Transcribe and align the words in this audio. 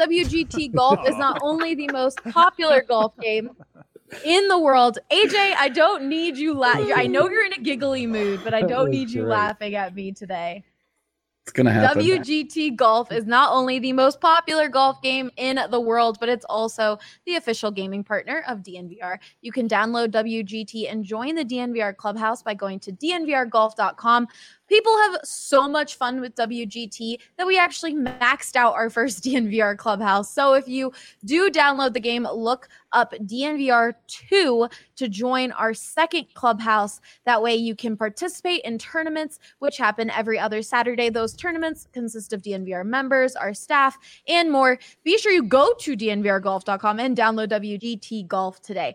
WGT 0.00 0.72
Golf 0.76 1.06
is 1.06 1.16
not 1.16 1.38
only 1.42 1.74
the 1.74 1.88
most 1.92 2.22
popular 2.24 2.82
golf 2.82 3.16
game 3.18 3.50
in 4.24 4.48
the 4.48 4.58
world. 4.58 4.98
AJ, 5.12 5.54
I 5.58 5.68
don't 5.68 6.08
need 6.08 6.36
you 6.36 6.54
laughing. 6.54 6.92
I 6.94 7.06
know 7.06 7.28
you're 7.28 7.44
in 7.44 7.52
a 7.52 7.60
giggly 7.60 8.06
mood, 8.06 8.40
but 8.42 8.54
I 8.54 8.62
don't 8.62 8.90
need 8.90 9.10
you 9.10 9.22
great. 9.22 9.30
laughing 9.30 9.74
at 9.74 9.94
me 9.94 10.12
today. 10.12 10.64
It's 11.44 11.52
gonna 11.52 11.72
happen. 11.72 12.04
WGT 12.04 12.76
Golf 12.76 13.10
is 13.10 13.26
not 13.26 13.52
only 13.52 13.78
the 13.78 13.92
most 13.92 14.20
popular 14.20 14.68
golf 14.68 15.02
game 15.02 15.30
in 15.36 15.58
the 15.70 15.80
world, 15.80 16.18
but 16.20 16.28
it's 16.28 16.44
also 16.44 16.98
the 17.26 17.36
official 17.36 17.70
gaming 17.70 18.04
partner 18.04 18.44
of 18.46 18.58
DNVR. 18.58 19.18
You 19.40 19.50
can 19.50 19.68
download 19.68 20.08
WGT 20.08 20.90
and 20.90 21.02
join 21.02 21.34
the 21.34 21.44
DNVR 21.44 21.96
clubhouse 21.96 22.42
by 22.42 22.54
going 22.54 22.78
to 22.80 22.92
dnvrgolf.com. 22.92 24.28
People 24.70 24.96
have 24.98 25.18
so 25.24 25.68
much 25.68 25.96
fun 25.96 26.20
with 26.20 26.36
WGT 26.36 27.18
that 27.36 27.46
we 27.46 27.58
actually 27.58 27.92
maxed 27.92 28.54
out 28.54 28.74
our 28.74 28.88
first 28.88 29.24
DNVR 29.24 29.76
clubhouse. 29.76 30.32
So 30.32 30.54
if 30.54 30.68
you 30.68 30.92
do 31.24 31.50
download 31.50 31.92
the 31.92 31.98
game, 31.98 32.22
look 32.32 32.68
up 32.92 33.12
DNVR2 33.12 34.72
to 34.94 35.08
join 35.08 35.50
our 35.52 35.74
second 35.74 36.26
clubhouse. 36.34 37.00
That 37.24 37.42
way 37.42 37.56
you 37.56 37.74
can 37.74 37.96
participate 37.96 38.62
in 38.62 38.78
tournaments, 38.78 39.40
which 39.58 39.76
happen 39.76 40.08
every 40.10 40.38
other 40.38 40.62
Saturday. 40.62 41.10
Those 41.10 41.34
tournaments 41.34 41.88
consist 41.92 42.32
of 42.32 42.42
DNVR 42.42 42.86
members, 42.86 43.34
our 43.34 43.52
staff, 43.52 43.98
and 44.28 44.52
more. 44.52 44.78
Be 45.02 45.18
sure 45.18 45.32
you 45.32 45.42
go 45.42 45.74
to 45.80 45.96
dnvrgolf.com 45.96 47.00
and 47.00 47.16
download 47.16 47.48
WGT 47.48 48.28
Golf 48.28 48.62
today. 48.62 48.94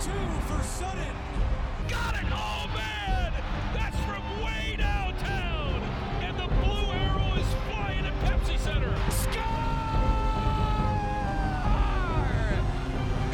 Two 0.00 0.10
for 0.48 0.62
Sutton. 0.62 1.14
Got 1.88 2.14
it! 2.16 2.26
Oh, 2.30 2.68
man! 2.74 3.32
That's 3.72 3.96
from 4.00 4.22
way 4.44 4.76
downtown! 4.76 5.80
And 6.20 6.36
the 6.36 6.48
blue 6.48 6.92
arrow 6.92 7.34
is 7.38 7.46
flying 7.70 8.04
at 8.04 8.12
Pepsi 8.24 8.58
Center. 8.58 8.94
Score! 9.10 9.44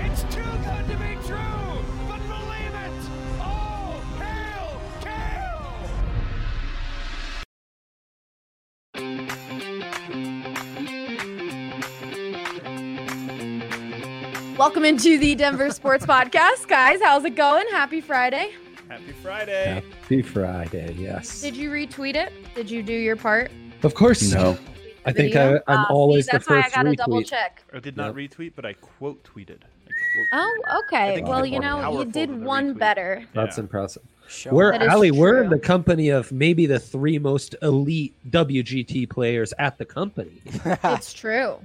It's 0.04 0.22
too 0.34 0.42
good 0.42 0.86
to 0.90 0.96
be 0.98 1.16
true, 1.26 1.84
Welcome 14.60 14.84
into 14.84 15.16
the 15.16 15.34
Denver 15.34 15.70
Sports 15.70 16.04
Podcast, 16.04 16.68
guys. 16.68 17.00
How's 17.00 17.24
it 17.24 17.34
going? 17.34 17.64
Happy 17.70 18.02
Friday. 18.02 18.52
Happy 18.90 19.12
Friday. 19.22 19.82
Happy 20.02 20.20
Friday. 20.20 20.94
Yes. 20.98 21.40
Did 21.40 21.56
you 21.56 21.70
retweet 21.70 22.14
it? 22.14 22.30
Did 22.54 22.70
you 22.70 22.82
do 22.82 22.92
your 22.92 23.16
part? 23.16 23.50
Of 23.84 23.94
course. 23.94 24.20
No. 24.34 24.58
I 25.06 25.12
think 25.12 25.32
Video? 25.32 25.62
I, 25.66 25.72
I'm 25.72 25.78
Ah, 25.78 25.86
see, 25.88 25.94
always 25.94 26.26
the 26.26 26.32
That's 26.32 26.46
why 26.50 26.60
I 26.60 26.68
gotta 26.68 26.94
double 26.94 27.22
check. 27.22 27.62
I 27.72 27.78
did 27.78 27.96
not 27.96 28.14
retweet, 28.14 28.52
but 28.54 28.66
I 28.66 28.74
quote 28.74 29.24
tweeted. 29.24 29.60
Oh, 30.34 30.62
okay. 30.84 31.22
Well, 31.22 31.46
you 31.46 31.58
know, 31.58 31.98
you 31.98 32.04
did 32.04 32.30
one 32.30 32.74
retweet. 32.74 32.78
better. 32.80 33.24
That's 33.32 33.56
Yeah. 33.56 33.62
impressive. 33.62 34.02
Show 34.28 34.50
We're 34.50 34.72
That 34.72 34.82
is 34.82 34.88
Allie. 34.88 35.10
We're 35.10 35.42
in 35.42 35.48
the 35.48 35.58
company 35.58 36.10
of 36.10 36.30
maybe 36.32 36.66
the 36.66 36.78
three 36.78 37.18
most 37.18 37.54
elite 37.62 38.14
WGT 38.28 39.08
players 39.08 39.54
at 39.58 39.78
the 39.78 39.86
company. 39.86 40.42
It's 40.84 41.14
true. 41.14 41.56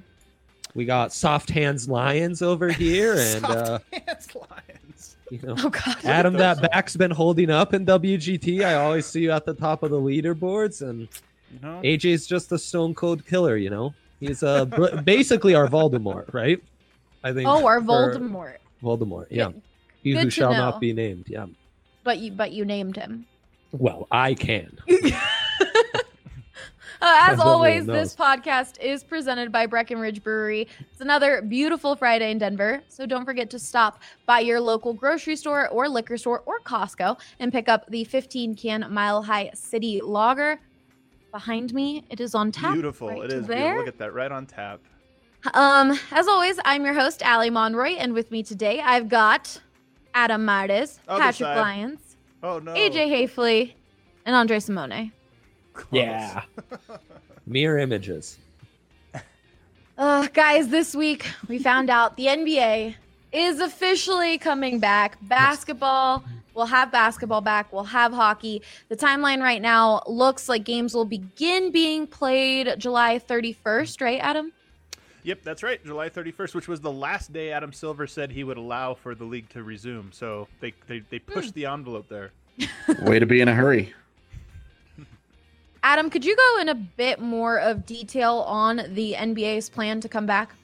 We 0.75 0.85
got 0.85 1.11
soft 1.13 1.49
hands 1.49 1.87
Lyons 1.89 2.41
over 2.41 2.69
here, 2.69 3.15
and 3.17 3.45
uh, 3.45 3.79
Hands 3.93 4.27
Lyons. 4.35 5.15
you 5.31 5.39
know, 5.41 5.55
Oh 5.57 5.69
God. 5.69 5.97
Adam, 6.03 6.33
that 6.33 6.61
back's 6.61 6.95
been 6.97 7.11
holding 7.11 7.49
up 7.49 7.73
in 7.73 7.85
WGT. 7.85 8.63
I 8.63 8.75
always 8.75 9.05
see 9.05 9.21
you 9.21 9.31
at 9.31 9.45
the 9.45 9.53
top 9.53 9.81
of 9.83 9.89
the 9.91 9.99
leaderboards, 9.99 10.81
and 10.87 11.07
You 11.51 11.59
know? 11.61 11.81
AJ's 11.83 12.27
just 12.27 12.51
a 12.51 12.59
stone 12.59 12.93
cold 12.93 13.25
killer. 13.25 13.55
You 13.57 13.69
know, 13.69 13.93
he's 14.19 14.43
uh, 14.43 14.65
basically 15.05 15.55
our 15.55 15.67
Voldemort, 15.67 16.33
right? 16.33 16.61
I 17.23 17.31
think. 17.33 17.47
Oh, 17.47 17.65
our 17.65 17.79
for- 17.81 17.87
Voldemort. 18.13 18.55
Voldemort. 18.83 19.27
Yeah. 19.29 19.45
Good- 19.47 19.61
He 20.03 20.11
good 20.13 20.23
who 20.25 20.29
shall 20.29 20.51
know. 20.51 20.57
not 20.57 20.79
be 20.81 20.91
named. 20.93 21.25
Yeah. 21.29 21.45
But 22.03 22.19
you, 22.19 22.31
but 22.33 22.51
you 22.51 22.65
named 22.65 22.97
him. 22.97 23.25
Well, 23.71 24.07
I 24.11 24.33
can. 24.35 24.77
Uh, 27.05 27.29
as 27.29 27.39
always, 27.39 27.85
this 27.85 28.15
podcast 28.15 28.79
is 28.81 29.03
presented 29.03 29.51
by 29.51 29.67
Breckenridge 29.67 30.23
Brewery. 30.23 30.67
It's 30.91 31.01
another 31.01 31.43
beautiful 31.43 31.95
Friday 31.95 32.31
in 32.31 32.39
Denver, 32.39 32.81
so 32.87 33.05
don't 33.05 33.25
forget 33.25 33.47
to 33.51 33.59
stop 33.59 34.01
by 34.25 34.39
your 34.39 34.59
local 34.59 34.91
grocery 34.91 35.35
store 35.35 35.69
or 35.69 35.87
liquor 35.87 36.17
store 36.17 36.41
or 36.47 36.61
Costco 36.61 37.19
and 37.39 37.51
pick 37.51 37.69
up 37.69 37.85
the 37.91 38.05
15 38.05 38.55
can 38.55 38.87
Mile 38.89 39.21
High 39.21 39.51
City 39.53 40.01
Lager. 40.03 40.59
Behind 41.31 41.75
me, 41.75 42.03
it 42.09 42.19
is 42.19 42.33
on 42.33 42.51
tap. 42.51 42.73
Beautiful. 42.73 43.09
right 43.09 43.25
it 43.25 43.33
is 43.33 43.45
there. 43.45 43.57
beautiful. 43.57 43.77
Look 43.77 43.87
at 43.87 43.99
that. 43.99 44.13
Right 44.15 44.31
on 44.31 44.47
tap. 44.47 44.79
Um, 45.53 45.99
as 46.09 46.27
always, 46.27 46.57
I'm 46.65 46.83
your 46.85 46.95
host, 46.95 47.21
Allie 47.21 47.51
Monroy, 47.51 47.97
and 47.99 48.15
with 48.15 48.31
me 48.31 48.41
today, 48.41 48.81
I've 48.81 49.09
got 49.09 49.61
Adam 50.15 50.49
Other 50.49 50.87
Patrick 51.07 51.35
side. 51.35 51.57
Lyons, 51.59 52.17
Oh, 52.41 52.57
no. 52.57 52.73
AJ 52.73 53.11
Haefele, 53.11 53.73
and 54.25 54.35
Andre 54.35 54.57
Simone. 54.57 55.11
Close. 55.75 55.87
Yeah. 55.91 56.43
Mirror 57.45 57.79
images. 57.79 58.39
Uh, 59.97 60.27
guys, 60.33 60.67
this 60.69 60.95
week 60.95 61.25
we 61.47 61.57
found 61.59 61.89
out 61.89 62.17
the 62.17 62.25
NBA 62.25 62.95
is 63.31 63.59
officially 63.59 64.37
coming 64.37 64.79
back. 64.79 65.17
Basketball, 65.21 66.23
we'll 66.53 66.65
have 66.65 66.91
basketball 66.91 67.41
back. 67.41 67.71
We'll 67.71 67.83
have 67.83 68.11
hockey. 68.11 68.61
The 68.89 68.97
timeline 68.97 69.41
right 69.41 69.61
now 69.61 70.01
looks 70.07 70.49
like 70.49 70.63
games 70.63 70.93
will 70.93 71.05
begin 71.05 71.71
being 71.71 72.07
played 72.07 72.75
July 72.77 73.19
31st, 73.19 74.01
right, 74.01 74.19
Adam? 74.21 74.51
Yep, 75.23 75.39
that's 75.43 75.63
right. 75.63 75.83
July 75.83 76.09
31st, 76.09 76.55
which 76.55 76.67
was 76.67 76.81
the 76.81 76.91
last 76.91 77.33
day 77.33 77.51
Adam 77.51 77.73
Silver 77.73 78.05
said 78.05 78.31
he 78.31 78.43
would 78.43 78.57
allow 78.57 78.93
for 78.93 79.15
the 79.15 79.23
league 79.23 79.49
to 79.49 79.63
resume. 79.63 80.11
So 80.13 80.47
they, 80.59 80.73
they, 80.87 80.99
they 81.09 81.19
pushed 81.19 81.53
the 81.53 81.65
envelope 81.65 82.07
there. 82.09 82.31
Way 83.01 83.19
to 83.19 83.25
be 83.25 83.41
in 83.41 83.47
a 83.47 83.55
hurry. 83.55 83.93
Adam, 85.85 86.09
could 86.09 86.25
you 86.25 86.35
go 86.35 86.61
in 86.61 86.69
a 86.69 86.73
bit 86.73 87.19
more 87.19 87.59
of 87.59 87.85
detail 87.85 88.37
on 88.47 88.81
the 88.95 89.13
NBA's 89.13 89.69
plan 89.69 90.01
to 90.01 90.09
come 90.09 90.25
back? 90.25 90.55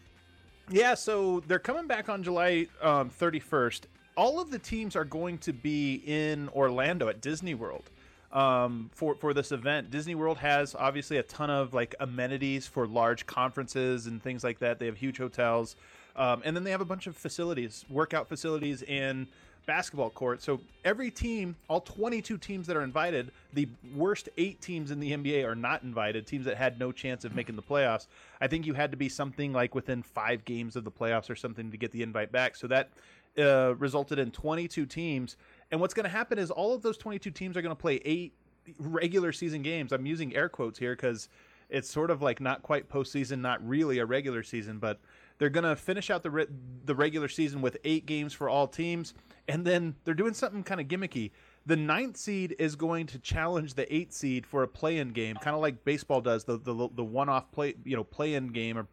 Yeah, 0.67 0.95
so 0.95 1.41
they're 1.41 1.59
coming 1.59 1.85
back 1.85 2.09
on 2.09 2.23
July 2.23 2.65
um, 2.81 3.11
31st. 3.11 3.81
All 4.17 4.39
of 4.39 4.49
the 4.49 4.57
teams 4.57 4.95
are 4.95 5.05
going 5.05 5.37
to 5.37 5.53
be 5.53 6.01
in 6.07 6.49
Orlando 6.49 7.07
at 7.07 7.21
Disney 7.21 7.53
World 7.53 7.83
um, 8.31 8.89
for 8.95 9.13
for 9.13 9.31
this 9.31 9.51
event. 9.51 9.91
Disney 9.91 10.15
World 10.15 10.39
has 10.39 10.73
obviously 10.73 11.17
a 11.17 11.23
ton 11.23 11.51
of 11.51 11.75
like 11.75 11.93
amenities 11.99 12.65
for 12.65 12.87
large 12.87 13.27
conferences 13.27 14.07
and 14.07 14.23
things 14.23 14.43
like 14.43 14.57
that. 14.57 14.79
They 14.79 14.87
have 14.87 14.97
huge 14.97 15.19
hotels, 15.19 15.75
um, 16.15 16.41
and 16.43 16.55
then 16.55 16.63
they 16.63 16.71
have 16.71 16.81
a 16.81 16.85
bunch 16.85 17.05
of 17.05 17.15
facilities, 17.15 17.85
workout 17.91 18.27
facilities, 18.27 18.81
and 18.81 19.27
basketball 19.65 20.09
court. 20.09 20.41
So 20.41 20.59
every 20.83 21.11
team, 21.11 21.55
all 21.67 21.81
22 21.81 22.37
teams 22.37 22.67
that 22.67 22.75
are 22.75 22.83
invited, 22.83 23.31
the 23.53 23.67
worst 23.95 24.29
eight 24.37 24.59
teams 24.61 24.91
in 24.91 24.99
the 24.99 25.11
NBA 25.11 25.45
are 25.45 25.55
not 25.55 25.83
invited. 25.83 26.25
Teams 26.27 26.45
that 26.45 26.57
had 26.57 26.79
no 26.79 26.91
chance 26.91 27.25
of 27.25 27.35
making 27.35 27.55
the 27.55 27.61
playoffs. 27.61 28.07
I 28.41 28.47
think 28.47 28.65
you 28.65 28.73
had 28.73 28.91
to 28.91 28.97
be 28.97 29.09
something 29.09 29.53
like 29.53 29.75
within 29.75 30.03
five 30.03 30.43
games 30.45 30.75
of 30.75 30.83
the 30.83 30.91
playoffs 30.91 31.29
or 31.29 31.35
something 31.35 31.71
to 31.71 31.77
get 31.77 31.91
the 31.91 32.01
invite 32.03 32.31
back. 32.31 32.55
So 32.55 32.67
that 32.67 32.89
uh, 33.37 33.75
resulted 33.77 34.19
in 34.19 34.31
22 34.31 34.85
teams. 34.85 35.37
And 35.71 35.79
what's 35.79 35.93
going 35.93 36.03
to 36.03 36.09
happen 36.09 36.37
is 36.37 36.51
all 36.51 36.73
of 36.73 36.81
those 36.81 36.97
22 36.97 37.31
teams 37.31 37.55
are 37.55 37.61
going 37.61 37.75
to 37.75 37.81
play 37.81 38.01
eight 38.03 38.33
regular 38.77 39.31
season 39.31 39.61
games. 39.61 39.91
I'm 39.91 40.05
using 40.05 40.35
air 40.35 40.49
quotes 40.49 40.77
here 40.77 40.95
because 40.95 41.29
It's 41.69 41.89
sort 41.89 42.11
of 42.11 42.21
like 42.21 42.41
not 42.41 42.61
quite 42.61 42.89
postseason, 42.89 43.39
not 43.39 43.65
really 43.65 43.99
a 43.99 44.05
regular 44.05 44.43
season, 44.43 44.77
but 44.77 44.99
they're 45.41 45.49
going 45.49 45.63
to 45.63 45.75
finish 45.75 46.11
out 46.11 46.21
the 46.21 46.29
re- 46.29 46.45
the 46.85 46.93
regular 46.93 47.27
season 47.27 47.63
with 47.63 47.75
eight 47.83 48.05
games 48.05 48.31
for 48.31 48.47
all 48.47 48.67
teams, 48.67 49.15
and 49.47 49.65
then 49.65 49.95
they're 50.03 50.13
doing 50.13 50.35
something 50.35 50.61
kind 50.61 50.79
of 50.79 50.87
gimmicky. 50.87 51.31
The 51.65 51.75
ninth 51.75 52.15
seed 52.15 52.55
is 52.59 52.75
going 52.75 53.07
to 53.07 53.17
challenge 53.17 53.73
the 53.73 53.91
eighth 53.91 54.13
seed 54.13 54.45
for 54.45 54.61
a 54.61 54.67
play-in 54.67 55.13
game, 55.13 55.37
kind 55.37 55.55
of 55.55 55.61
like 55.63 55.83
baseball 55.83 56.21
does 56.21 56.43
the 56.43 56.59
the, 56.59 56.89
the 56.93 57.03
one-off 57.03 57.51
play 57.51 57.73
you 57.83 57.97
know 57.97 58.03
play-in 58.03 58.49
game, 58.49 58.77
or, 58.77 58.87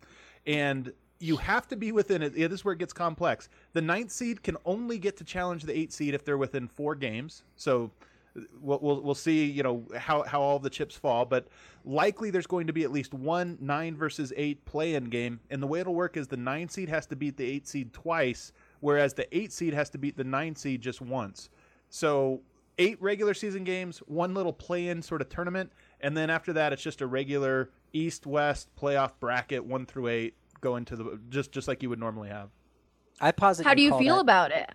and 0.47 0.91
you 1.21 1.37
have 1.37 1.69
to 1.69 1.77
be 1.77 1.93
within 1.93 2.23
it. 2.23 2.35
Yeah, 2.35 2.49
this 2.49 2.61
is 2.61 2.65
where 2.65 2.73
it 2.73 2.79
gets 2.79 2.95
complex. 2.95 3.51
The 3.75 3.83
ninth 3.83 4.11
seed 4.11 4.43
can 4.43 4.57
only 4.65 4.97
get 4.97 5.19
to 5.19 5.25
challenge 5.25 5.65
the 5.65 5.77
eighth 5.77 5.93
seed 5.93 6.15
if 6.15 6.25
they're 6.25 6.39
within 6.39 6.67
four 6.67 6.95
games. 6.95 7.43
So 7.57 7.91
we'll, 8.61 8.79
we'll, 8.81 9.01
we'll 9.03 9.15
see, 9.15 9.45
you 9.45 9.63
know, 9.63 9.85
how, 9.97 10.23
how 10.23 10.41
all 10.41 10.59
the 10.59 10.71
chips 10.71 10.97
fall, 10.97 11.25
but 11.25 11.49
likely 11.85 12.31
there's 12.31 12.47
going 12.47 12.67
to 12.67 12.73
be 12.73 12.85
at 12.85 12.91
least 12.91 13.15
one 13.15 13.57
nine 13.61 13.97
versus 13.97 14.33
eight 14.37 14.65
play-in 14.65 15.05
game. 15.05 15.41
And 15.51 15.63
the 15.63 15.67
way 15.67 15.81
it'll 15.81 15.95
work 15.95 16.17
is 16.17 16.29
the 16.29 16.37
nine 16.37 16.69
seed 16.69 16.89
has 16.89 17.07
to 17.07 17.17
beat 17.17 17.37
the 17.37 17.45
eight 17.45 17.67
seed 17.67 17.93
twice, 17.93 18.53
whereas 18.81 19.15
the 19.15 19.27
eight 19.37 19.53
seed 19.53 19.75
has 19.75 19.91
to 19.91 19.99
beat 19.99 20.17
the 20.17 20.25
nine 20.25 20.55
seed 20.55 20.81
just 20.81 21.01
once. 21.01 21.51
So 21.91 22.43
eight 22.79 23.01
regular 23.01 23.35
season 23.35 23.65
games, 23.65 23.99
one 24.07 24.35
little 24.35 24.53
play-in 24.53 25.03
sort 25.03 25.21
of 25.21 25.29
tournament, 25.29 25.73
and 26.01 26.17
then 26.17 26.31
after 26.31 26.53
that, 26.53 26.73
it's 26.73 26.83
just 26.83 27.01
a 27.01 27.07
regular 27.07 27.71
East-West 27.93 28.69
playoff 28.81 29.13
bracket, 29.19 29.65
one 29.65 29.87
through 29.87 30.09
eight, 30.09 30.35
go 30.61 30.77
into 30.77 30.97
the 30.97 31.19
just 31.31 31.53
just 31.53 31.69
like 31.69 31.83
you 31.83 31.89
would 31.89 31.99
normally 31.99 32.29
have. 32.29 32.51
I 33.21 33.33
posit. 33.33 33.67
How 33.67 33.75
do 33.75 33.83
you 33.83 33.97
feel 33.99 34.17
that- 34.17 34.21
about 34.21 34.51
it? 34.53 34.71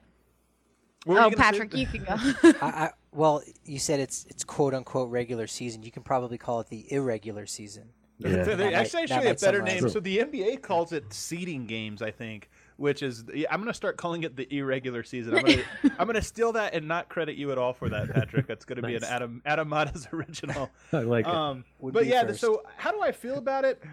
What 1.05 1.17
Oh, 1.21 1.29
you 1.29 1.35
gonna 1.35 1.53
say? 1.53 1.59
Patrick, 1.59 1.75
you 1.75 1.85
can 1.87 2.03
go. 2.03 2.13
I, 2.61 2.67
I, 2.67 2.89
well, 3.11 3.43
you 3.65 3.79
said 3.79 3.99
it's 3.99 4.25
it's 4.29 4.43
quote 4.43 4.73
unquote 4.73 5.09
regular 5.11 5.47
season. 5.47 5.83
You 5.83 5.91
can 5.91 6.03
probably 6.03 6.37
call 6.37 6.59
it 6.61 6.67
the 6.69 6.91
irregular 6.93 7.45
season. 7.45 7.89
Yeah. 8.19 8.43
They- 8.43 8.55
they- 8.55 8.63
might- 8.65 8.73
actually, 8.73 9.05
that 9.07 9.11
actually 9.11 9.29
a 9.31 9.33
better 9.33 9.57
summarize 9.57 9.73
name. 9.75 9.85
it. 9.87 9.89
So 9.89 9.99
the 9.99 10.17
NBA 10.19 10.61
calls 10.61 10.93
it 10.93 11.11
seeding 11.11 11.65
games, 11.65 12.01
I 12.01 12.11
think, 12.11 12.49
which 12.77 13.01
is 13.03 13.25
I'm 13.49 13.59
going 13.59 13.67
to 13.67 13.73
start 13.73 13.97
calling 13.97 14.23
it 14.23 14.35
the 14.37 14.47
irregular 14.55 15.03
season. 15.03 15.35
I'm 15.35 15.43
going 15.43 15.57
to 15.81 15.91
I'm 15.99 16.05
going 16.07 16.15
to 16.15 16.21
steal 16.21 16.53
that 16.53 16.73
and 16.73 16.87
not 16.87 17.09
credit 17.09 17.35
you 17.35 17.51
at 17.51 17.57
all 17.57 17.73
for 17.73 17.89
that, 17.89 18.13
Patrick. 18.13 18.47
That's 18.47 18.63
going 18.65 18.79
to 18.81 18.87
be 18.87 18.95
an 18.95 19.03
Adam 19.03 19.41
Adam 19.45 19.67
Mares 19.67 20.07
original. 20.13 20.69
I 20.93 20.99
like 20.99 21.25
it. 21.25 21.33
Um, 21.33 21.65
Would 21.79 21.93
but 21.93 22.05
yeah, 22.05 22.23
first. 22.23 22.39
so 22.39 22.61
how 22.77 22.91
do 22.91 23.01
I 23.01 23.11
feel 23.11 23.37
about 23.39 23.65
it? 23.65 23.83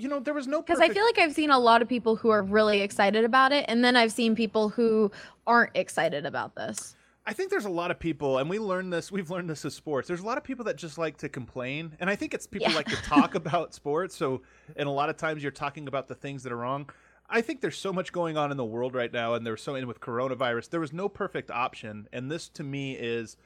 You 0.00 0.08
know, 0.08 0.18
there 0.18 0.32
was 0.32 0.46
no 0.46 0.62
Because 0.62 0.80
I 0.80 0.88
feel 0.88 1.04
like 1.04 1.18
I've 1.18 1.34
seen 1.34 1.50
a 1.50 1.58
lot 1.58 1.82
of 1.82 1.88
people 1.88 2.16
who 2.16 2.30
are 2.30 2.42
really 2.42 2.80
excited 2.80 3.22
about 3.22 3.52
it, 3.52 3.66
and 3.68 3.84
then 3.84 3.96
I've 3.96 4.12
seen 4.12 4.34
people 4.34 4.70
who 4.70 5.12
aren't 5.46 5.72
excited 5.76 6.24
about 6.24 6.54
this. 6.56 6.96
I 7.26 7.34
think 7.34 7.50
there's 7.50 7.66
a 7.66 7.70
lot 7.70 7.90
of 7.90 7.98
people, 7.98 8.38
and 8.38 8.48
we 8.48 8.58
learned 8.58 8.92
this. 8.94 9.12
We've 9.12 9.30
learned 9.30 9.50
this 9.50 9.62
as 9.66 9.74
sports. 9.74 10.08
There's 10.08 10.20
a 10.20 10.26
lot 10.26 10.38
of 10.38 10.42
people 10.44 10.64
that 10.64 10.76
just 10.76 10.96
like 10.96 11.18
to 11.18 11.28
complain, 11.28 11.94
and 12.00 12.08
I 12.08 12.16
think 12.16 12.32
it's 12.32 12.46
people 12.46 12.70
Yeah. 12.70 12.76
like 12.76 12.86
to 12.88 12.96
talk 12.96 13.34
about 13.34 13.74
sports. 13.74 14.16
So, 14.16 14.40
and 14.74 14.88
a 14.88 14.90
lot 14.90 15.10
of 15.10 15.18
times 15.18 15.42
you're 15.42 15.52
talking 15.52 15.86
about 15.86 16.08
the 16.08 16.14
things 16.14 16.44
that 16.44 16.52
are 16.52 16.56
wrong. 16.56 16.88
I 17.28 17.42
think 17.42 17.60
there's 17.60 17.76
so 17.76 17.92
much 17.92 18.10
going 18.10 18.38
on 18.38 18.50
in 18.50 18.56
the 18.56 18.64
world 18.64 18.94
right 18.94 19.12
now, 19.12 19.34
and 19.34 19.46
there's 19.46 19.62
so 19.62 19.74
in 19.74 19.86
with 19.86 20.00
coronavirus. 20.00 20.70
There 20.70 20.80
was 20.80 20.94
no 20.94 21.10
perfect 21.10 21.50
option, 21.50 22.08
and 22.10 22.30
this 22.30 22.48
to 22.48 22.64
me 22.64 22.94
is 22.94 23.36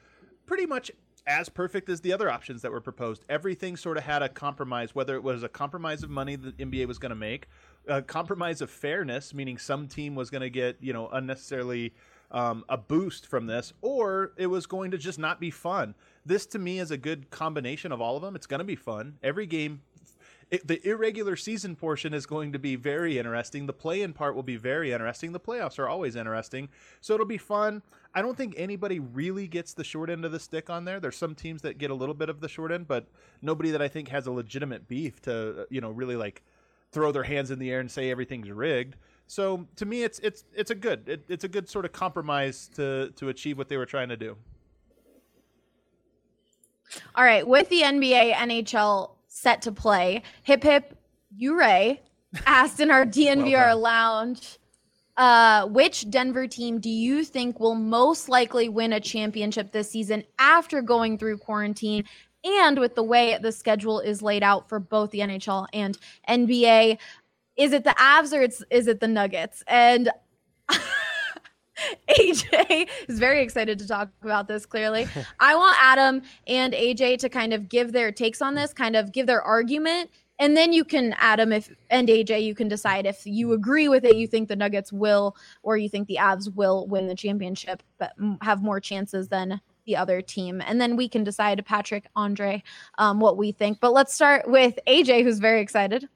pretty 0.46 0.66
much 0.66 0.92
as 1.26 1.48
perfect 1.48 1.88
as 1.88 2.00
the 2.00 2.12
other 2.12 2.30
options 2.30 2.62
that 2.62 2.70
were 2.70 2.80
proposed. 2.80 3.24
Everything 3.28 3.76
sort 3.76 3.96
of 3.96 4.04
had 4.04 4.22
a 4.22 4.28
compromise, 4.28 4.94
whether 4.94 5.14
it 5.14 5.22
was 5.22 5.42
a 5.42 5.48
compromise 5.48 6.02
of 6.02 6.10
money 6.10 6.36
the 6.36 6.52
NBA 6.52 6.86
was 6.86 6.98
going 6.98 7.10
to 7.10 7.16
make, 7.16 7.48
a 7.86 8.02
compromise 8.02 8.60
of 8.60 8.70
fairness, 8.70 9.32
meaning 9.32 9.58
some 9.58 9.88
team 9.88 10.14
was 10.14 10.30
going 10.30 10.42
to 10.42 10.50
get 10.50 10.76
you 10.80 10.92
know 10.92 11.08
unnecessarily 11.08 11.92
um, 12.30 12.64
a 12.68 12.76
boost 12.76 13.26
from 13.26 13.46
this, 13.46 13.72
or 13.80 14.32
it 14.36 14.46
was 14.46 14.66
going 14.66 14.90
to 14.90 14.98
just 14.98 15.18
not 15.18 15.40
be 15.40 15.50
fun. 15.50 15.94
This 16.26 16.46
to 16.46 16.58
me 16.58 16.78
is 16.78 16.90
a 16.90 16.96
good 16.96 17.30
combination 17.30 17.92
of 17.92 18.00
all 18.00 18.16
of 18.16 18.22
them. 18.22 18.34
It's 18.34 18.46
going 18.46 18.58
to 18.58 18.64
be 18.64 18.76
fun. 18.76 19.18
Every 19.22 19.46
game 19.46 19.82
the 20.64 20.86
irregular 20.86 21.36
season 21.36 21.74
portion 21.76 22.12
is 22.12 22.26
going 22.26 22.52
to 22.52 22.58
be 22.58 22.76
very 22.76 23.18
interesting. 23.18 23.66
The 23.66 23.72
play-in 23.72 24.12
part 24.12 24.34
will 24.34 24.42
be 24.42 24.56
very 24.56 24.92
interesting. 24.92 25.32
The 25.32 25.40
playoffs 25.40 25.78
are 25.78 25.88
always 25.88 26.16
interesting, 26.16 26.68
so 27.00 27.14
it'll 27.14 27.26
be 27.26 27.38
fun. 27.38 27.82
I 28.14 28.22
don't 28.22 28.36
think 28.36 28.54
anybody 28.56 29.00
really 29.00 29.46
gets 29.48 29.74
the 29.74 29.84
short 29.84 30.10
end 30.10 30.24
of 30.24 30.32
the 30.32 30.40
stick 30.40 30.70
on 30.70 30.84
there. 30.84 31.00
There's 31.00 31.16
some 31.16 31.34
teams 31.34 31.62
that 31.62 31.78
get 31.78 31.90
a 31.90 31.94
little 31.94 32.14
bit 32.14 32.28
of 32.28 32.40
the 32.40 32.48
short 32.48 32.72
end, 32.72 32.86
but 32.86 33.06
nobody 33.42 33.70
that 33.70 33.82
I 33.82 33.88
think 33.88 34.08
has 34.08 34.26
a 34.26 34.32
legitimate 34.32 34.86
beef 34.86 35.20
to 35.22 35.66
you 35.70 35.80
know 35.80 35.90
really 35.90 36.16
like 36.16 36.42
throw 36.92 37.10
their 37.10 37.24
hands 37.24 37.50
in 37.50 37.58
the 37.58 37.70
air 37.70 37.80
and 37.80 37.90
say 37.90 38.10
everything's 38.10 38.50
rigged. 38.50 38.96
So 39.26 39.66
to 39.76 39.86
me, 39.86 40.02
it's 40.02 40.18
it's 40.20 40.44
it's 40.54 40.70
a 40.70 40.74
good 40.74 41.08
it, 41.08 41.24
it's 41.28 41.44
a 41.44 41.48
good 41.48 41.68
sort 41.68 41.84
of 41.84 41.92
compromise 41.92 42.68
to 42.74 43.10
to 43.16 43.28
achieve 43.28 43.58
what 43.58 43.68
they 43.68 43.76
were 43.76 43.86
trying 43.86 44.10
to 44.10 44.16
do. 44.16 44.36
All 47.16 47.24
right, 47.24 47.46
with 47.46 47.68
the 47.70 47.80
NBA, 47.80 48.34
NHL 48.34 49.10
set 49.34 49.62
to 49.62 49.72
play, 49.72 50.22
hip 50.44 50.62
hip, 50.62 50.96
Ure 51.36 51.98
asked 52.46 52.80
in 52.80 52.90
our 52.90 53.04
DNVR 53.04 53.70
done. 53.70 53.80
lounge, 53.80 54.58
uh, 55.16 55.66
which 55.66 56.08
Denver 56.08 56.46
team 56.46 56.78
do 56.78 56.88
you 56.88 57.24
think 57.24 57.58
will 57.58 57.74
most 57.74 58.28
likely 58.28 58.68
win 58.68 58.92
a 58.92 59.00
championship 59.00 59.72
this 59.72 59.90
season 59.90 60.22
after 60.38 60.80
going 60.82 61.18
through 61.18 61.38
quarantine? 61.38 62.04
And 62.44 62.78
with 62.78 62.94
the 62.94 63.02
way 63.02 63.36
the 63.40 63.52
schedule 63.52 64.00
is 64.00 64.22
laid 64.22 64.42
out 64.42 64.68
for 64.68 64.78
both 64.78 65.10
the 65.10 65.20
NHL 65.20 65.66
and 65.72 65.98
NBA, 66.28 66.98
is 67.56 67.72
it 67.72 67.84
the 67.84 67.90
Avs 67.90 68.36
or 68.36 68.42
it's 68.42 68.62
is 68.70 68.86
it 68.86 69.00
the 69.00 69.08
Nuggets? 69.08 69.64
And 69.66 70.10
AJ 72.08 72.88
is 73.08 73.18
very 73.18 73.42
excited 73.42 73.78
to 73.78 73.86
talk 73.86 74.08
about 74.22 74.48
this 74.48 74.66
clearly. 74.66 75.06
I 75.40 75.56
want 75.56 75.76
Adam 75.80 76.22
and 76.46 76.72
AJ 76.72 77.18
to 77.18 77.28
kind 77.28 77.52
of 77.52 77.68
give 77.68 77.92
their 77.92 78.12
takes 78.12 78.40
on 78.40 78.54
this, 78.54 78.72
kind 78.72 78.96
of 78.96 79.12
give 79.12 79.26
their 79.26 79.42
argument, 79.42 80.10
and 80.38 80.56
then 80.56 80.72
you 80.72 80.84
can 80.84 81.14
Adam 81.18 81.52
if 81.52 81.72
and 81.90 82.08
AJ 82.08 82.42
you 82.42 82.54
can 82.54 82.68
decide 82.68 83.06
if 83.06 83.24
you 83.24 83.52
agree 83.52 83.88
with 83.88 84.04
it, 84.04 84.16
you 84.16 84.26
think 84.26 84.48
the 84.48 84.56
Nuggets 84.56 84.92
will 84.92 85.36
or 85.62 85.76
you 85.76 85.88
think 85.88 86.08
the 86.08 86.18
Avs 86.20 86.52
will 86.54 86.86
win 86.86 87.06
the 87.06 87.14
championship 87.14 87.82
but 87.98 88.12
have 88.42 88.62
more 88.62 88.80
chances 88.80 89.28
than 89.28 89.60
the 89.86 89.96
other 89.96 90.22
team. 90.22 90.62
And 90.66 90.80
then 90.80 90.96
we 90.96 91.08
can 91.08 91.24
decide 91.24 91.64
Patrick, 91.66 92.06
Andre, 92.16 92.62
um, 92.98 93.20
what 93.20 93.36
we 93.36 93.52
think. 93.52 93.80
But 93.80 93.92
let's 93.92 94.14
start 94.14 94.48
with 94.48 94.78
AJ 94.86 95.22
who's 95.22 95.38
very 95.38 95.60
excited. 95.60 96.08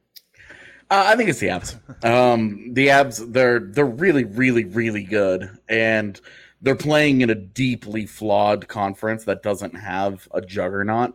Uh, 0.91 1.05
I 1.09 1.17
think 1.17 1.29
it's 1.29 1.41
the 1.41 1.49
Avs. 1.49 1.77
Um, 2.05 2.73
the 2.73 2.89
Avs, 2.89 3.33
they're 3.33 3.61
they're 3.61 3.85
really, 3.85 4.25
really, 4.25 4.65
really 4.65 5.05
good, 5.05 5.51
and 5.69 6.19
they're 6.63 6.75
playing 6.77 7.21
in 7.21 7.31
a 7.31 7.35
deeply 7.35 8.07
flawed 8.07 8.69
conference 8.69 9.25
that 9.25 9.43
doesn't 9.43 9.75
have 9.75 10.27
a 10.33 10.41
juggernaut. 10.41 11.15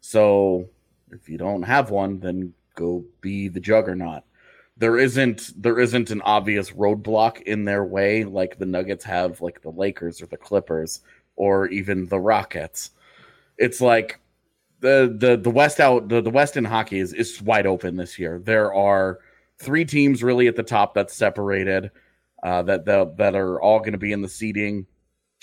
So 0.00 0.68
if 1.10 1.28
you 1.28 1.36
don't 1.38 1.62
have 1.62 1.90
one, 1.90 2.20
then 2.20 2.54
go 2.74 3.04
be 3.20 3.48
the 3.48 3.60
juggernaut. 3.60 4.22
There 4.78 4.98
isn't 4.98 5.52
there 5.62 5.78
isn't 5.78 6.10
an 6.10 6.22
obvious 6.22 6.70
roadblock 6.70 7.42
in 7.42 7.66
their 7.66 7.84
way 7.84 8.24
like 8.24 8.58
the 8.58 8.66
Nuggets 8.66 9.04
have, 9.04 9.42
like 9.42 9.60
the 9.60 9.70
Lakers 9.70 10.22
or 10.22 10.26
the 10.26 10.38
Clippers 10.38 11.00
or 11.36 11.66
even 11.68 12.06
the 12.06 12.20
Rockets. 12.20 12.92
It's 13.58 13.82
like 13.82 14.18
the 14.80 15.14
the 15.16 15.36
the 15.36 15.50
West 15.50 15.80
out 15.80 16.08
the, 16.08 16.20
the 16.20 16.30
West 16.30 16.56
in 16.56 16.64
hockey 16.64 16.98
is 16.98 17.12
is 17.12 17.40
wide 17.42 17.66
open 17.66 17.96
this 17.96 18.18
year. 18.18 18.40
There 18.42 18.74
are 18.74 19.18
three 19.58 19.84
teams 19.84 20.22
really 20.22 20.48
at 20.48 20.56
the 20.56 20.62
top 20.62 20.94
that's 20.94 21.14
separated 21.14 21.90
uh, 22.42 22.62
that 22.62 22.84
that 22.86 23.16
that 23.18 23.34
are 23.34 23.60
all 23.60 23.80
going 23.80 23.92
to 23.92 23.98
be 23.98 24.12
in 24.12 24.22
the 24.22 24.28
seeding, 24.28 24.86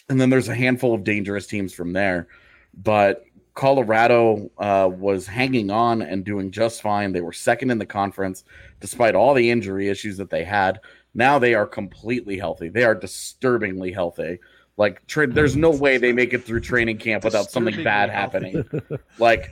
and 0.10 0.20
then 0.20 0.30
there's 0.30 0.50
a 0.50 0.56
handful 0.56 0.94
of 0.94 1.04
dangerous 1.04 1.48
teams 1.48 1.74
from 1.74 1.94
there. 1.94 2.28
But 2.74 3.24
Colorado 3.54 4.52
uh, 4.60 4.90
was 4.92 5.26
hanging 5.26 5.72
on 5.72 6.04
and 6.04 6.24
doing 6.24 6.52
just 6.52 6.82
fine. 6.82 7.12
They 7.12 7.22
were 7.22 7.34
second 7.34 7.72
in 7.72 7.80
the 7.80 7.86
conference 7.88 8.44
despite 8.80 9.16
all 9.16 9.34
the 9.34 9.50
injury 9.50 9.90
issues 9.90 10.18
that 10.18 10.30
they 10.30 10.44
had. 10.44 10.80
Now 11.16 11.40
they 11.40 11.56
are 11.56 11.66
completely 11.66 12.38
healthy. 12.38 12.70
They 12.70 12.84
are 12.84 12.94
disturbingly 12.94 13.92
healthy. 13.92 14.40
Like 14.78 15.06
tra- 15.08 15.28
there's 15.34 15.56
no 15.56 15.72
way 15.72 15.98
they 15.98 16.14
make 16.14 16.34
it 16.34 16.44
through 16.46 16.62
training 16.62 16.98
camp 17.00 17.24
without 17.24 17.52
something 17.52 17.84
bad 17.84 18.10
happening. 18.10 18.64
like 19.20 19.52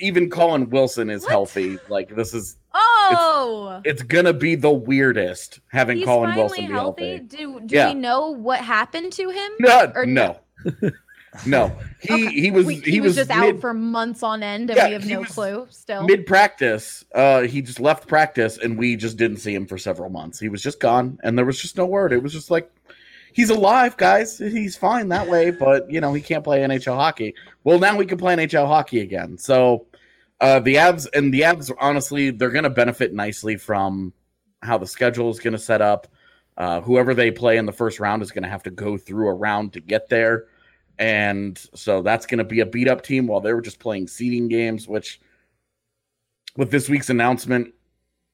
even 0.00 0.28
Colin 0.28 0.68
Wilson 0.70 1.08
is 1.10 1.24
healthy. 1.26 1.78
Like 1.88 2.14
this 2.14 2.34
is 2.34 2.56
Oh, 2.74 3.80
it's 3.84 4.02
gonna 4.02 4.32
be 4.34 4.54
the 4.54 4.70
weirdest 4.70 5.60
having 5.68 5.98
he's 5.98 6.06
Colin 6.06 6.34
Wilson 6.36 6.66
be 6.66 6.72
healthy. 6.72 7.10
healthy. 7.16 7.24
Do 7.24 7.60
do 7.64 7.74
Yeah. 7.76 7.88
we 7.88 7.94
know 7.94 8.30
what 8.30 8.60
happened 8.60 9.12
to 9.14 9.30
him? 9.30 9.50
No, 9.60 9.92
Or 9.94 10.04
no, 10.06 10.38
no. 11.46 11.72
He 12.00 12.12
Okay. 12.26 12.40
he 12.40 12.50
was 12.50 12.66
We- 12.66 12.76
he, 12.76 13.00
was, 13.00 13.14
just 13.16 13.28
mid, 13.30 13.38
out 13.56 13.60
for 13.60 13.74
months 13.74 14.22
on 14.22 14.42
end, 14.42 14.70
and 14.70 14.76
Yeah, 14.76 14.86
we 14.88 14.92
have 14.94 15.06
no 15.06 15.24
clue 15.24 15.66
still. 15.70 16.04
mid 16.04 16.26
practice. 16.26 17.04
Uh, 17.14 17.42
he 17.42 17.60
just 17.62 17.80
left 17.80 18.06
practice, 18.08 18.56
and 18.58 18.78
we 18.78 18.96
just 18.96 19.16
didn't 19.16 19.38
see 19.38 19.54
him 19.54 19.66
for 19.66 19.78
several 19.78 20.10
months. 20.10 20.38
He 20.40 20.48
was 20.48 20.62
just 20.62 20.78
gone, 20.80 21.18
and 21.22 21.36
there 21.38 21.44
was 21.44 21.60
just 21.60 21.76
no 21.76 21.86
word. 21.86 22.12
It 22.12 22.22
was 22.22 22.32
just 22.32 22.50
like 22.50 22.70
he's 23.32 23.50
alive, 23.50 23.96
guys. 23.96 24.38
He's 24.38 24.76
fine 24.76 25.08
that 25.08 25.28
way, 25.28 25.50
but 25.50 25.90
you 25.90 26.00
know 26.00 26.12
he 26.12 26.20
can't 26.20 26.44
play 26.44 26.60
NHL 26.60 26.96
hockey. 26.96 27.34
Well, 27.64 27.78
now 27.78 27.96
we 27.96 28.06
can 28.06 28.18
play 28.18 28.36
NHL 28.36 28.66
hockey 28.66 29.00
again. 29.00 29.38
So 29.38 29.86
uh, 30.40 30.60
the 30.60 30.76
Avs 30.76 31.06
and 31.14 31.32
the 31.32 31.42
Avs, 31.42 31.70
honestly, 31.80 32.30
they're 32.30 32.50
going 32.50 32.64
to 32.64 32.70
benefit 32.70 33.12
nicely 33.12 33.56
from 33.56 34.12
how 34.62 34.78
the 34.78 34.86
schedule 34.86 35.30
is 35.30 35.40
going 35.40 35.52
to 35.52 35.58
set 35.58 35.80
up. 35.80 36.08
Uh, 36.56 36.80
whoever 36.80 37.14
they 37.14 37.30
play 37.30 37.56
in 37.56 37.66
the 37.66 37.72
first 37.72 38.00
round 38.00 38.22
is 38.22 38.32
going 38.32 38.42
to 38.42 38.48
have 38.48 38.64
to 38.64 38.70
go 38.70 38.96
through 38.96 39.28
a 39.28 39.34
round 39.34 39.72
to 39.72 39.80
get 39.80 40.08
there. 40.08 40.46
And 40.98 41.56
so 41.74 42.02
that's 42.02 42.26
going 42.26 42.38
to 42.38 42.44
be 42.44 42.60
a 42.60 42.66
beat 42.66 42.88
up 42.88 43.02
team 43.02 43.28
while 43.28 43.40
they 43.40 43.52
were 43.52 43.60
just 43.60 43.78
playing 43.78 44.08
seeding 44.08 44.48
games, 44.48 44.88
which 44.88 45.20
with 46.56 46.72
this 46.72 46.88
week's 46.88 47.10
announcement 47.10 47.72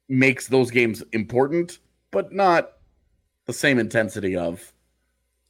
makes 0.08 0.48
those 0.48 0.70
games 0.70 1.02
important, 1.12 1.78
but 2.10 2.32
not 2.32 2.72
the 3.44 3.52
same 3.52 3.78
intensity 3.78 4.36
of 4.36 4.73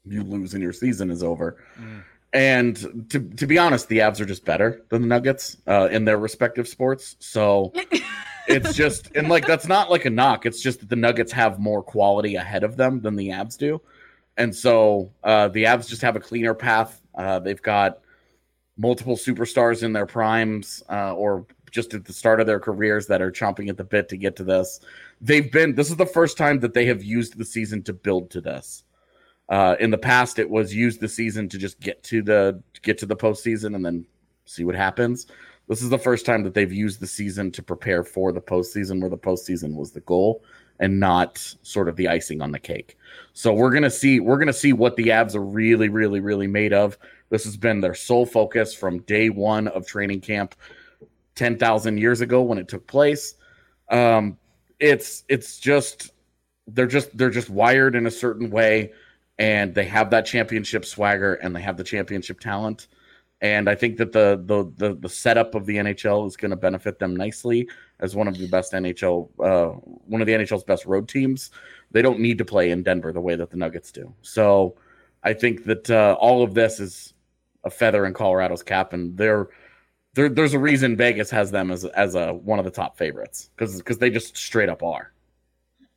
you 0.06 0.22
lose 0.22 0.54
and 0.54 0.62
your 0.62 0.72
season 0.72 1.10
is 1.10 1.22
over. 1.22 1.56
And 2.32 3.10
to 3.10 3.20
to 3.20 3.46
be 3.46 3.58
honest, 3.58 3.88
the 3.88 3.98
Avs 3.98 4.20
are 4.20 4.24
just 4.24 4.44
better 4.44 4.82
than 4.88 5.02
the 5.02 5.08
Nuggets 5.08 5.56
uh, 5.68 5.88
in 5.90 6.04
their 6.04 6.18
respective 6.18 6.66
sports. 6.66 7.14
So 7.20 7.72
it's 8.48 8.74
just 8.74 9.14
and 9.14 9.28
like 9.28 9.46
that's 9.46 9.68
not 9.68 9.88
like 9.88 10.04
a 10.04 10.10
knock. 10.10 10.44
It's 10.44 10.60
just 10.60 10.80
that 10.80 10.88
the 10.88 10.96
Nuggets 10.96 11.30
have 11.30 11.60
more 11.60 11.80
quality 11.80 12.34
ahead 12.34 12.64
of 12.64 12.76
them 12.76 13.00
than 13.00 13.14
the 13.14 13.28
Avs 13.28 13.56
do, 13.56 13.80
and 14.36 14.54
so 14.54 15.12
uh, 15.22 15.46
the 15.46 15.64
Avs 15.64 15.88
just 15.88 16.02
have 16.02 16.16
a 16.16 16.20
cleaner 16.20 16.54
path. 16.54 17.00
Uh, 17.14 17.38
they've 17.38 17.62
got 17.62 18.00
multiple 18.76 19.16
superstars 19.16 19.84
in 19.84 19.92
their 19.92 20.06
primes 20.06 20.82
uh, 20.90 21.14
or 21.14 21.46
just 21.70 21.94
at 21.94 22.04
the 22.04 22.12
start 22.12 22.40
of 22.40 22.46
their 22.48 22.58
careers 22.58 23.06
that 23.06 23.22
are 23.22 23.30
chomping 23.30 23.68
at 23.68 23.76
the 23.76 23.84
bit 23.84 24.08
to 24.08 24.16
get 24.16 24.34
to 24.36 24.44
this. 24.44 24.80
They've 25.20 25.50
been 25.50 25.76
this 25.76 25.90
is 25.90 25.96
the 25.96 26.06
first 26.06 26.36
time 26.36 26.60
that 26.60 26.74
they 26.74 26.86
have 26.86 27.04
used 27.04 27.38
the 27.38 27.44
season 27.44 27.82
to 27.84 27.92
build 27.92 28.30
to 28.30 28.40
this. 28.40 28.82
Uh, 29.48 29.76
in 29.78 29.90
the 29.90 29.98
past, 29.98 30.38
it 30.38 30.48
was 30.48 30.74
use 30.74 30.98
the 30.98 31.08
season 31.08 31.48
to 31.50 31.58
just 31.58 31.78
get 31.80 32.02
to 32.04 32.22
the 32.22 32.62
get 32.82 32.98
to 32.98 33.06
the 33.06 33.16
postseason 33.16 33.74
and 33.74 33.84
then 33.84 34.06
see 34.46 34.64
what 34.64 34.74
happens. 34.74 35.26
This 35.68 35.82
is 35.82 35.88
the 35.88 35.98
first 35.98 36.26
time 36.26 36.42
that 36.44 36.54
they've 36.54 36.72
used 36.72 37.00
the 37.00 37.06
season 37.06 37.50
to 37.52 37.62
prepare 37.62 38.04
for 38.04 38.32
the 38.32 38.40
postseason, 38.40 39.00
where 39.00 39.10
the 39.10 39.16
postseason 39.16 39.74
was 39.74 39.92
the 39.92 40.00
goal 40.00 40.42
and 40.80 40.98
not 40.98 41.38
sort 41.62 41.88
of 41.88 41.96
the 41.96 42.08
icing 42.08 42.42
on 42.42 42.52
the 42.52 42.58
cake. 42.58 42.98
So 43.32 43.52
we're 43.52 43.72
gonna 43.72 43.90
see 43.90 44.20
we're 44.20 44.38
gonna 44.38 44.52
see 44.52 44.72
what 44.72 44.96
the 44.96 45.08
Avs 45.08 45.34
are 45.34 45.44
really, 45.44 45.88
really, 45.88 46.20
really 46.20 46.46
made 46.46 46.72
of. 46.72 46.98
This 47.30 47.44
has 47.44 47.56
been 47.56 47.80
their 47.80 47.94
sole 47.94 48.26
focus 48.26 48.74
from 48.74 49.00
day 49.02 49.30
one 49.30 49.68
of 49.68 49.86
training 49.86 50.20
camp, 50.20 50.54
ten 51.34 51.58
thousand 51.58 51.98
years 51.98 52.20
ago 52.20 52.42
when 52.42 52.58
it 52.58 52.68
took 52.68 52.86
place. 52.86 53.34
Um, 53.90 54.38
it's 54.80 55.24
it's 55.28 55.58
just 55.58 56.12
they're 56.66 56.86
just 56.86 57.16
they're 57.16 57.30
just 57.30 57.50
wired 57.50 57.94
in 57.94 58.06
a 58.06 58.10
certain 58.10 58.50
way 58.50 58.92
and 59.38 59.74
they 59.74 59.84
have 59.84 60.10
that 60.10 60.26
championship 60.26 60.84
swagger 60.84 61.34
and 61.34 61.54
they 61.54 61.60
have 61.60 61.76
the 61.76 61.84
championship 61.84 62.40
talent. 62.40 62.88
And 63.40 63.68
i 63.68 63.74
think 63.74 63.98
that 63.98 64.12
the 64.12 64.42
the 64.44 64.72
the, 64.76 64.94
the 64.94 65.08
setup 65.08 65.54
of 65.54 65.66
the 65.66 65.76
nhl 65.76 66.26
is 66.26 66.36
going 66.36 66.50
to 66.50 66.56
benefit 66.56 66.98
them 66.98 67.16
nicely 67.16 67.68
as 68.00 68.14
one 68.14 68.28
of 68.28 68.38
the 68.38 68.48
best 68.48 68.72
nhl 68.72 69.28
uh, 69.40 69.76
one 70.06 70.20
of 70.20 70.26
the 70.26 70.32
nhl's 70.32 70.64
best 70.64 70.86
road 70.86 71.08
teams. 71.08 71.50
They 71.90 72.02
don't 72.02 72.20
need 72.20 72.38
to 72.38 72.44
play 72.44 72.70
in 72.70 72.82
denver 72.82 73.12
the 73.12 73.20
way 73.20 73.34
that 73.36 73.50
the 73.50 73.56
nuggets 73.56 73.92
do. 73.92 74.14
So 74.22 74.76
i 75.22 75.32
think 75.32 75.64
that 75.64 75.90
uh, 75.90 76.16
all 76.20 76.42
of 76.42 76.54
this 76.54 76.80
is 76.80 77.12
a 77.64 77.70
feather 77.70 78.06
in 78.06 78.14
colorado's 78.14 78.62
cap 78.62 78.92
and 78.92 79.16
they're 79.16 79.48
there, 80.14 80.28
there's 80.28 80.54
a 80.54 80.58
reason 80.58 80.96
Vegas 80.96 81.30
has 81.30 81.50
them 81.50 81.70
as 81.70 81.84
as 81.84 82.14
a 82.14 82.32
one 82.32 82.58
of 82.58 82.64
the 82.64 82.70
top 82.70 82.96
favorites 82.96 83.50
because 83.56 83.76
because 83.76 83.98
they 83.98 84.10
just 84.10 84.36
straight 84.36 84.68
up 84.68 84.82
are. 84.82 85.12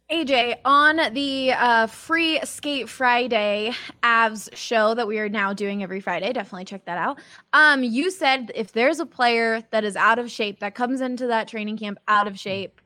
AJ, 0.10 0.56
on 0.64 1.14
the 1.14 1.52
uh, 1.52 1.86
Free 1.88 2.40
Skate 2.46 2.88
Friday 2.88 3.74
Avs 4.04 4.48
show 4.56 4.94
that 4.94 5.06
we 5.06 5.20
are 5.20 5.28
now 5.28 5.52
doing 5.52 5.84
every 5.84 6.00
Friday, 6.00 6.32
definitely 6.32 6.64
check 6.64 6.86
that 6.86 6.98
out. 6.98 7.20
Um, 7.52 7.84
you 7.84 8.10
said 8.10 8.50
if 8.56 8.72
there's 8.72 9.02
a 9.02 9.06
player 9.06 9.62
that 9.72 9.84
is 9.84 9.98
out 9.98 10.18
of 10.18 10.32
shape 10.32 10.62
that 10.62 10.76
comes 10.76 11.02
into 11.02 11.28
that 11.28 11.50
training 11.50 11.78
camp 11.78 12.00
out 12.08 12.26
of 12.26 12.40
shape, 12.40 12.80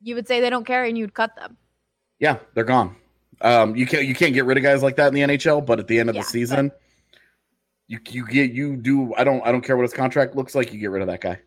you 0.00 0.14
would 0.14 0.28
say 0.28 0.40
they 0.40 0.48
don't 0.48 0.64
care 0.64 0.84
and 0.84 0.96
you'd 0.96 1.12
cut 1.12 1.34
them. 1.34 1.56
Yeah, 2.20 2.38
they're 2.54 2.62
gone. 2.62 2.94
Um, 3.40 3.74
you 3.74 3.86
can't 3.86 4.04
you 4.04 4.14
can't 4.14 4.34
get 4.34 4.44
rid 4.44 4.56
of 4.56 4.62
guys 4.62 4.82
like 4.82 4.94
that 4.96 5.08
in 5.08 5.14
the 5.14 5.22
NHL, 5.22 5.66
but 5.66 5.80
at 5.80 5.88
the 5.88 5.98
end 5.98 6.08
of 6.08 6.14
Yeah, 6.14 6.22
the 6.22 6.28
season, 6.28 6.70
you 7.88 7.98
you 8.10 8.26
get 8.26 8.52
you 8.52 8.76
do. 8.76 9.12
I 9.16 9.24
don't 9.24 9.44
I 9.44 9.50
don't 9.50 9.62
care 9.62 9.76
what 9.76 9.82
his 9.82 9.92
contract 9.92 10.36
looks 10.36 10.54
like. 10.54 10.72
You 10.72 10.78
get 10.78 10.90
rid 10.90 11.02
of 11.02 11.08
that 11.08 11.20
guy. 11.20 11.40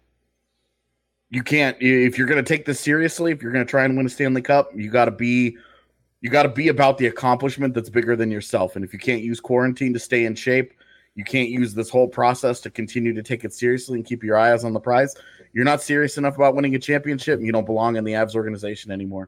You 1.33 1.41
can't 1.41 1.75
if 1.79 2.15
you're 2.15 2.27
going 2.27 2.43
to 2.43 2.47
take 2.47 2.65
this 2.65 2.79
seriously. 2.79 3.31
If 3.31 3.41
you're 3.41 3.51
going 3.51 3.65
to 3.65 3.69
try 3.69 3.85
and 3.85 3.97
win 3.97 4.05
a 4.05 4.09
Stanley 4.09 4.43
Cup, 4.43 4.69
you 4.75 4.91
got 4.91 5.05
to 5.05 5.11
be 5.11 5.57
you 6.21 6.29
got 6.29 6.43
to 6.43 6.49
be 6.49 6.67
about 6.67 6.99
the 6.99 7.07
accomplishment 7.07 7.73
that's 7.73 7.89
bigger 7.89 8.15
than 8.15 8.29
yourself. 8.29 8.75
And 8.75 8.85
if 8.85 8.93
you 8.93 8.99
can't 8.99 9.23
use 9.23 9.39
quarantine 9.39 9.93
to 9.93 9.99
stay 9.99 10.25
in 10.25 10.35
shape, 10.35 10.75
you 11.15 11.23
can't 11.23 11.49
use 11.49 11.73
this 11.73 11.89
whole 11.89 12.07
process 12.07 12.59
to 12.61 12.69
continue 12.69 13.15
to 13.15 13.23
take 13.23 13.43
it 13.43 13.51
seriously 13.51 13.97
and 13.97 14.05
keep 14.05 14.23
your 14.23 14.37
eyes 14.37 14.63
on 14.63 14.73
the 14.73 14.79
prize. 14.79 15.15
You're 15.53 15.65
not 15.65 15.81
serious 15.81 16.19
enough 16.19 16.35
about 16.35 16.53
winning 16.53 16.75
a 16.75 16.79
championship. 16.79 17.39
And 17.39 17.47
you 17.47 17.51
don't 17.51 17.65
belong 17.65 17.95
in 17.95 18.03
the 18.03 18.11
Avs 18.11 18.35
organization 18.35 18.91
anymore. 18.91 19.27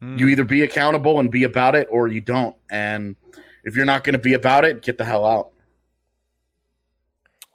Hmm. 0.00 0.16
You 0.16 0.28
either 0.28 0.44
be 0.44 0.62
accountable 0.62 1.20
and 1.20 1.30
be 1.30 1.44
about 1.44 1.74
it, 1.74 1.86
or 1.90 2.08
you 2.08 2.22
don't. 2.22 2.56
And 2.70 3.14
if 3.64 3.76
you're 3.76 3.84
not 3.84 4.04
going 4.04 4.14
to 4.14 4.18
be 4.18 4.32
about 4.32 4.64
it, 4.64 4.80
get 4.80 4.96
the 4.96 5.04
hell 5.04 5.26
out. 5.26 5.50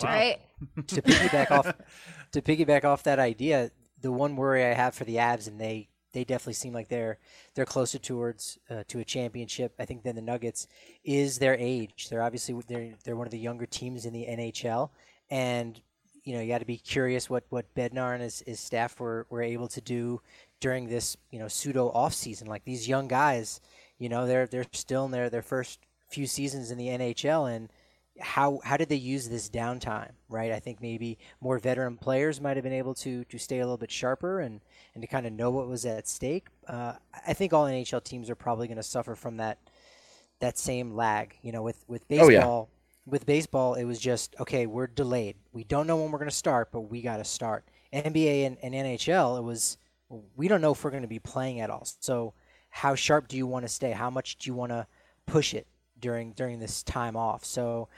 All 0.02 0.08
right. 0.08 0.40
to 0.88 1.02
piggyback 1.02 1.50
off 1.50 1.74
to 2.32 2.42
piggyback 2.42 2.84
off 2.84 3.04
that 3.04 3.20
idea, 3.20 3.72
the 4.02 4.12
one 4.12 4.36
worry 4.36 4.64
I 4.64 4.74
have 4.74 4.96
for 4.96 5.04
the 5.04 5.16
Avs, 5.16 5.48
and 5.48 5.60
they 5.60 5.90
they 6.14 6.24
definitely 6.24 6.54
seem 6.54 6.74
like 6.74 6.90
they're 6.90 7.20
they're 7.54 7.66
closer 7.66 8.00
towards 8.00 8.58
uh, 8.70 8.84
to 8.88 9.00
a 9.00 9.06
championship. 9.06 9.74
I 9.80 9.86
think 9.86 10.04
than 10.04 10.16
the 10.16 10.22
Nuggets 10.22 10.68
is 11.04 11.40
their 11.40 11.56
age. 11.56 12.10
They're 12.10 12.24
obviously 12.24 12.60
they're 12.68 12.94
they're 13.04 13.16
one 13.16 13.28
of 13.28 13.32
the 13.32 13.40
younger 13.40 13.66
teams 13.66 14.06
in 14.06 14.14
the 14.14 14.26
NHL, 14.26 14.90
and 15.30 15.80
you 16.24 16.34
know 16.34 16.42
you 16.42 16.52
got 16.52 16.60
to 16.60 16.66
be 16.66 16.78
curious 16.78 17.30
what 17.30 17.44
what 17.50 17.74
Bednar 17.76 18.14
and 18.14 18.24
his, 18.24 18.42
his 18.46 18.60
staff 18.60 19.00
were 19.00 19.28
were 19.30 19.42
able 19.42 19.68
to 19.70 19.82
do 19.82 20.22
during 20.60 20.88
this 20.88 21.16
you 21.32 21.40
know 21.40 21.48
pseudo 21.48 21.90
off 21.90 22.14
season. 22.14 22.48
Like 22.48 22.66
these 22.66 22.88
young 22.88 23.08
guys, 23.08 23.62
you 23.98 24.10
know 24.10 24.26
they're 24.26 24.48
they're 24.48 24.66
still 24.72 25.06
in 25.06 25.12
their 25.12 25.30
their 25.30 25.42
first 25.42 25.80
few 26.10 26.26
seasons 26.26 26.72
in 26.72 26.78
the 26.78 26.88
NHL 26.88 27.56
and 27.56 27.70
how 28.20 28.60
how 28.64 28.78
did 28.78 28.90
they 28.90 28.96
use 28.96 29.30
this 29.30 29.50
downtime 29.50 30.12
right? 30.30 30.52
I 30.52 30.60
think 30.60 30.82
maybe 30.82 31.18
more 31.42 31.58
veteran 31.60 31.98
players 31.98 32.40
might 32.40 32.58
have 32.58 32.64
been 32.64 32.74
able 32.74 32.94
to 32.96 33.24
to 33.26 33.38
stay 33.38 33.60
a 33.60 33.64
little 33.64 33.78
bit 33.78 33.92
sharper 33.92 34.40
and 34.42 34.62
and 34.94 35.02
to 35.02 35.08
kind 35.08 35.26
of 35.26 35.34
know 35.34 35.50
what 35.52 35.68
was 35.68 35.86
at 35.86 36.08
stake. 36.08 36.48
Uh, 36.68 36.94
i 37.28 37.34
think 37.34 37.54
all 37.54 37.66
nhl 37.66 38.04
teams 38.04 38.30
are 38.30 38.36
probably 38.36 38.68
going 38.68 38.78
to 38.78 38.84
suffer 38.84 39.16
from 39.16 39.38
that 39.38 39.58
that 40.40 40.58
same 40.58 40.94
lag. 40.96 41.36
You 41.42 41.52
know 41.52 41.62
with 41.64 41.84
with 41.88 42.04
Oh, 42.04 42.28
baseball 42.28 42.70
yeah. 42.72 43.12
with 43.12 43.26
baseball 43.26 43.74
it 43.76 43.86
was 43.86 44.00
just 44.00 44.36
okay 44.40 44.66
we're 44.68 44.88
delayed. 44.88 45.36
We 45.52 45.64
don't 45.64 45.88
know 45.88 45.98
when 45.98 46.12
we're 46.12 46.20
going 46.20 46.30
to 46.30 46.36
start 46.36 46.72
but 46.72 46.82
we 46.82 47.02
got 47.02 47.18
to 47.18 47.24
start 47.26 47.66
nba 47.94 48.46
and, 48.46 48.58
and 48.62 48.74
nhl 48.76 49.38
it 49.38 49.44
was 49.44 49.78
we 50.36 50.48
don't 50.48 50.62
know 50.62 50.72
if 50.72 50.84
we're 50.84 50.92
going 50.92 51.04
to 51.04 51.08
be 51.08 51.20
playing 51.20 51.60
at 51.60 51.70
all. 51.70 51.88
So 52.00 52.34
how 52.70 52.96
sharp 52.96 53.28
do 53.28 53.36
you 53.38 53.48
want 53.48 53.66
to 53.66 53.70
stay? 53.70 53.92
How 53.92 54.10
much 54.10 54.38
do 54.38 54.50
you 54.50 54.54
want 54.54 54.72
to 54.72 54.86
push 55.26 55.54
it 55.54 55.68
during 56.00 56.34
during 56.34 56.60
this 56.60 56.84
time 56.84 57.16
off. 57.16 57.46
So 57.46 57.90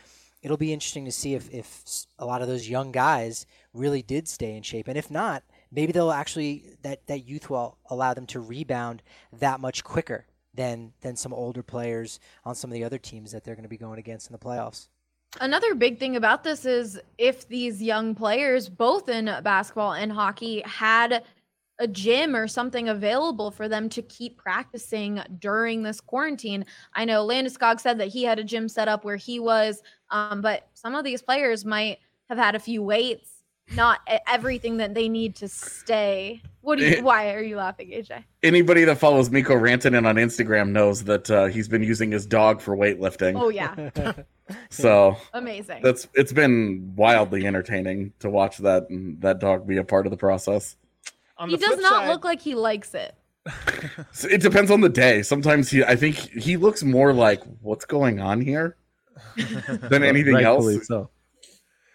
it'll 0.42 0.58
be 0.58 0.74
interesting 0.74 1.06
to 1.06 1.12
see 1.12 1.36
if, 1.36 1.50
if 1.52 1.84
a 2.18 2.26
lot 2.26 2.42
of 2.42 2.48
those 2.48 2.68
young 2.68 2.92
guys 2.92 3.46
really 3.74 4.02
did 4.02 4.28
stay 4.28 4.56
in 4.56 4.64
shape. 4.64 4.88
And 4.88 4.98
if 4.98 5.12
not 5.12 5.44
maybe 5.72 5.92
they'll 5.92 6.12
actually 6.12 6.66
that 6.82 7.08
that 7.08 7.28
youth 7.28 7.50
will 7.50 7.78
allow 7.90 8.14
them 8.14 8.28
to 8.28 8.40
rebound 8.40 9.02
that 9.34 9.60
much 9.60 9.84
quicker 9.84 10.26
than 10.54 10.94
than 11.02 11.16
some 11.16 11.34
older 11.34 11.64
players 11.64 12.20
on 12.46 12.56
some 12.56 12.70
of 12.70 12.74
the 12.74 12.84
other 12.84 12.98
teams 12.98 13.32
that 13.32 13.44
they're 13.44 13.56
going 13.56 13.64
to 13.64 13.70
be 13.70 13.78
going 13.78 14.00
against 14.00 14.28
in 14.28 14.34
the 14.34 14.40
playoffs. 14.40 14.88
Another 15.40 15.76
big 15.76 15.98
thing 15.98 16.18
about 16.18 16.44
this 16.44 16.66
is 16.66 17.00
if 17.18 17.48
these 17.48 17.82
young 17.82 18.16
players, 18.16 18.68
both 18.68 19.08
in 19.08 19.26
basketball 19.44 19.94
and 19.94 20.12
hockey, 20.12 20.62
had 20.66 21.24
a 21.82 21.88
gym 21.88 22.36
or 22.36 22.48
something 22.48 22.88
available 22.88 23.50
for 23.50 23.68
them 23.68 23.90
to 23.90 24.02
keep 24.04 24.38
practicing 24.38 25.20
during 25.40 25.82
this 25.82 26.00
quarantine. 26.00 26.64
I 26.94 27.06
know 27.06 27.28
Landeskog 27.28 27.80
said 27.80 28.00
that 28.00 28.10
he 28.10 28.24
had 28.24 28.38
a 28.38 28.44
gym 28.44 28.70
set 28.70 28.88
up 28.88 29.04
where 29.04 29.18
he 29.18 29.40
was, 29.40 29.82
um, 30.12 30.42
but 30.42 30.68
some 30.76 30.94
of 30.94 31.04
these 31.04 31.22
players 31.24 31.66
might 31.66 31.98
have 32.30 32.38
had 32.38 32.54
a 32.54 32.60
few 32.60 32.84
weights, 32.84 33.30
not 33.76 34.00
everything 34.28 34.78
that 34.78 34.94
they 34.94 35.10
need 35.10 35.36
to 35.38 35.48
stay. 35.48 36.44
What 36.62 36.78
do 36.78 36.86
you? 36.88 37.04
Why 37.04 37.34
are 37.34 37.42
you 37.42 37.58
laughing, 37.58 37.90
AJ? 37.90 38.24
Anybody 38.44 38.84
that 38.86 39.00
follows 39.00 39.32
Mikko 39.32 39.56
Rantanen 39.56 40.06
on 40.06 40.18
Instagram 40.18 40.70
knows 40.70 41.04
that 41.06 41.32
uh, 41.32 41.46
he's 41.46 41.68
been 41.68 41.82
using 41.82 42.12
his 42.12 42.28
dog 42.28 42.62
for 42.62 42.78
weightlifting. 42.78 43.34
Oh 43.36 43.50
yeah, 43.50 44.14
So 44.70 45.18
amazing. 45.34 45.82
that's 45.82 46.08
it's 46.14 46.32
been 46.34 46.94
wildly 46.96 47.48
entertaining 47.48 48.14
to 48.20 48.30
watch 48.30 48.60
that 48.60 48.86
that 49.22 49.40
dog 49.40 49.66
be 49.66 49.78
a 49.78 49.84
part 49.84 50.06
of 50.06 50.12
the 50.12 50.18
process. 50.18 50.76
On 51.42 51.50
He 51.50 51.56
the 51.56 51.62
does 51.62 51.70
flip 51.70 51.82
not 51.82 51.92
side- 52.04 52.08
look 52.10 52.24
like 52.24 52.40
he 52.40 52.54
likes 52.56 52.94
it. 52.94 53.16
It 54.30 54.42
depends 54.42 54.70
on 54.70 54.82
the 54.82 54.90
day. 54.90 55.24
Sometimes 55.24 55.70
he, 55.72 55.84
I 55.84 55.96
think 55.96 56.16
he 56.16 56.56
looks 56.56 56.84
more 56.84 57.12
like 57.14 57.42
what's 57.62 57.86
going 57.86 58.20
on 58.20 58.40
here 58.42 58.78
than 59.90 60.04
anything 60.04 60.38
else. 60.38 60.86
So. 60.86 61.10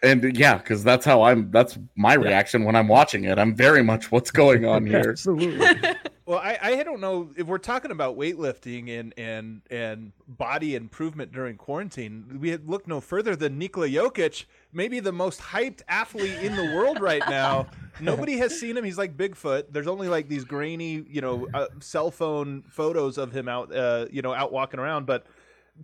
And 0.03 0.37
yeah, 0.37 0.59
because 0.59 0.83
that's 0.83 1.07
how 1.07 1.23
I'm. 1.23 1.51
That's 1.53 1.79
my 1.97 2.15
reaction 2.15 2.65
when 2.65 2.75
I'm 2.75 2.89
watching 2.89 3.25
it. 3.25 3.39
I'm 3.39 3.55
very 3.55 3.85
much 3.85 4.11
what's 4.11 4.33
going 4.33 4.67
on 4.67 4.85
here. 4.87 5.11
Absolutely. 5.11 5.95
Well, 6.27 6.41
I, 6.41 6.59
I 6.61 6.83
don't 6.83 7.01
know 7.01 7.31
if 7.37 7.47
we're 7.47 7.59
talking 7.59 7.93
about 7.93 8.19
weightlifting 8.19 8.99
and 8.99 9.15
and 9.17 9.63
and 9.71 10.11
body 10.27 10.75
improvement 10.75 11.31
during 11.31 11.57
quarantine. 11.57 12.39
We 12.41 12.51
had 12.51 12.69
looked 12.69 12.89
no 12.89 13.01
further 13.01 13.37
than 13.37 13.59
Nikola 13.59 13.89
Jokic, 13.89 14.47
maybe 14.73 14.99
the 14.99 15.13
most 15.13 15.41
hyped 15.41 15.83
athlete 15.87 16.35
in 16.43 16.57
the 16.57 16.75
world 16.75 17.01
right 17.01 17.23
now. 17.29 17.69
Nobody 18.01 18.39
has 18.39 18.59
seen 18.59 18.77
him. 18.77 18.83
He's 18.83 18.99
like 18.99 19.17
Bigfoot. 19.17 19.67
There's 19.71 19.87
only 19.87 20.09
like 20.09 20.29
these 20.29 20.43
grainy, 20.43 21.05
you 21.09 21.21
know, 21.21 21.47
uh, 21.55 21.69
cell 21.79 22.11
phone 22.11 22.65
photos 22.69 23.19
of 23.19 23.31
him 23.31 23.49
out, 23.49 23.73
uh, 23.75 24.07
you 24.11 24.21
know, 24.21 24.35
out 24.35 24.53
walking 24.53 24.81
around. 24.81 25.07
But 25.07 25.27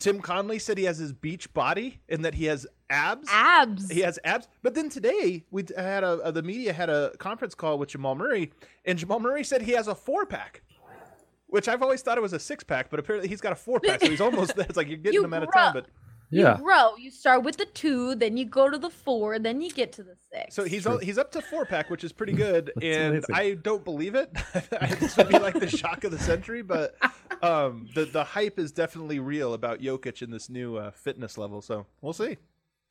Tim 0.00 0.20
Connelly 0.20 0.58
said 0.58 0.76
he 0.76 0.84
has 0.84 0.98
his 0.98 1.12
beach 1.12 1.54
body 1.54 2.00
and 2.08 2.24
that 2.24 2.34
he 2.34 2.46
has 2.46 2.66
abs. 2.92 3.28
Abs. 3.30 3.90
He 3.90 4.00
has 4.00 4.18
abs. 4.24 4.46
But 4.62 4.74
then 4.74 4.88
today 4.88 5.44
we 5.50 5.64
had 5.76 6.04
a, 6.04 6.30
the 6.30 6.42
media 6.42 6.72
had 6.72 6.90
a 6.90 7.12
conference 7.18 7.54
call 7.54 7.78
with 7.78 7.88
Jamal 7.88 8.14
Murray, 8.14 8.52
and 8.84 8.98
Jamal 8.98 9.18
Murray 9.20 9.42
said 9.44 9.62
he 9.62 9.72
has 9.72 9.88
a 9.88 9.94
four 9.94 10.26
pack, 10.26 10.62
which 11.46 11.68
I've 11.68 11.82
always 11.82 12.02
thought 12.02 12.18
it 12.18 12.22
was 12.22 12.32
a 12.32 12.38
six 12.38 12.62
pack, 12.64 12.90
but 12.90 13.00
apparently 13.00 13.28
he's 13.28 13.40
got 13.40 13.52
a 13.52 13.56
four 13.56 13.80
pack. 13.80 14.00
So 14.00 14.08
he's 14.10 14.20
almost 14.28 14.54
there. 14.54 14.66
It's 14.68 14.76
like 14.76 14.88
you're 14.88 14.96
getting 14.98 15.14
You 15.20 15.24
him 15.24 15.34
at 15.34 15.42
a 15.42 15.46
grow. 15.46 15.62
time, 15.62 15.72
but 15.74 15.86
You 16.30 16.42
Yeah. 16.44 16.56
grow. 16.56 16.96
You 16.96 17.10
start 17.10 17.42
with 17.44 17.58
the 17.58 17.66
two, 17.66 18.14
then 18.14 18.36
you 18.38 18.46
go 18.46 18.70
to 18.70 18.78
the 18.78 18.88
four, 18.88 19.38
then 19.38 19.60
you 19.60 19.70
get 19.70 19.92
to 19.94 20.02
the 20.02 20.16
six. 20.32 20.54
so 20.54 20.64
he's 20.64 20.86
he's 21.02 21.18
up 21.18 21.30
to 21.32 21.42
four 21.42 21.66
pack, 21.66 21.90
which 21.90 22.04
is 22.04 22.12
pretty 22.12 22.32
good. 22.32 22.72
and 22.82 23.16
amazing. 23.16 23.34
I 23.34 23.54
don't 23.54 23.84
believe 23.84 24.14
it. 24.14 24.30
this 25.00 25.16
would 25.18 25.28
be 25.28 25.38
like 25.38 25.58
the 25.60 25.68
shock 25.68 26.04
of 26.04 26.10
the 26.10 26.18
century, 26.18 26.62
but 26.62 26.96
um, 27.42 27.86
the 27.94 28.06
the 28.06 28.24
hype 28.24 28.58
is 28.58 28.72
definitely 28.72 29.18
real 29.18 29.52
about 29.52 29.80
Jokic 29.80 30.22
in 30.22 30.30
this 30.30 30.48
new 30.48 30.76
uh, 30.76 30.90
fitness 30.92 31.36
level. 31.36 31.60
So 31.60 31.84
we'll 32.00 32.14
see. 32.14 32.38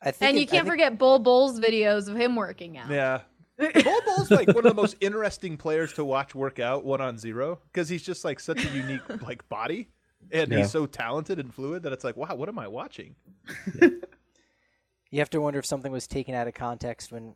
I 0.02 0.10
think 0.10 0.28
and 0.30 0.36
you 0.38 0.42
I 0.42 0.46
can't 0.46 0.64
think- 0.64 0.72
forget 0.72 0.98
Bol 0.98 1.18
Bol's 1.20 1.60
videos 1.60 2.08
of 2.08 2.16
him 2.16 2.34
working 2.36 2.76
out. 2.78 2.90
Yeah. 2.90 3.20
Bol 3.58 4.00
Bol's 4.04 4.30
like 4.30 4.48
one 4.48 4.58
of 4.66 4.74
the 4.74 4.74
most 4.74 4.96
interesting 5.00 5.56
players 5.56 5.92
to 5.94 6.04
watch 6.04 6.34
work 6.34 6.58
out 6.58 6.84
one 6.84 7.00
on 7.00 7.16
zero 7.18 7.60
because 7.72 7.88
he's 7.88 8.02
just 8.02 8.24
like 8.24 8.40
such 8.40 8.64
a 8.64 8.68
unique 8.70 9.02
like 9.22 9.48
body 9.48 9.88
and 10.32 10.50
Yeah. 10.50 10.58
he's 10.58 10.70
so 10.70 10.86
talented 10.86 11.38
and 11.38 11.54
fluid 11.54 11.82
that 11.84 11.92
it's 11.92 12.02
like 12.04 12.16
wow 12.16 12.34
what 12.34 12.48
am 12.48 12.58
I 12.58 12.66
watching? 12.68 13.14
You 15.10 15.18
have 15.18 15.30
to 15.30 15.40
wonder 15.40 15.58
if 15.58 15.66
something 15.66 15.92
was 15.92 16.06
taken 16.06 16.34
out 16.34 16.48
of 16.48 16.54
context 16.54 17.12
when 17.12 17.34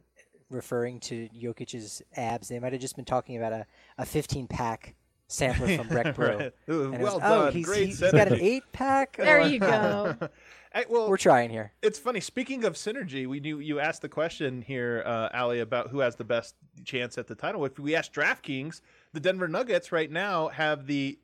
referring 0.48 0.98
to 1.00 1.28
Jokic's 1.28 2.00
abs. 2.16 2.48
They 2.48 2.58
might 2.58 2.72
have 2.72 2.80
just 2.80 2.96
been 2.96 3.04
talking 3.04 3.36
about 3.36 3.52
a, 3.52 3.66
a 3.98 4.06
15 4.06 4.46
pack 4.48 4.94
sampler 5.28 5.76
from 5.76 5.88
Breck 5.88 6.14
Brew. 6.16 6.26
Right. 6.36 6.52
Ooh, 6.70 6.84
And 6.86 6.94
it 6.94 7.00
well 7.00 7.14
was, 7.14 7.22
done, 7.22 7.48
oh, 7.48 7.50
he's, 7.50 7.66
great 7.66 7.86
he's 7.86 8.00
got 8.00 8.14
an 8.14 8.40
eight 8.40 8.64
pack. 8.72 9.16
There 9.16 9.40
Oh. 9.40 9.46
you 9.46 9.58
go. 9.60 10.16
Hey, 10.74 10.84
well, 10.90 11.08
We're 11.08 11.16
trying 11.16 11.48
here. 11.48 11.72
it's 11.80 11.98
funny. 11.98 12.20
Speaking 12.20 12.64
of 12.64 12.74
synergy, 12.74 13.26
we 13.26 13.40
knew 13.40 13.60
you 13.60 13.80
asked 13.80 14.02
the 14.02 14.10
question 14.10 14.60
here, 14.60 15.02
uh, 15.06 15.30
Allie, 15.32 15.60
about 15.60 15.88
who 15.88 16.00
has 16.00 16.16
the 16.16 16.24
best 16.24 16.54
chance 16.84 17.16
at 17.16 17.26
the 17.28 17.34
title. 17.34 17.64
If 17.64 17.78
we 17.78 17.94
ask 17.94 18.12
DraftKings, 18.12 18.82
the 19.14 19.20
Denver 19.20 19.48
Nuggets 19.48 19.90
right 19.90 20.10
now 20.10 20.48
have 20.48 20.86
the 20.86 21.18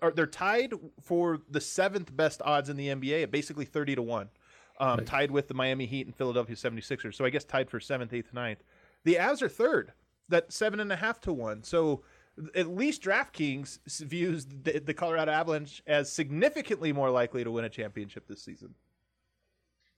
are 0.00 0.12
they're 0.12 0.26
tied 0.26 0.72
for 1.02 1.40
the 1.50 1.60
seventh 1.60 2.16
best 2.16 2.40
odds 2.42 2.70
in 2.70 2.78
the 2.78 2.88
NBA 2.88 3.24
at 3.24 3.30
basically 3.30 3.66
thirty 3.66 3.94
to 3.94 4.00
one, 4.00 4.30
um, 4.80 5.04
tied 5.04 5.30
with 5.30 5.48
the 5.48 5.54
Miami 5.54 5.84
Heat 5.84 6.06
and 6.06 6.16
Philadelphia 6.16 6.56
76ers. 6.56 7.16
So 7.16 7.26
I 7.26 7.28
guess 7.30 7.44
tied 7.44 7.68
for 7.68 7.80
seventh, 7.80 8.14
eighth, 8.14 8.32
ninth. 8.32 8.62
The 9.04 9.16
Avs 9.16 9.42
are 9.42 9.48
third, 9.50 9.92
that 10.30 10.54
seven 10.54 10.80
and 10.80 10.90
a 10.90 10.96
half 10.96 11.20
to 11.22 11.34
one. 11.34 11.62
So 11.64 12.02
at 12.54 12.68
least 12.68 13.02
DraftKings 13.02 13.78
views 14.02 14.46
the, 14.46 14.78
the 14.80 14.94
Colorado 14.94 15.32
Avalanche 15.32 15.82
as 15.86 16.12
significantly 16.12 16.92
more 16.92 17.10
likely 17.10 17.42
to 17.44 17.50
win 17.50 17.64
a 17.64 17.68
championship 17.68 18.26
this 18.28 18.42
season. 18.42 18.74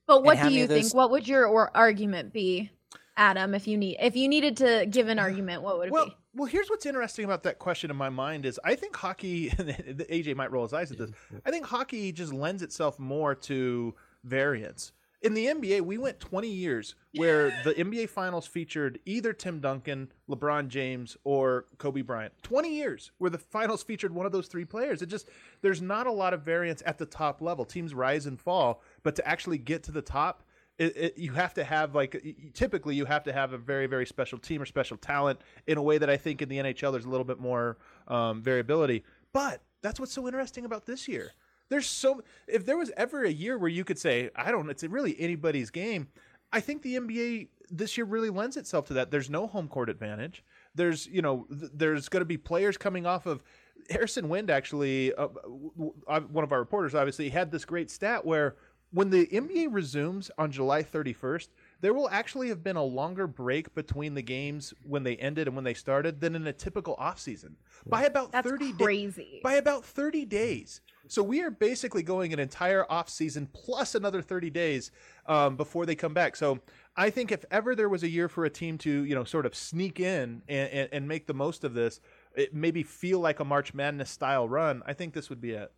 But 0.07 0.23
what 0.25 0.41
do 0.43 0.51
you 0.51 0.67
think? 0.67 0.85
those- 0.85 0.95
What 0.95 1.11
would 1.11 1.29
your 1.29 1.47
or 1.47 1.71
argument 1.77 2.33
be, 2.33 2.71
Adam? 3.17 3.55
If 3.55 3.67
you 3.69 3.77
need, 3.77 3.97
if 4.01 4.17
you 4.17 4.29
needed 4.29 4.57
to 4.59 4.87
give 4.89 5.09
an 5.09 5.19
argument, 5.19 5.63
what 5.63 5.79
would 5.79 5.89
it 5.89 5.93
Well, 5.93 6.07
be? 6.07 6.17
well, 6.35 6.47
here's 6.47 6.69
what's 6.71 6.87
interesting 6.87 7.25
about 7.25 7.43
that 7.43 7.59
question 7.59 7.91
in 7.91 7.97
my 7.97 8.09
mind 8.09 8.47
is 8.47 8.59
I 8.65 8.75
think 8.75 8.97
hockey. 8.97 9.49
And 9.59 9.69
AJ 10.09 10.35
might 10.37 10.51
roll 10.51 10.63
his 10.63 10.73
eyes 10.73 10.91
at 10.93 10.99
this. 10.99 11.11
I 11.45 11.51
think 11.51 11.67
hockey 11.67 12.13
just 12.13 12.33
lends 12.33 12.63
itself 12.63 12.99
more 12.99 13.35
to 13.35 13.95
variance. 14.25 14.93
In 15.21 15.35
the 15.35 15.47
NBA, 15.47 15.81
we 15.81 15.99
went 15.99 16.21
20 16.21 16.49
years 16.49 16.95
where 17.15 17.51
the 17.65 17.75
NBA 17.75 18.09
Finals 18.09 18.47
featured 18.47 19.01
either 19.05 19.33
Tim 19.33 19.59
Duncan, 19.59 20.13
LeBron 20.31 20.69
James, 20.69 21.17
or 21.25 21.67
Kobe 21.79 22.03
Bryant. 22.03 22.33
20 22.45 22.73
years 22.73 23.11
where 23.19 23.31
the 23.31 23.39
Finals 23.39 23.83
featured 23.83 24.15
one 24.15 24.27
of 24.27 24.33
those 24.33 24.47
three 24.47 24.65
players. 24.65 25.03
It 25.03 25.07
just 25.07 25.29
there's 25.61 25.83
not 25.83 26.07
a 26.07 26.13
lot 26.13 26.35
of 26.35 26.43
variance 26.43 26.85
at 26.87 26.99
the 26.99 27.07
top 27.07 27.43
level. 27.43 27.65
Teams 27.65 27.95
rise 27.95 28.27
and 28.27 28.41
fall, 28.41 28.81
but 29.03 29.17
to 29.17 29.27
actually 29.27 29.59
get 29.59 29.83
to 29.85 29.93
the 29.93 30.03
top, 30.03 30.45
it, 30.79 30.97
it, 30.97 31.19
you 31.19 31.33
have 31.33 31.53
to 31.55 31.65
have 31.65 31.97
like 31.97 32.53
typically 32.55 32.95
you 32.95 33.05
have 33.05 33.25
to 33.25 33.33
have 33.33 33.53
a 33.53 33.59
very 33.59 33.89
very 33.89 34.07
special 34.07 34.39
team 34.39 34.63
or 34.63 34.67
special 34.67 34.97
talent 34.97 35.41
in 35.67 35.77
a 35.77 35.83
way 35.83 35.99
that 35.99 36.09
I 36.09 36.17
think 36.17 36.43
in 36.43 36.49
the 36.49 36.59
NHL 36.59 36.93
there's 36.93 37.07
a 37.07 37.11
little 37.11 37.25
bit 37.25 37.41
more 37.41 37.79
um, 38.07 38.41
variability. 38.41 39.03
But 39.33 39.63
that's 39.83 39.99
what's 39.99 40.13
so 40.13 40.27
interesting 40.27 40.65
about 40.65 40.87
this 40.87 41.09
year. 41.09 41.33
There's 41.71 41.87
so 41.87 42.23
if 42.47 42.65
there 42.65 42.79
was 42.79 42.91
ever 42.97 43.25
a 43.25 43.31
year 43.31 43.59
where 43.59 43.69
you 43.69 43.85
could 43.85 43.99
say 43.99 44.31
I 44.35 44.51
don't 44.51 44.69
it's 44.71 44.83
really 44.85 45.19
anybody's 45.19 45.71
game. 45.71 46.09
I 46.53 46.61
think 46.61 46.83
the 46.83 46.97
NBA 46.97 47.49
this 47.71 47.99
year 47.99 48.07
really 48.07 48.31
lends 48.31 48.57
itself 48.57 48.87
to 48.87 48.95
that. 48.95 49.11
There's 49.11 49.29
no 49.29 49.47
home 49.47 49.69
court 49.69 49.91
advantage. 49.91 50.43
There's 50.75 51.07
you 51.07 51.23
know 51.23 51.47
th- 51.51 51.73
there's 51.75 52.09
going 52.09 52.23
to 52.23 52.27
be 52.27 52.39
players 52.39 52.77
coming 52.77 53.07
off 53.07 53.27
of 53.27 53.43
Harrison 53.91 54.29
Wind 54.29 54.51
actually 54.51 55.15
uh, 55.15 55.29
one 55.77 56.45
of 56.45 56.53
our 56.53 56.59
reporters 56.59 56.95
obviously 56.95 57.29
had 57.29 57.51
this 57.51 57.65
great 57.65 57.91
stat 57.91 58.25
where 58.25 58.57
when 58.91 59.11
the 59.11 59.27
NBA 59.27 59.69
resumes 59.71 60.31
on 60.39 60.51
July 60.51 60.83
31st, 60.83 61.49
there 61.81 61.95
will 61.95 62.09
actually 62.11 62.49
have 62.49 62.63
been 62.63 62.77
a 62.77 62.83
longer 62.83 63.27
break 63.27 63.75
between 63.75 64.15
the 64.15 64.23
games 64.23 64.75
when 64.83 65.05
they 65.05 65.17
ended 65.17 65.47
and 65.47 65.55
when 65.55 65.65
they 65.65 65.75
started 65.75 66.21
than 66.21 66.35
in 66.35 66.47
a 66.47 66.53
typical 66.53 66.97
offseason 66.97 67.53
by 67.87 68.05
about 68.05 68.33
That's 68.33 68.49
30 68.49 68.73
da- 68.73 68.85
crazy. 68.85 69.41
by 69.43 69.55
about 69.55 69.85
30 69.85 70.25
days. 70.25 70.81
So 71.07 71.23
we 71.23 71.41
are 71.41 71.51
basically 71.51 72.03
going 72.03 72.33
an 72.35 72.39
entire 72.39 72.85
off 72.91 73.09
season 73.09 73.49
plus 73.53 73.95
another 73.95 74.21
30 74.21 74.51
days 74.51 74.91
um, 75.27 75.57
before 75.57 75.87
they 75.87 75.95
come 75.95 76.13
back. 76.13 76.37
So 76.37 76.59
I 76.97 77.09
think 77.09 77.33
if 77.33 77.45
ever 77.51 77.75
there 77.75 77.89
was 77.89 78.03
a 78.03 78.09
year 78.09 78.29
for 78.29 78.45
a 78.45 78.51
team 78.51 78.77
to, 78.79 79.05
you 79.05 79.15
know, 79.15 79.25
sort 79.25 79.47
of 79.47 79.55
sneak 79.55 80.01
in 80.01 80.43
and, 80.49 80.71
and, 80.71 80.89
and 80.93 81.09
make 81.09 81.27
the 81.27 81.33
most 81.35 81.65
of 81.65 81.73
this, 81.73 82.01
it 82.35 82.53
maybe 82.53 82.83
feel 82.83 83.21
like 83.21 83.41
a 83.41 83.45
March 83.45 83.73
Madness 83.73 84.11
style 84.11 84.49
run, 84.49 84.83
I 84.85 84.93
think 84.93 85.15
this 85.15 85.31
would 85.31 85.41
be 85.41 85.53
it. 85.53 85.73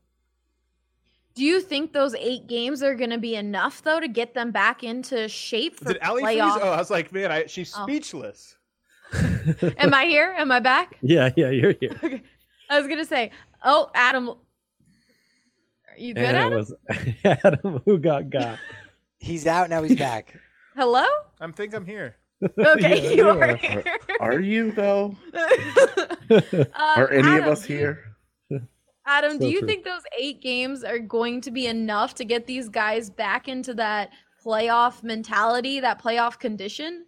Do 1.40 1.46
you 1.46 1.62
think 1.62 1.94
those 1.94 2.14
eight 2.16 2.48
games 2.48 2.83
are 2.83 2.94
going 2.94 3.09
to 3.09 3.16
be 3.18 3.35
enough 3.35 3.83
though 3.83 3.98
to 3.98 4.09
get 4.09 4.35
them 4.35 4.50
back 4.50 4.85
into 4.85 5.26
shape 5.26 5.76
for 5.76 5.87
Did 5.94 6.03
Allie 6.03 6.22
freeze? 6.22 6.37
Oh, 6.38 6.68
I 6.68 6.76
was 6.76 6.90
like, 6.90 7.11
man, 7.14 7.33
I, 7.33 7.46
she's 7.46 7.72
Oh. 7.74 7.85
speechless. 7.85 8.59
Am 9.79 9.94
I 9.94 10.05
here? 10.05 10.35
Am 10.37 10.53
I 10.53 10.61
back? 10.61 10.98
Yeah, 11.03 11.31
yeah, 11.38 11.48
you're 11.48 11.74
here. 11.81 12.20
I 12.68 12.79
was 12.79 12.87
gonna 12.88 13.07
say, 13.07 13.31
oh, 13.64 13.90
Adam, 13.94 14.29
are 14.29 14.37
you 15.96 16.12
good, 16.12 16.24
and 16.26 16.37
it 16.37 16.40
Adam? 16.40 16.59
was 16.59 16.74
Adam 17.24 17.81
who 17.87 17.96
got 17.96 18.29
got. 18.29 18.59
He's 19.16 19.46
out 19.46 19.70
now. 19.70 19.83
He's 19.83 19.98
back. 19.98 20.38
Hello? 20.76 21.07
I 21.40 21.50
think 21.53 21.74
I'm 21.74 21.87
here. 21.87 22.16
Okay, 22.59 23.03
Yeah, 23.03 23.11
you 23.11 23.16
you 23.16 23.29
are 23.31 23.40
are. 23.53 23.57
here. 23.57 23.85
Are 24.20 24.40
you 24.40 24.72
though? 24.72 25.16
Um, 25.33 26.42
Are 26.74 27.11
any 27.11 27.38
of 27.38 27.46
us 27.46 27.64
here? 27.64 28.10
Adam, 29.11 29.38
do 29.38 29.49
you 29.49 29.59
true. 29.59 29.66
think 29.66 29.85
those 29.85 30.03
eight 30.16 30.40
games 30.40 30.85
are 30.85 31.01
going 31.01 31.40
to 31.40 31.51
be 31.51 31.66
enough 31.66 32.14
to 32.14 32.25
get 32.25 32.46
these 32.46 32.68
guys 32.68 33.11
back 33.11 33.49
into 33.49 33.75
that 33.75 34.11
playoff 34.44 35.03
mentality, 35.03 35.81
that 35.81 36.01
playoff 36.01 36.38
condition? 36.38 37.07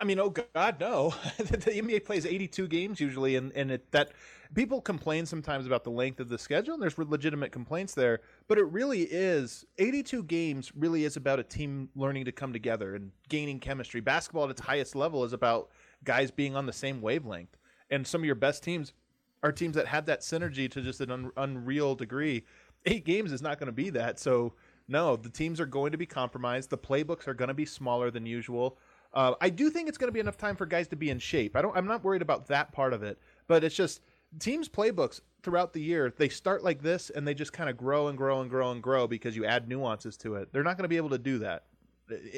I 0.00 0.04
mean, 0.04 0.18
oh 0.20 0.30
God, 0.30 0.80
no! 0.80 1.10
the 1.36 1.44
NBA 1.44 2.06
plays 2.06 2.24
82 2.24 2.68
games 2.68 2.98
usually, 2.98 3.36
and 3.36 3.52
and 3.52 3.72
it, 3.72 3.92
that 3.92 4.12
people 4.54 4.80
complain 4.80 5.26
sometimes 5.26 5.66
about 5.66 5.84
the 5.84 5.90
length 5.90 6.18
of 6.18 6.30
the 6.30 6.38
schedule, 6.38 6.72
and 6.72 6.82
there's 6.82 6.96
legitimate 6.96 7.52
complaints 7.52 7.92
there. 7.92 8.20
But 8.46 8.56
it 8.56 8.64
really 8.64 9.02
is 9.02 9.66
82 9.76 10.22
games. 10.22 10.72
Really 10.74 11.04
is 11.04 11.16
about 11.16 11.40
a 11.40 11.44
team 11.44 11.90
learning 11.94 12.24
to 12.24 12.32
come 12.32 12.54
together 12.54 12.94
and 12.94 13.10
gaining 13.28 13.60
chemistry. 13.60 14.00
Basketball 14.00 14.44
at 14.44 14.50
its 14.50 14.62
highest 14.62 14.96
level 14.96 15.24
is 15.24 15.34
about 15.34 15.68
guys 16.04 16.30
being 16.30 16.56
on 16.56 16.64
the 16.64 16.72
same 16.72 17.02
wavelength, 17.02 17.58
and 17.90 18.06
some 18.06 18.22
of 18.22 18.24
your 18.24 18.34
best 18.34 18.62
teams 18.62 18.94
are 19.42 19.52
teams 19.52 19.76
that 19.76 19.86
have 19.86 20.06
that 20.06 20.20
synergy 20.20 20.70
to 20.70 20.82
just 20.82 21.00
an 21.00 21.10
un- 21.10 21.32
unreal 21.36 21.94
degree. 21.94 22.44
Eight 22.86 23.04
games 23.04 23.32
is 23.32 23.42
not 23.42 23.58
going 23.58 23.66
to 23.66 23.72
be 23.72 23.90
that. 23.90 24.18
So 24.18 24.54
no, 24.88 25.16
the 25.16 25.28
teams 25.28 25.60
are 25.60 25.66
going 25.66 25.92
to 25.92 25.98
be 25.98 26.06
compromised. 26.06 26.70
The 26.70 26.78
playbooks 26.78 27.28
are 27.28 27.34
going 27.34 27.48
to 27.48 27.54
be 27.54 27.66
smaller 27.66 28.10
than 28.10 28.24
usual. 28.24 28.78
Uh, 29.12 29.34
I 29.40 29.50
do 29.50 29.70
think 29.70 29.88
it's 29.88 29.98
going 29.98 30.08
to 30.08 30.12
be 30.12 30.20
enough 30.20 30.36
time 30.36 30.56
for 30.56 30.66
guys 30.66 30.88
to 30.88 30.96
be 30.96 31.10
in 31.10 31.18
shape. 31.18 31.56
I 31.56 31.62
don't. 31.62 31.76
I'm 31.76 31.86
not 31.86 32.04
worried 32.04 32.22
about 32.22 32.46
that 32.48 32.72
part 32.72 32.92
of 32.92 33.02
it. 33.02 33.18
But 33.46 33.64
it's 33.64 33.74
just 33.74 34.00
teams' 34.38 34.68
playbooks 34.68 35.20
throughout 35.42 35.72
the 35.72 35.80
year. 35.80 36.12
They 36.16 36.28
start 36.28 36.62
like 36.62 36.82
this, 36.82 37.10
and 37.10 37.26
they 37.26 37.34
just 37.34 37.52
kind 37.52 37.70
of 37.70 37.76
grow 37.76 38.08
and 38.08 38.18
grow 38.18 38.40
and 38.40 38.50
grow 38.50 38.70
and 38.70 38.82
grow 38.82 39.06
because 39.06 39.36
you 39.36 39.44
add 39.44 39.68
nuances 39.68 40.16
to 40.18 40.36
it. 40.36 40.52
They're 40.52 40.62
not 40.62 40.76
going 40.76 40.84
to 40.84 40.88
be 40.88 40.96
able 40.96 41.10
to 41.10 41.18
do 41.18 41.38
that. 41.38 41.64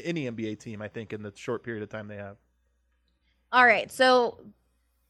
Any 0.04 0.30
NBA 0.30 0.58
team, 0.60 0.82
I 0.82 0.88
think, 0.88 1.12
in 1.12 1.22
the 1.22 1.32
short 1.34 1.62
period 1.62 1.82
of 1.82 1.88
time 1.88 2.08
they 2.08 2.16
have. 2.16 2.36
All 3.52 3.66
right, 3.66 3.90
so 3.90 4.38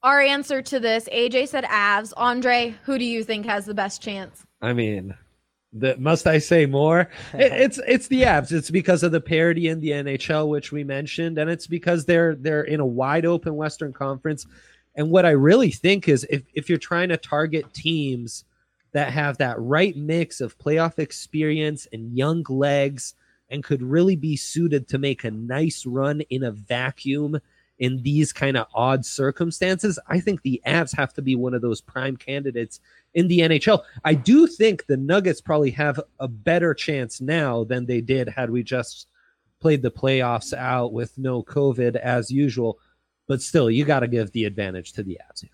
our 0.02 0.20
answer 0.20 0.62
to 0.62 0.80
this, 0.80 1.08
AJ 1.12 1.48
said 1.48 1.64
Avs. 1.64 2.12
Andre, 2.16 2.74
who 2.84 2.98
do 2.98 3.04
you 3.04 3.24
think 3.24 3.46
has 3.46 3.66
the 3.66 3.74
best 3.74 4.02
chance? 4.02 4.44
I 4.62 4.72
mean, 4.72 5.14
the, 5.72 5.96
must 5.98 6.26
I 6.26 6.38
say 6.38 6.66
more? 6.66 7.10
It, 7.34 7.52
it's 7.52 7.80
it's 7.86 8.08
the 8.08 8.22
Avs. 8.22 8.52
It's 8.52 8.70
because 8.70 9.02
of 9.02 9.12
the 9.12 9.20
parity 9.20 9.68
in 9.68 9.80
the 9.80 9.90
NHL, 9.90 10.48
which 10.48 10.72
we 10.72 10.84
mentioned, 10.84 11.38
and 11.38 11.50
it's 11.50 11.66
because 11.66 12.04
they're 12.04 12.34
they're 12.34 12.64
in 12.64 12.80
a 12.80 12.86
wide 12.86 13.26
open 13.26 13.56
Western 13.56 13.92
Conference. 13.92 14.46
And 14.96 15.10
what 15.10 15.24
I 15.24 15.30
really 15.30 15.70
think 15.70 16.08
is, 16.08 16.26
if 16.30 16.42
if 16.54 16.68
you're 16.68 16.78
trying 16.78 17.10
to 17.10 17.16
target 17.16 17.72
teams 17.72 18.44
that 18.92 19.12
have 19.12 19.38
that 19.38 19.60
right 19.60 19.96
mix 19.96 20.40
of 20.40 20.58
playoff 20.58 20.98
experience 20.98 21.86
and 21.92 22.16
young 22.16 22.44
legs, 22.48 23.14
and 23.50 23.62
could 23.62 23.82
really 23.82 24.16
be 24.16 24.36
suited 24.36 24.88
to 24.88 24.98
make 24.98 25.24
a 25.24 25.30
nice 25.30 25.84
run 25.86 26.20
in 26.22 26.44
a 26.44 26.52
vacuum 26.52 27.40
in 27.80 28.02
these 28.02 28.32
kind 28.32 28.56
of 28.56 28.66
odd 28.74 29.04
circumstances, 29.04 29.98
I 30.06 30.20
think 30.20 30.42
the 30.42 30.62
Avs 30.66 30.94
have 30.96 31.14
to 31.14 31.22
be 31.22 31.34
one 31.34 31.54
of 31.54 31.62
those 31.62 31.80
prime 31.80 32.16
candidates 32.16 32.78
in 33.14 33.26
the 33.26 33.40
NHL. 33.40 33.82
I 34.04 34.14
do 34.14 34.46
think 34.46 34.86
the 34.86 34.98
Nuggets 34.98 35.40
probably 35.40 35.70
have 35.72 35.98
a 36.20 36.28
better 36.28 36.74
chance 36.74 37.20
now 37.22 37.64
than 37.64 37.86
they 37.86 38.02
did 38.02 38.28
had 38.28 38.50
we 38.50 38.62
just 38.62 39.08
played 39.60 39.80
the 39.82 39.90
playoffs 39.90 40.52
out 40.52 40.92
with 40.92 41.16
no 41.16 41.42
COVID 41.42 41.96
as 41.96 42.30
usual. 42.30 42.78
But 43.26 43.40
still, 43.40 43.70
you 43.70 43.86
got 43.86 44.00
to 44.00 44.08
give 44.08 44.30
the 44.32 44.44
advantage 44.44 44.92
to 44.92 45.02
the 45.02 45.18
Avs. 45.30 45.48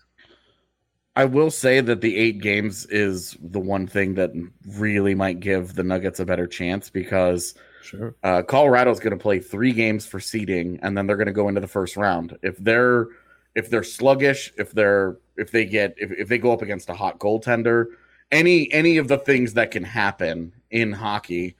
I 1.15 1.25
will 1.25 1.49
say 1.49 1.79
that 1.79 2.01
the 2.01 2.15
eight 2.15 2.41
games 2.41 2.85
is 2.87 3.37
the 3.41 3.59
one 3.59 3.87
thing 3.87 4.15
that 4.15 4.31
really 4.77 5.15
might 5.15 5.39
give 5.39 5.73
the 5.75 5.83
Nuggets 5.83 6.19
a 6.19 6.25
better 6.25 6.45
chance 6.45 6.89
because 6.89 7.55
sure. 7.87 8.15
uh, 8.23 8.41
Colorado's 8.43 8.99
going 8.99 9.17
to 9.17 9.21
play 9.21 9.39
three 9.39 9.71
games 9.71 10.05
for 10.05 10.19
seeding, 10.19 10.79
and 10.81 10.97
then 10.97 11.07
they're 11.07 11.17
going 11.17 11.27
to 11.27 11.33
go 11.33 11.47
into 11.47 11.61
the 11.61 11.67
first 11.67 11.97
round. 11.97 12.37
If 12.41 12.57
they're 12.57 13.07
if 13.55 13.69
they're 13.69 13.83
sluggish, 13.83 14.53
if 14.57 14.71
they're 14.71 15.17
if 15.35 15.51
they 15.51 15.65
get 15.65 15.95
if, 15.97 16.11
if 16.11 16.27
they 16.27 16.37
go 16.37 16.51
up 16.51 16.61
against 16.61 16.89
a 16.89 16.93
hot 16.93 17.19
goaltender, 17.19 17.87
any 18.31 18.71
any 18.71 18.97
of 18.97 19.07
the 19.07 19.17
things 19.17 19.53
that 19.53 19.71
can 19.71 19.83
happen 19.83 20.53
in 20.69 20.91
hockey, 20.91 21.55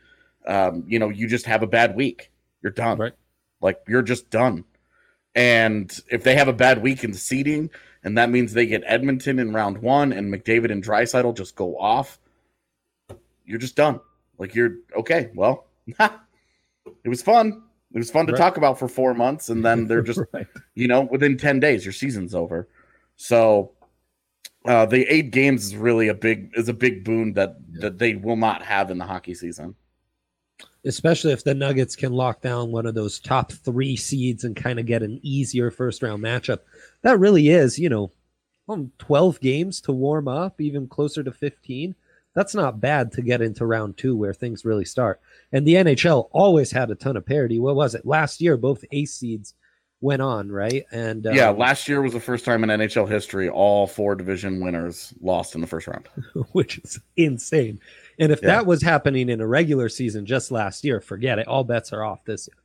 um, 0.46 0.84
you 0.88 1.00
know, 1.00 1.10
you 1.10 1.28
just 1.28 1.46
have 1.46 1.64
a 1.64 1.68
bad 1.68 1.96
week, 1.96 2.32
you're 2.62 2.72
done. 2.72 2.98
Right. 2.98 3.14
Like 3.62 3.82
you're 3.88 4.02
just 4.02 4.30
done. 4.30 4.66
And 5.36 5.96
if 6.10 6.24
they 6.24 6.36
have 6.36 6.48
a 6.48 6.54
bad 6.54 6.82
week 6.82 7.04
in 7.04 7.12
the 7.12 7.18
seeding, 7.18 7.70
and 8.04 8.18
that 8.18 8.30
means 8.30 8.54
they 8.54 8.66
get 8.66 8.84
Edmonton 8.86 9.40
in 9.40 9.54
round 9.54 9.78
one, 9.80 10.12
and 10.12 10.34
McDavid 10.34 10.72
and 10.72 10.84
Draisaitl 10.84 11.36
just 11.36 11.56
go 11.56 11.78
off, 11.78 12.20
you're 13.46 13.60
just 13.60 13.76
done. 13.76 14.00
Like 14.38 14.56
you're 14.56 14.78
okay. 14.96 15.30
Well, 15.36 15.67
it 16.00 17.10
was 17.10 17.22
fun. 17.22 17.64
It 17.94 17.98
was 17.98 18.12
fun 18.12 18.28
to 18.28 18.34
Right. 18.34 18.38
talk 18.38 18.58
about 18.58 18.78
for 18.78 18.88
four 18.88 19.14
months, 19.14 19.50
and 19.50 19.64
then 19.64 19.88
they're 19.88 20.02
just, 20.12 20.20
Right. 20.34 20.48
you 20.76 20.88
know, 20.88 21.02
within 21.04 21.38
ten 21.38 21.60
days, 21.60 21.86
your 21.86 21.94
season's 21.94 22.36
over. 22.36 22.68
So, 23.16 23.72
uh, 24.66 24.86
the 24.86 25.06
eight 25.12 25.32
games 25.32 25.66
is 25.66 25.76
really 25.76 26.10
a 26.10 26.14
big 26.14 26.52
is 26.56 26.68
a 26.70 26.74
big 26.74 27.04
boon 27.06 27.34
that 27.34 27.56
that 27.80 27.98
they 27.98 28.16
will 28.16 28.36
not 28.36 28.62
have 28.62 28.92
in 28.92 28.98
the 28.98 29.06
hockey 29.06 29.34
season. 29.34 29.76
especially 30.86 31.34
if 31.34 31.44
the 31.44 31.54
Nuggets 31.54 31.96
can 31.98 32.14
lock 32.14 32.42
down 32.42 32.72
one 32.72 32.86
of 32.86 32.96
those 32.96 33.20
top 33.20 33.52
three 33.52 33.96
seeds 33.98 34.46
and 34.46 34.56
kind 34.56 34.80
of 34.80 34.86
get 34.86 35.04
an 35.04 35.20
easier 35.22 35.70
first 35.70 36.02
round 36.02 36.24
matchup. 36.24 36.60
That 37.02 37.20
really 37.20 37.50
is, 37.50 37.78
you 37.78 37.90
know, 37.90 38.12
um, 38.70 38.92
12 39.00 39.40
games 39.42 39.82
to 39.82 39.92
warm 39.92 40.28
up, 40.30 40.62
even 40.62 40.88
closer 40.88 41.24
to 41.24 41.32
15. 41.32 41.94
That's 42.38 42.54
not 42.54 42.80
bad 42.80 43.12
to 43.14 43.24
get 43.24 43.42
into 43.42 43.66
round 43.66 43.98
two 43.98 44.16
where 44.16 44.32
things 44.32 44.64
really 44.64 44.86
start. 44.86 45.20
And 45.52 45.66
the 45.66 45.74
NHL 45.74 46.30
always 46.32 46.70
had 46.70 46.92
a 46.92 46.96
ton 46.96 47.18
of 47.18 47.26
parity. 47.26 47.58
What 47.60 47.76
was 47.76 47.96
it? 47.96 48.06
Last 48.06 48.42
year, 48.42 48.58
both 48.58 48.86
ace 48.92 49.16
seeds 49.16 49.56
went 50.02 50.22
on, 50.22 50.52
right? 50.52 50.86
And 50.92 51.26
um, 51.26 51.34
yeah, 51.34 51.50
last 51.50 51.88
year 51.88 52.00
was 52.00 52.14
the 52.14 52.20
first 52.20 52.46
time 52.46 52.64
in 52.64 52.70
NHL 52.70 53.10
history 53.10 53.50
all 53.50 53.88
four 53.88 54.14
division 54.14 54.64
winners 54.64 55.16
lost 55.20 55.56
in 55.56 55.62
the 55.62 55.66
first 55.66 55.88
round. 55.88 56.08
which 56.52 56.78
is 56.78 57.00
insane. 57.16 57.80
And 58.20 58.32
if 58.32 58.40
Yeah. 58.44 58.50
that 58.50 58.68
was 58.68 58.84
happening 58.84 59.30
in 59.30 59.42
a 59.42 59.48
regular 59.48 59.90
season 59.90 60.28
just 60.28 60.52
last 60.52 60.84
year, 60.84 61.02
forget 61.02 61.40
it. 61.40 61.48
All 61.48 61.64
bets 61.64 61.92
are 61.92 62.04
off 62.04 62.24
this 62.24 62.48
year. 62.48 62.62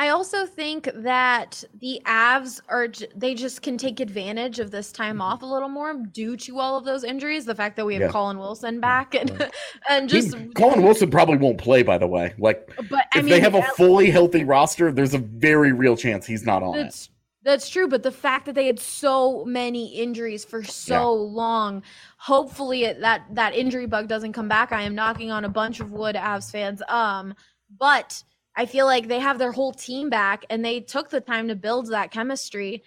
I 0.00 0.10
also 0.10 0.46
think 0.46 0.88
that 0.94 1.64
the 1.80 2.00
Avs 2.06 2.60
are 2.68 2.86
they 3.16 3.34
just 3.34 3.62
can 3.62 3.76
take 3.76 3.98
advantage 3.98 4.60
of 4.60 4.70
this 4.70 4.92
time 4.92 5.20
off 5.20 5.42
a 5.42 5.46
little 5.46 5.68
more 5.68 5.92
due 6.12 6.36
to 6.36 6.60
all 6.60 6.78
of 6.78 6.84
those 6.84 7.02
injuries. 7.02 7.44
The 7.44 7.54
fact 7.56 7.74
that 7.74 7.84
we 7.84 7.94
have 7.94 8.02
Yeah. 8.02 8.08
Colin 8.10 8.38
Wilson 8.38 8.78
back 8.78 9.16
and 9.16 9.50
and 9.90 10.08
just 10.08 10.36
He- 10.36 10.46
Colin 10.50 10.84
Wilson 10.84 11.10
probably 11.10 11.36
won't 11.38 11.58
play, 11.58 11.82
by 11.82 11.98
the 11.98 12.06
way. 12.06 12.32
Like, 12.38 12.70
But 12.88 13.06
I 13.12 13.18
if 13.18 13.24
mean, 13.24 13.32
they 13.32 13.40
have 13.40 13.56
a 13.56 13.62
fully 13.76 14.08
healthy 14.08 14.44
roster, 14.44 14.92
there's 14.92 15.14
a 15.14 15.18
very 15.18 15.72
real 15.72 15.96
chance 15.96 16.26
he's 16.26 16.44
not 16.44 16.62
on 16.62 16.78
it. 16.78 17.08
That's 17.42 17.68
true, 17.68 17.88
but 17.88 18.04
the 18.04 18.12
fact 18.12 18.46
that 18.46 18.54
they 18.54 18.66
had 18.66 18.78
so 18.78 19.44
many 19.44 19.94
injuries 19.96 20.44
for 20.44 20.62
so 20.62 21.12
long, 21.12 21.82
hopefully 22.18 22.84
it, 22.84 23.00
that 23.00 23.22
that 23.32 23.52
injury 23.52 23.86
bug 23.86 24.06
doesn't 24.06 24.32
come 24.32 24.48
back. 24.48 24.70
I 24.70 24.82
am 24.82 24.94
knocking 24.94 25.32
on 25.32 25.44
a 25.44 25.48
bunch 25.48 25.80
of 25.80 25.90
wood, 25.90 26.14
Avs 26.14 26.52
fans. 26.52 26.82
Um, 26.88 27.34
but 27.76 28.22
I 28.58 28.66
feel 28.66 28.86
like 28.86 29.06
they 29.06 29.20
have 29.20 29.38
their 29.38 29.52
whole 29.52 29.72
team 29.72 30.10
back, 30.10 30.44
and 30.50 30.64
they 30.64 30.80
took 30.80 31.10
the 31.10 31.20
time 31.20 31.46
to 31.46 31.54
build 31.54 31.90
that 31.90 32.10
chemistry. 32.10 32.82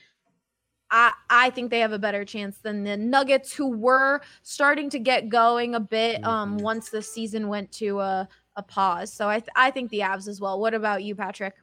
I 0.92 1.14
I 1.30 1.50
think 1.50 1.72
they 1.72 1.80
have 1.80 1.94
a 1.94 2.00
better 2.00 2.26
chance 2.26 2.58
than 2.58 2.84
the 2.84 2.98
Nuggets, 2.98 3.54
who 3.54 3.70
were 3.70 4.22
starting 4.44 4.90
to 4.90 5.00
get 5.00 5.30
going 5.30 5.74
a 5.74 5.80
bit. 5.80 6.24
Um, 6.26 6.58
once 6.58 6.90
the 6.90 7.02
season 7.02 7.48
went 7.48 7.72
to 7.74 8.02
a 8.02 8.28
a 8.58 8.62
pause. 8.62 9.14
So 9.14 9.30
I 9.30 9.40
th- 9.40 9.50
I 9.56 9.72
think 9.72 9.90
the 9.92 10.02
Avs 10.02 10.28
as 10.28 10.42
well. 10.42 10.60
What 10.60 10.74
about 10.74 11.04
you, 11.04 11.16
Patrick? 11.16 11.56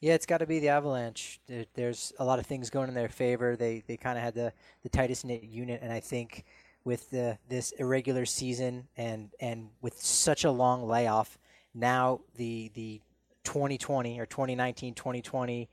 Yeah, 0.00 0.12
it's 0.12 0.26
got 0.26 0.38
to 0.38 0.46
be 0.46 0.58
the 0.58 0.68
Avalanche. 0.68 1.40
There, 1.46 1.64
there's 1.72 2.12
a 2.18 2.24
lot 2.24 2.38
of 2.38 2.44
things 2.44 2.68
going 2.68 2.88
in 2.88 2.94
their 2.94 3.08
favor. 3.08 3.56
They 3.56 3.82
they 3.86 3.96
kind 3.96 4.18
of 4.18 4.24
had 4.24 4.34
the, 4.34 4.52
the 4.82 4.90
tightest 4.90 5.24
knit 5.24 5.44
unit, 5.44 5.80
and 5.82 5.90
I 5.90 6.00
think 6.00 6.44
with 6.84 7.08
the 7.08 7.38
this 7.48 7.72
irregular 7.72 8.26
season 8.26 8.88
and 8.98 9.30
and 9.40 9.70
with 9.80 9.98
such 10.02 10.44
a 10.44 10.50
long 10.50 10.86
layoff, 10.86 11.38
now 11.72 12.20
the 12.36 12.70
the 12.74 13.00
2020 13.44 14.20
or 14.20 14.26
2019 14.26 14.94
2020 14.94 15.68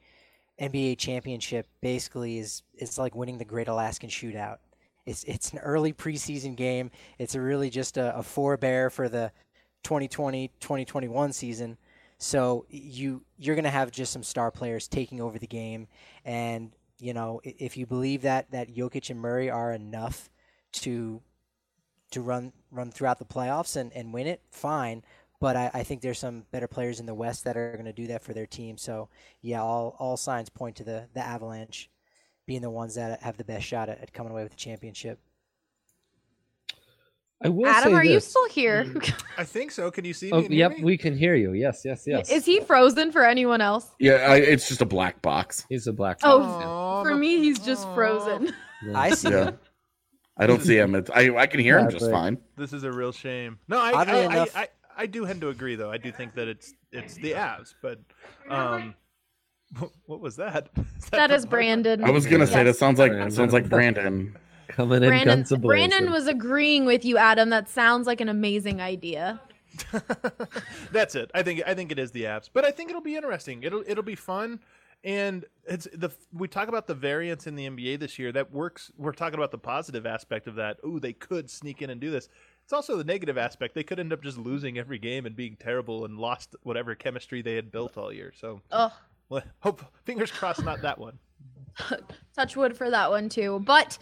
NBA 0.60 0.97
championship 0.97 1.67
basically 1.82 2.38
is 2.38 2.63
is 2.75 2.97
like 2.97 3.15
winning 3.15 3.38
the 3.38 3.45
Great 3.45 3.67
Alaskan 3.67 4.10
Shootout. 4.10 4.58
It's 5.05 5.23
it's 5.23 5.51
an 5.51 5.60
early 5.60 5.93
preseason 5.93 6.55
game. 6.55 6.91
It's 7.17 7.36
really 7.36 7.69
just 7.69 7.97
a, 7.97 8.17
a 8.17 8.23
forebear 8.23 8.89
for 8.89 9.08
the 9.08 9.32
2020 9.84 10.49
2021 10.60 11.34
season. 11.34 11.77
So 12.17 12.65
you 12.69 13.23
you're 13.38 13.55
gonna 13.55 13.69
have 13.69 13.91
just 13.91 14.12
some 14.12 14.23
star 14.23 14.51
players 14.51 14.88
taking 14.88 15.21
over 15.21 15.39
the 15.39 15.47
game, 15.47 15.88
and 16.25 16.73
you 16.99 17.13
know 17.13 17.39
if 17.43 17.77
you 17.77 17.86
believe 17.86 18.23
that 18.23 18.51
that 18.51 18.73
Jokic 18.75 19.10
and 19.10 19.19
Murray 19.19 19.49
are 19.49 19.71
enough 19.71 20.29
to 20.73 21.21
to 22.12 22.21
run 22.21 22.51
run 22.71 22.91
throughout 22.91 23.19
the 23.19 23.25
playoffs 23.25 23.77
and, 23.77 23.93
and 23.93 24.13
win 24.13 24.27
it, 24.27 24.41
fine. 24.51 25.03
But 25.41 25.56
I, 25.56 25.71
I 25.73 25.84
think 25.84 26.02
there's 26.02 26.19
some 26.19 26.43
better 26.52 26.67
players 26.67 26.99
in 26.99 27.06
the 27.06 27.13
West 27.13 27.45
that 27.45 27.56
are 27.56 27.71
going 27.73 27.86
to 27.86 27.93
do 27.93 28.08
that 28.08 28.23
for 28.23 28.34
their 28.34 28.45
team. 28.45 28.78
So 28.78 29.08
yeah, 29.41 29.62
all 29.62 29.95
all 29.99 30.17
signs 30.17 30.49
point 30.49 30.75
to 30.78 30.84
the 30.84 31.08
the 31.13 31.21
Avalanche 31.25 31.89
being 32.45 32.62
the 32.62 32.69
ones 32.69 32.95
that 32.95 33.21
have 33.21 33.38
the 33.38 33.43
best 33.45 33.65
shot 33.65 33.89
at, 33.89 34.02
at 34.02 34.12
coming 34.12 34.32
away 34.32 34.43
with 34.43 34.52
the 34.52 34.58
championship. 34.58 35.19
I 37.41 37.47
will 37.47 37.67
Adam, 37.67 37.91
say 37.91 37.95
are 37.95 38.04
you 38.04 38.19
still 38.19 38.49
here? 38.49 38.84
Mm-hmm. 38.84 39.39
I 39.39 39.45
think 39.45 39.71
so. 39.71 39.89
Can 39.91 40.04
you 40.04 40.13
see 40.13 40.30
Oh, 40.30 40.39
me? 40.39 40.45
and 40.45 40.54
hear 40.54 40.69
yep, 40.69 40.78
me? 40.78 40.84
we 40.84 40.97
can 40.97 41.15
hear 41.17 41.36
you. 41.36 41.54
Yes, 41.54 41.84
yes, 41.86 42.04
yes. 42.06 42.30
Is 42.30 42.43
he 42.45 42.60
frozen 42.60 43.13
for 43.13 43.23
anyone 43.23 43.62
else? 43.62 43.88
Yeah, 43.97 44.15
I, 44.15 44.38
it's 44.38 44.67
just 44.67 44.82
a 44.82 44.86
black 44.86 45.21
box. 45.21 45.65
He's 45.69 45.88
a 45.88 45.93
black. 45.93 46.17
Oh, 46.23 46.41
Fox 46.43 47.08
for 47.10 47.15
me, 47.15 47.38
he's 47.38 47.60
just 47.60 47.88
Aw. 47.88 47.95
frozen. 47.95 48.54
I 48.93 49.12
see. 49.12 49.30
Yeah. 49.30 49.52
I 50.36 50.47
don't 50.47 50.62
see 50.62 50.78
him. 50.78 50.95
It's, 50.95 51.10
I 51.10 51.34
I 51.36 51.47
can 51.47 51.62
hear 51.62 51.80
him 51.80 51.89
just 51.89 52.10
fine. 52.12 52.38
This 52.58 52.73
is 52.73 52.84
a 52.84 52.91
real 52.91 53.13
shame. 53.13 53.58
No, 53.69 53.80
I 53.80 53.91
Oddly 53.93 54.13
I, 54.13 54.25
enough- 54.25 54.58
I, 54.58 54.67
I, 54.99 55.03
I 55.03 55.05
do 55.05 55.25
tend 55.25 55.41
to 55.41 55.49
agree 55.49 55.75
though. 55.75 55.91
I 55.91 55.97
do 55.97 56.12
think 56.12 56.35
that 56.35 56.47
it's 56.47 56.73
it's 56.91 57.15
the 57.15 57.31
Avs, 57.31 57.73
but 57.81 57.99
um, 58.49 58.93
what 60.05 60.19
was 60.19 60.35
that? 60.35 60.69
Is 60.77 61.09
That 61.12 61.29
that 61.29 61.31
is? 61.31 61.45
Brandon. 61.45 62.03
I 62.03 62.12
was 62.12 62.25
gonna 62.25 62.47
say 62.47 62.63
that 62.63 62.75
sounds 62.75 62.99
like 62.99 63.12
Brandon. 63.12 63.31
sounds 63.31 63.53
like 63.53 63.69
Brandon. 63.69 64.35
Coming 64.67 65.01
in 65.01 65.09
Brandon, 65.09 65.39
guns. 65.41 65.55
Brandon 65.57 66.12
was 66.12 66.27
agreeing 66.27 66.85
with 66.85 67.03
you, 67.03 67.17
Adam. 67.17 67.49
That 67.49 67.67
sounds 67.67 68.05
like 68.05 68.21
an 68.21 68.29
amazing 68.29 68.81
idea. 68.81 69.41
That's 70.91 71.15
it. 71.15 71.31
I 71.33 71.41
think 71.43 71.63
I 71.65 71.73
think 71.73 71.91
it 71.91 71.97
is 71.99 72.12
the 72.12 72.23
Avs, 72.23 72.49
but 72.53 72.65
I 72.65 72.71
think 72.71 72.89
it'll 72.89 73.01
be 73.01 73.15
interesting. 73.15 73.63
It'll 73.63 73.83
it'll 73.88 74.03
be 74.03 74.15
fun, 74.15 74.59
and 75.03 75.45
it's 75.65 75.88
the 75.93 76.09
we 76.33 76.47
talk 76.47 76.67
about 76.67 76.85
the 76.88 76.93
variance 76.93 77.47
in 77.47 77.55
the 77.55 77.67
NBA 77.67 77.99
this 77.99 78.19
year. 78.19 78.31
That 78.31 78.51
works. 78.51 78.91
We're 78.97 79.12
talking 79.13 79.39
about 79.39 79.51
the 79.51 79.57
positive 79.57 80.05
aspect 80.05 80.47
of 80.47 80.55
that. 80.55 80.77
Ooh, 80.85 80.99
they 80.99 81.13
could 81.13 81.49
sneak 81.49 81.81
in 81.81 81.89
and 81.89 81.99
do 81.99 82.12
this. 82.12 82.29
It's 82.69 82.73
also 82.75 82.97
the 82.97 83.03
negative 83.03 83.36
aspect. 83.36 83.73
They 83.73 83.82
could 83.82 83.99
end 83.99 84.13
up 84.13 84.21
just 84.21 84.38
losing 84.38 84.77
every 84.77 84.99
game 84.99 85.25
and 85.25 85.36
being 85.36 85.58
terrible 85.60 86.05
and 86.05 86.19
lost 86.19 86.55
whatever 86.62 86.93
chemistry 86.93 87.41
they 87.41 87.55
had 87.55 87.71
built 87.71 87.97
all 87.97 88.13
year. 88.13 88.32
So, 88.39 88.62
Ugh, 88.71 88.91
well, 89.27 89.41
hope 89.62 89.84
fingers 90.03 90.29
crossed, 90.29 90.63
not 90.63 90.84
that 90.84 90.99
one. 90.99 91.17
touch 92.36 92.55
wood 92.55 92.77
for 92.77 92.91
that 92.91 93.10
one 93.10 93.27
too. 93.27 93.60
But 93.65 93.97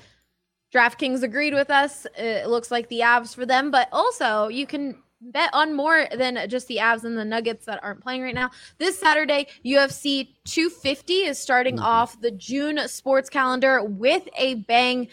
DraftKings 0.75 1.23
agreed 1.23 1.53
with 1.53 1.69
us. 1.69 2.05
It 2.17 2.49
looks 2.49 2.69
like 2.69 2.89
the 2.89 2.99
Avs 2.99 3.33
for 3.33 3.45
them, 3.45 3.71
but 3.71 3.87
also 3.93 4.49
you 4.49 4.67
can 4.67 5.01
bet 5.21 5.49
on 5.53 5.73
more 5.73 6.05
than 6.13 6.37
just 6.49 6.67
the 6.67 6.79
Avs 6.81 7.05
and 7.05 7.17
the 7.17 7.23
Nuggets 7.23 7.67
that 7.67 7.79
aren't 7.81 8.01
playing 8.01 8.21
right 8.21 8.35
now. 8.35 8.51
This 8.79 8.99
Saturday, 8.99 9.47
UFC 9.65 10.27
250 10.43 11.13
is 11.13 11.39
starting 11.39 11.77
mm-hmm. 11.77 11.85
off 11.85 12.19
the 12.19 12.31
June 12.31 12.85
sports 12.89 13.29
calendar 13.29 13.81
with 13.81 14.27
a 14.37 14.55
bang. 14.55 15.07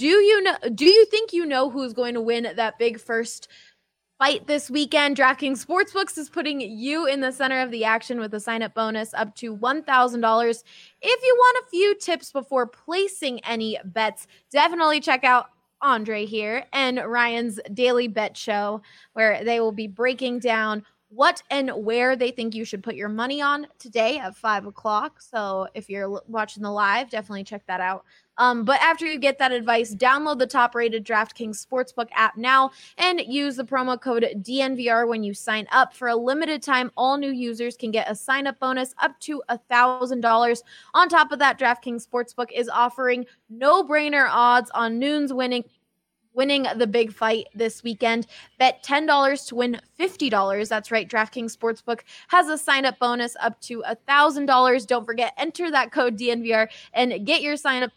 Do 0.00 0.06
you 0.06 0.42
know 0.42 0.56
do 0.74 0.86
you 0.86 1.04
think 1.04 1.34
you 1.34 1.44
know 1.44 1.68
who's 1.68 1.92
going 1.92 2.14
to 2.14 2.22
win 2.22 2.50
that 2.56 2.78
big 2.78 2.98
first 2.98 3.48
fight 4.18 4.46
this 4.46 4.70
weekend? 4.70 5.14
DraftKings 5.14 5.62
Sportsbooks 5.62 6.16
is 6.16 6.30
putting 6.30 6.62
you 6.62 7.04
in 7.04 7.20
the 7.20 7.30
center 7.30 7.60
of 7.60 7.70
the 7.70 7.84
action 7.84 8.18
with 8.18 8.32
a 8.32 8.40
sign 8.40 8.62
up 8.62 8.72
bonus 8.72 9.12
up 9.12 9.34
to 9.36 9.54
$1,000. 9.54 10.64
If 11.02 11.22
you 11.22 11.36
want 11.38 11.64
a 11.66 11.68
few 11.68 11.94
tips 11.96 12.32
before 12.32 12.66
placing 12.66 13.44
any 13.44 13.78
bets, 13.84 14.26
definitely 14.50 15.00
check 15.00 15.22
out 15.22 15.50
Andre 15.82 16.24
here 16.24 16.64
and 16.72 16.98
Ryan's 17.06 17.60
Daily 17.74 18.08
Bet 18.08 18.38
Show, 18.38 18.80
where 19.12 19.44
they 19.44 19.60
will 19.60 19.70
be 19.70 19.86
breaking 19.86 20.38
down 20.38 20.82
what 21.10 21.42
and 21.50 21.70
where 21.70 22.14
they 22.14 22.30
think 22.30 22.54
you 22.54 22.64
should 22.64 22.82
put 22.82 22.94
your 22.94 23.08
money 23.08 23.42
on 23.42 23.66
today 23.78 24.18
at 24.18 24.36
five 24.36 24.64
o'clock. 24.64 25.20
So 25.20 25.66
if 25.74 25.90
you're 25.90 26.22
watching 26.28 26.62
the 26.62 26.70
live, 26.70 27.10
definitely 27.10 27.44
check 27.44 27.66
that 27.66 27.80
out. 27.80 28.04
Um, 28.38 28.64
but 28.64 28.80
after 28.80 29.04
you 29.04 29.18
get 29.18 29.38
that 29.38 29.52
advice, 29.52 29.94
download 29.94 30.38
the 30.38 30.46
top 30.46 30.74
rated 30.74 31.04
DraftKings 31.04 31.66
Sportsbook 31.66 32.08
app 32.14 32.38
now 32.38 32.70
and 32.96 33.20
use 33.20 33.56
the 33.56 33.64
promo 33.64 34.00
code 34.00 34.24
DNVR 34.36 35.06
when 35.06 35.22
you 35.22 35.34
sign 35.34 35.66
up. 35.72 35.92
For 35.92 36.08
a 36.08 36.16
limited 36.16 36.62
time, 36.62 36.90
all 36.96 37.18
new 37.18 37.32
users 37.32 37.76
can 37.76 37.90
get 37.90 38.10
a 38.10 38.14
sign 38.14 38.46
up 38.46 38.58
bonus 38.58 38.94
up 39.02 39.18
to 39.20 39.42
$1,000. 39.50 40.62
On 40.94 41.08
top 41.08 41.32
of 41.32 41.38
that, 41.40 41.58
DraftKings 41.58 42.06
Sportsbook 42.06 42.50
is 42.54 42.70
offering 42.70 43.26
no 43.50 43.84
brainer 43.84 44.26
odds 44.30 44.70
on 44.70 44.98
Nunes 44.98 45.34
winning 45.34 45.64
winning 46.34 46.66
the 46.76 46.86
big 46.86 47.12
fight 47.12 47.46
this 47.54 47.82
weekend. 47.82 48.26
Bet 48.58 48.82
$10 48.82 49.48
to 49.48 49.54
win 49.54 49.80
$50. 49.98 50.68
That's 50.68 50.90
right. 50.90 51.08
DraftKings 51.08 51.56
Sportsbook 51.56 52.00
has 52.28 52.48
a 52.48 52.58
sign 52.58 52.84
up 52.84 52.98
bonus 52.98 53.36
up 53.40 53.60
to 53.62 53.82
$1,000. 54.08 54.86
Don't 54.86 55.04
forget, 55.04 55.32
enter 55.36 55.70
that 55.70 55.92
code 55.92 56.18
DNVR 56.18 56.68
and 56.92 57.26
get 57.26 57.42
your 57.42 57.56
sign 57.56 57.82
up 57.82 57.92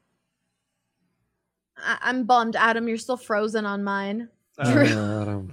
I- 1.79 1.99
I'm 2.03 2.25
bummed, 2.25 2.57
Adam. 2.57 2.89
You're 2.89 2.97
still 2.97 3.17
frozen 3.17 3.67
on 3.67 3.85
mine. 3.85 4.29
Uh, 4.59 4.73
Drew, 4.73 4.85
Adam. 4.85 5.53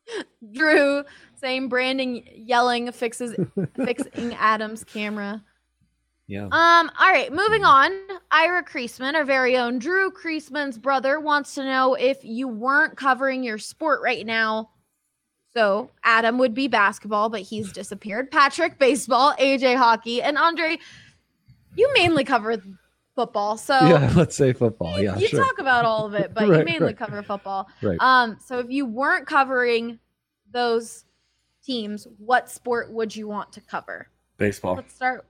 Drew 0.52 1.04
saying 1.36 1.68
Brandon 1.68 2.22
yelling 2.34 2.90
fixes 2.92 3.34
fixing 3.76 4.34
Adam's 4.34 4.84
camera. 4.84 5.44
Yeah. 6.28 6.44
Um, 6.44 6.90
all 7.00 7.10
right, 7.10 7.32
moving 7.32 7.64
on. 7.64 7.90
Ira 8.30 8.62
Creasman, 8.62 9.14
our 9.14 9.24
very 9.24 9.56
own 9.56 9.78
Drew 9.78 10.10
Creasman's 10.10 10.76
brother, 10.76 11.18
wants 11.18 11.54
to 11.54 11.64
know 11.64 11.94
if 11.94 12.22
you 12.22 12.46
weren't 12.46 12.98
covering 12.98 13.42
your 13.42 13.56
sport 13.56 14.02
right 14.02 14.26
now. 14.26 14.68
So 15.54 15.90
Adam 16.04 16.36
would 16.38 16.52
be 16.52 16.68
basketball, 16.68 17.30
but 17.30 17.40
he's 17.40 17.72
disappeared. 17.72 18.30
Patrick, 18.30 18.78
baseball, 18.78 19.34
AJ 19.40 19.76
hockey, 19.76 20.20
and 20.22 20.36
Andre, 20.36 20.78
you 21.74 21.90
mainly 21.94 22.24
cover 22.24 22.62
football. 23.14 23.56
So 23.56 23.78
yeah, 23.80 24.12
let's 24.16 24.36
say 24.36 24.52
football. 24.52 25.00
Yeah, 25.00 25.16
you 25.16 25.28
sure. 25.28 25.42
talk 25.42 25.58
about 25.58 25.86
all 25.86 26.04
of 26.04 26.12
it, 26.12 26.32
but 26.34 26.46
you 26.46 26.62
mainly 26.62 26.88
right. 26.88 26.96
cover 26.96 27.22
football. 27.22 27.68
Right. 27.80 27.98
Um, 28.00 28.36
so 28.44 28.58
if 28.58 28.68
you 28.68 28.84
weren't 28.84 29.26
covering 29.26 29.98
those 30.52 31.06
teams, 31.64 32.06
what 32.18 32.50
sport 32.50 32.92
would 32.92 33.16
you 33.16 33.26
want 33.26 33.50
to 33.54 33.62
cover? 33.62 34.08
Baseball. 34.36 34.74
Let's 34.74 34.94
start. 34.94 35.24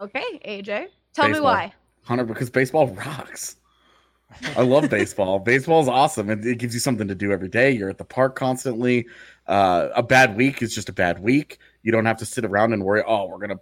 Okay, 0.00 0.40
AJ, 0.46 0.88
tell 1.12 1.28
me 1.28 1.40
why. 1.40 1.72
Hunter, 2.02 2.24
because 2.24 2.48
baseball 2.48 2.88
rocks. 2.88 3.56
I 4.56 4.62
love 4.62 4.88
baseball. 4.88 5.38
Baseball 5.44 5.82
is 5.82 5.88
awesome. 5.88 6.30
It, 6.30 6.46
it 6.46 6.58
gives 6.58 6.72
you 6.72 6.80
something 6.80 7.08
to 7.08 7.14
do 7.14 7.32
every 7.32 7.48
day. 7.48 7.72
You're 7.72 7.90
at 7.90 7.98
the 7.98 8.04
park 8.04 8.36
constantly. 8.36 9.06
Uh, 9.48 9.88
a 9.94 10.02
bad 10.02 10.36
week 10.36 10.62
is 10.62 10.72
just 10.74 10.88
a 10.88 10.92
bad 10.92 11.20
week. 11.20 11.58
You 11.82 11.90
don't 11.90 12.06
have 12.06 12.16
to 12.18 12.24
sit 12.24 12.44
around 12.44 12.72
and 12.72 12.84
worry. 12.84 13.02
Oh, 13.06 13.26
we're 13.26 13.38
gonna. 13.38 13.58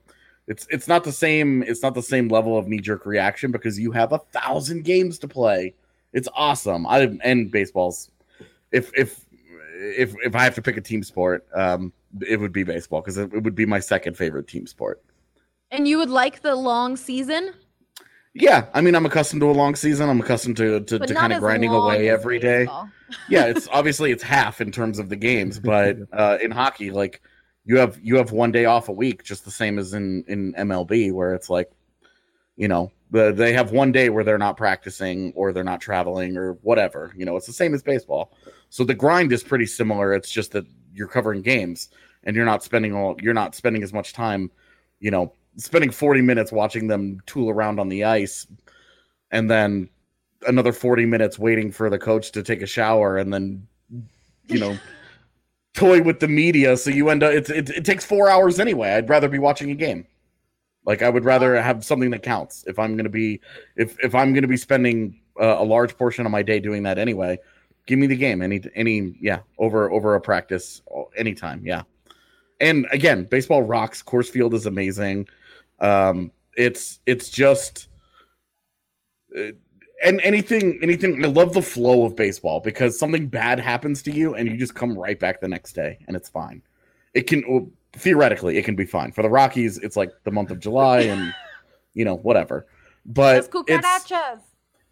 It's 0.46 0.66
it's 0.70 0.86
not 0.86 1.04
the 1.04 1.12
same. 1.12 1.62
It's 1.62 1.82
not 1.82 1.94
the 1.94 2.02
same 2.02 2.28
level 2.28 2.58
of 2.58 2.68
knee 2.68 2.80
jerk 2.80 3.06
reaction 3.06 3.50
because 3.50 3.78
you 3.78 3.92
have 3.92 4.12
a 4.12 4.18
thousand 4.18 4.84
games 4.84 5.18
to 5.20 5.28
play. 5.28 5.74
It's 6.12 6.28
awesome. 6.34 6.86
I 6.86 7.16
and 7.22 7.50
baseball's. 7.50 8.10
If 8.70 8.90
if 8.94 9.24
if 9.74 10.14
if 10.22 10.34
I 10.34 10.44
have 10.44 10.54
to 10.56 10.62
pick 10.62 10.76
a 10.76 10.82
team 10.82 11.02
sport, 11.02 11.46
um, 11.54 11.92
it 12.26 12.38
would 12.38 12.52
be 12.52 12.62
baseball 12.62 13.00
because 13.00 13.16
it, 13.16 13.32
it 13.32 13.42
would 13.42 13.54
be 13.54 13.66
my 13.66 13.80
second 13.80 14.16
favorite 14.16 14.48
team 14.48 14.66
sport. 14.66 15.02
And 15.70 15.86
you 15.86 15.98
would 15.98 16.10
like 16.10 16.42
the 16.42 16.54
long 16.54 16.96
season, 16.96 17.52
Yeah, 18.34 18.66
I 18.72 18.80
mean, 18.80 18.94
I'm 18.94 19.06
accustomed 19.06 19.40
to 19.42 19.50
a 19.50 19.52
long 19.52 19.74
season. 19.74 20.08
I'm 20.08 20.20
accustomed 20.20 20.56
to 20.58 20.80
to, 20.80 20.98
to 20.98 21.14
kind 21.14 21.32
of 21.32 21.40
grinding 21.40 21.70
away 21.70 22.08
as 22.08 22.18
every 22.20 22.38
day. 22.38 22.64
baseball. 22.64 22.90
Yeah, 23.30 23.46
it's 23.46 23.66
obviously 23.72 24.10
it's 24.12 24.22
half 24.22 24.60
in 24.60 24.70
terms 24.70 24.98
of 24.98 25.08
the 25.08 25.16
games, 25.16 25.58
but 25.74 25.96
uh, 26.12 26.36
in 26.42 26.50
hockey, 26.50 26.90
like 26.90 27.22
you 27.64 27.78
have 27.78 27.98
you 28.02 28.16
have 28.16 28.32
one 28.32 28.52
day 28.52 28.66
off 28.66 28.88
a 28.88 28.92
week, 28.92 29.24
just 29.24 29.44
the 29.44 29.50
same 29.50 29.78
as 29.78 29.94
in 29.94 30.24
in 30.28 30.52
MLB, 30.54 31.12
where 31.12 31.34
it's 31.34 31.48
like, 31.48 31.70
you 32.56 32.68
know, 32.68 32.92
the, 33.10 33.32
they 33.32 33.52
have 33.54 33.72
one 33.72 33.92
day 33.92 34.10
where 34.10 34.24
they're 34.24 34.38
not 34.38 34.56
practicing 34.56 35.32
or 35.36 35.52
they're 35.52 35.64
not 35.64 35.80
traveling 35.80 36.36
or 36.36 36.54
whatever. 36.62 37.12
You 37.16 37.24
know, 37.24 37.36
it's 37.36 37.46
the 37.46 37.52
same 37.52 37.74
as 37.74 37.82
baseball. 37.82 38.36
So 38.68 38.84
the 38.84 38.94
grind 38.94 39.32
is 39.32 39.42
pretty 39.42 39.66
similar. 39.66 40.12
It's 40.12 40.30
just 40.30 40.52
that 40.52 40.66
you're 40.92 41.08
covering 41.08 41.42
games 41.42 41.88
and 42.24 42.36
you're 42.36 42.44
not 42.44 42.62
spending 42.62 42.94
all 42.94 43.16
you're 43.20 43.34
not 43.34 43.54
spending 43.54 43.82
as 43.82 43.92
much 43.92 44.12
time, 44.12 44.50
you 45.00 45.10
know, 45.10 45.32
spending 45.58 45.90
40 45.90 46.22
minutes 46.22 46.52
watching 46.52 46.86
them 46.86 47.20
tool 47.26 47.50
around 47.50 47.78
on 47.78 47.88
the 47.88 48.04
ice 48.04 48.46
and 49.30 49.50
then 49.50 49.88
another 50.46 50.72
40 50.72 51.04
minutes 51.04 51.38
waiting 51.38 51.70
for 51.70 51.90
the 51.90 51.98
coach 51.98 52.32
to 52.32 52.42
take 52.42 52.62
a 52.62 52.66
shower 52.66 53.18
and 53.18 53.32
then 53.32 53.66
you 54.46 54.58
know 54.58 54.78
toy 55.74 56.00
with 56.00 56.20
the 56.20 56.28
media. 56.28 56.76
So 56.76 56.90
you 56.90 57.08
end 57.10 57.22
up 57.22 57.32
it's, 57.32 57.50
it, 57.50 57.70
it 57.70 57.84
takes 57.84 58.04
four 58.04 58.28
hours 58.28 58.58
anyway. 58.58 58.90
I'd 58.92 59.08
rather 59.08 59.28
be 59.28 59.38
watching 59.38 59.70
a 59.70 59.74
game. 59.74 60.06
Like 60.84 61.02
i 61.02 61.10
would 61.10 61.24
rather 61.24 61.60
have 61.60 61.84
something 61.84 62.10
that 62.10 62.22
counts. 62.22 62.64
If 62.66 62.78
i'm 62.78 62.94
going 62.96 63.04
to 63.04 63.10
be 63.10 63.40
if 63.76 63.98
if 64.02 64.14
i'm 64.14 64.32
to 64.34 64.46
be 64.46 64.56
spending 64.56 65.20
uh, 65.40 65.56
a 65.58 65.64
large 65.64 65.96
portion 65.98 66.24
of 66.24 66.32
my 66.32 66.42
day 66.42 66.60
doing 66.60 66.82
that 66.84 66.98
anyway 66.98 67.38
give 67.88 67.98
me 67.98 68.06
the 68.06 68.16
game. 68.16 68.42
Any 68.42 68.62
any 68.76 69.16
yeah 69.20 69.40
over 69.58 69.90
over 69.90 70.14
a 70.14 70.20
practice 70.20 70.82
anytime 71.16 71.62
yeah. 71.64 71.82
And 72.60 72.86
again 72.92 73.24
baseball 73.24 73.62
rocks. 73.62 74.02
Coors 74.02 74.28
Field 74.28 74.54
is 74.54 74.66
amazing 74.66 75.26
um 75.80 76.30
it's 76.56 77.00
it's 77.06 77.30
just 77.30 77.88
uh, 79.38 79.52
and 80.04 80.20
anything 80.22 80.78
anything 80.82 81.24
i 81.24 81.28
love 81.28 81.52
the 81.52 81.62
flow 81.62 82.04
of 82.04 82.14
baseball 82.14 82.60
because 82.60 82.98
something 82.98 83.26
bad 83.26 83.58
happens 83.58 84.02
to 84.02 84.12
you 84.12 84.34
and 84.34 84.48
you 84.48 84.56
just 84.56 84.74
come 84.74 84.96
right 84.96 85.18
back 85.18 85.40
the 85.40 85.48
next 85.48 85.72
day 85.72 85.98
and 86.06 86.16
it's 86.16 86.28
fine. 86.28 86.62
It 87.14 87.26
can 87.26 87.44
well, 87.48 87.68
theoretically 87.94 88.58
it 88.58 88.64
can 88.64 88.76
be 88.76 88.84
fine. 88.84 89.12
For 89.12 89.22
the 89.22 89.30
rockies 89.30 89.78
it's 89.78 89.96
like 89.96 90.12
the 90.24 90.30
month 90.30 90.50
of 90.50 90.60
july 90.60 91.00
and 91.00 91.34
you 91.94 92.04
know 92.04 92.16
whatever. 92.16 92.66
But 93.06 93.38
it's 93.38 93.48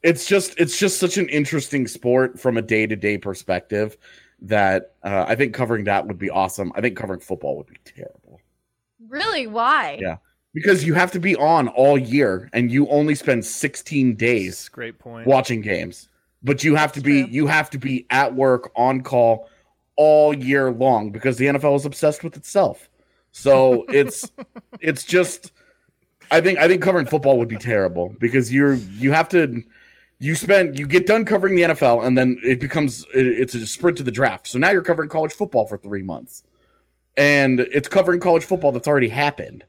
it's 0.02 0.26
just 0.26 0.58
it's 0.58 0.78
just 0.78 0.98
such 0.98 1.18
an 1.18 1.28
interesting 1.28 1.86
sport 1.86 2.38
from 2.38 2.56
a 2.56 2.62
day-to-day 2.62 3.18
perspective 3.18 3.96
that 4.42 4.94
uh, 5.02 5.24
i 5.26 5.34
think 5.34 5.54
covering 5.54 5.84
that 5.84 6.06
would 6.06 6.18
be 6.18 6.30
awesome. 6.30 6.72
I 6.74 6.80
think 6.80 6.96
covering 6.96 7.20
football 7.20 7.56
would 7.56 7.66
be 7.66 7.78
terrible. 7.84 8.40
Really? 9.08 9.46
Why? 9.46 9.98
yeah 10.00 10.16
because 10.56 10.86
you 10.86 10.94
have 10.94 11.12
to 11.12 11.20
be 11.20 11.36
on 11.36 11.68
all 11.68 11.98
year 11.98 12.48
and 12.54 12.72
you 12.72 12.88
only 12.88 13.14
spend 13.14 13.44
16 13.44 14.14
days 14.14 14.70
Great 14.70 14.98
point. 14.98 15.26
watching 15.26 15.60
games. 15.60 16.08
But 16.42 16.64
you 16.64 16.74
have 16.74 16.92
to 16.92 17.02
be 17.02 17.26
you 17.30 17.46
have 17.46 17.68
to 17.70 17.78
be 17.78 18.06
at 18.08 18.34
work 18.34 18.72
on 18.74 19.02
call 19.02 19.50
all 19.96 20.34
year 20.34 20.72
long 20.72 21.10
because 21.10 21.36
the 21.36 21.44
NFL 21.44 21.76
is 21.76 21.84
obsessed 21.84 22.24
with 22.24 22.38
itself. 22.38 22.88
So 23.32 23.84
it's 23.90 24.30
it's 24.80 25.04
just 25.04 25.52
I 26.30 26.40
think 26.40 26.58
I 26.58 26.68
think 26.68 26.80
covering 26.80 27.04
football 27.04 27.38
would 27.38 27.48
be 27.48 27.58
terrible 27.58 28.16
because 28.18 28.50
you're 28.50 28.74
you 28.74 29.12
have 29.12 29.28
to 29.30 29.62
you 30.20 30.34
spend 30.34 30.78
you 30.78 30.86
get 30.86 31.06
done 31.06 31.26
covering 31.26 31.54
the 31.56 31.62
NFL 31.64 32.06
and 32.06 32.16
then 32.16 32.38
it 32.42 32.60
becomes 32.60 33.04
it, 33.14 33.26
it's 33.26 33.54
a 33.54 33.66
sprint 33.66 33.98
to 33.98 34.02
the 34.02 34.10
draft. 34.10 34.48
So 34.48 34.58
now 34.58 34.70
you're 34.70 34.80
covering 34.80 35.10
college 35.10 35.34
football 35.34 35.66
for 35.66 35.76
3 35.76 36.02
months. 36.02 36.44
And 37.18 37.60
it's 37.60 37.88
covering 37.88 38.20
college 38.20 38.44
football 38.44 38.72
that's 38.72 38.88
already 38.88 39.10
happened 39.10 39.64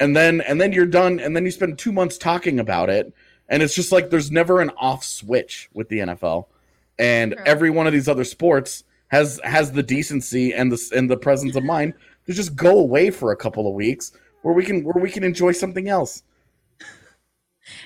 and 0.00 0.16
then 0.16 0.40
and 0.42 0.60
then 0.60 0.72
you're 0.72 0.86
done 0.86 1.20
and 1.20 1.34
then 1.36 1.44
you 1.44 1.50
spend 1.50 1.78
2 1.78 1.92
months 1.92 2.18
talking 2.18 2.58
about 2.58 2.90
it 2.90 3.12
and 3.48 3.62
it's 3.62 3.74
just 3.74 3.92
like 3.92 4.10
there's 4.10 4.30
never 4.30 4.60
an 4.60 4.70
off 4.78 5.04
switch 5.04 5.68
with 5.74 5.88
the 5.88 5.98
NFL 5.98 6.46
and 6.98 7.32
True. 7.32 7.42
every 7.46 7.70
one 7.70 7.86
of 7.86 7.92
these 7.92 8.08
other 8.08 8.24
sports 8.24 8.84
has 9.08 9.40
has 9.44 9.72
the 9.72 9.82
decency 9.82 10.52
and 10.52 10.72
the 10.72 10.92
and 10.96 11.10
the 11.10 11.16
presence 11.16 11.56
of 11.56 11.64
mind 11.64 11.94
to 12.26 12.32
just 12.32 12.56
go 12.56 12.78
away 12.78 13.10
for 13.10 13.32
a 13.32 13.36
couple 13.36 13.68
of 13.68 13.74
weeks 13.74 14.12
where 14.42 14.54
we 14.54 14.64
can 14.64 14.82
where 14.84 15.02
we 15.02 15.10
can 15.10 15.24
enjoy 15.24 15.52
something 15.52 15.88
else. 15.88 16.22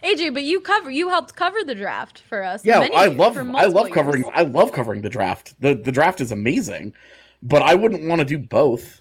AJ, 0.02 0.34
but 0.34 0.42
you 0.42 0.60
cover 0.60 0.90
you 0.90 1.08
helped 1.08 1.36
cover 1.36 1.62
the 1.64 1.74
draft 1.74 2.20
for 2.20 2.42
us. 2.42 2.64
Yeah, 2.64 2.80
many- 2.80 2.94
I 2.94 3.06
love 3.06 3.36
I 3.36 3.66
love 3.66 3.90
covering 3.90 4.22
years. 4.24 4.32
I 4.34 4.42
love 4.42 4.72
covering 4.72 5.02
the 5.02 5.08
draft. 5.10 5.54
The 5.60 5.74
the 5.74 5.92
draft 5.92 6.20
is 6.20 6.32
amazing, 6.32 6.94
but 7.42 7.62
I 7.62 7.74
wouldn't 7.74 8.08
want 8.08 8.20
to 8.20 8.24
do 8.24 8.38
both. 8.38 9.00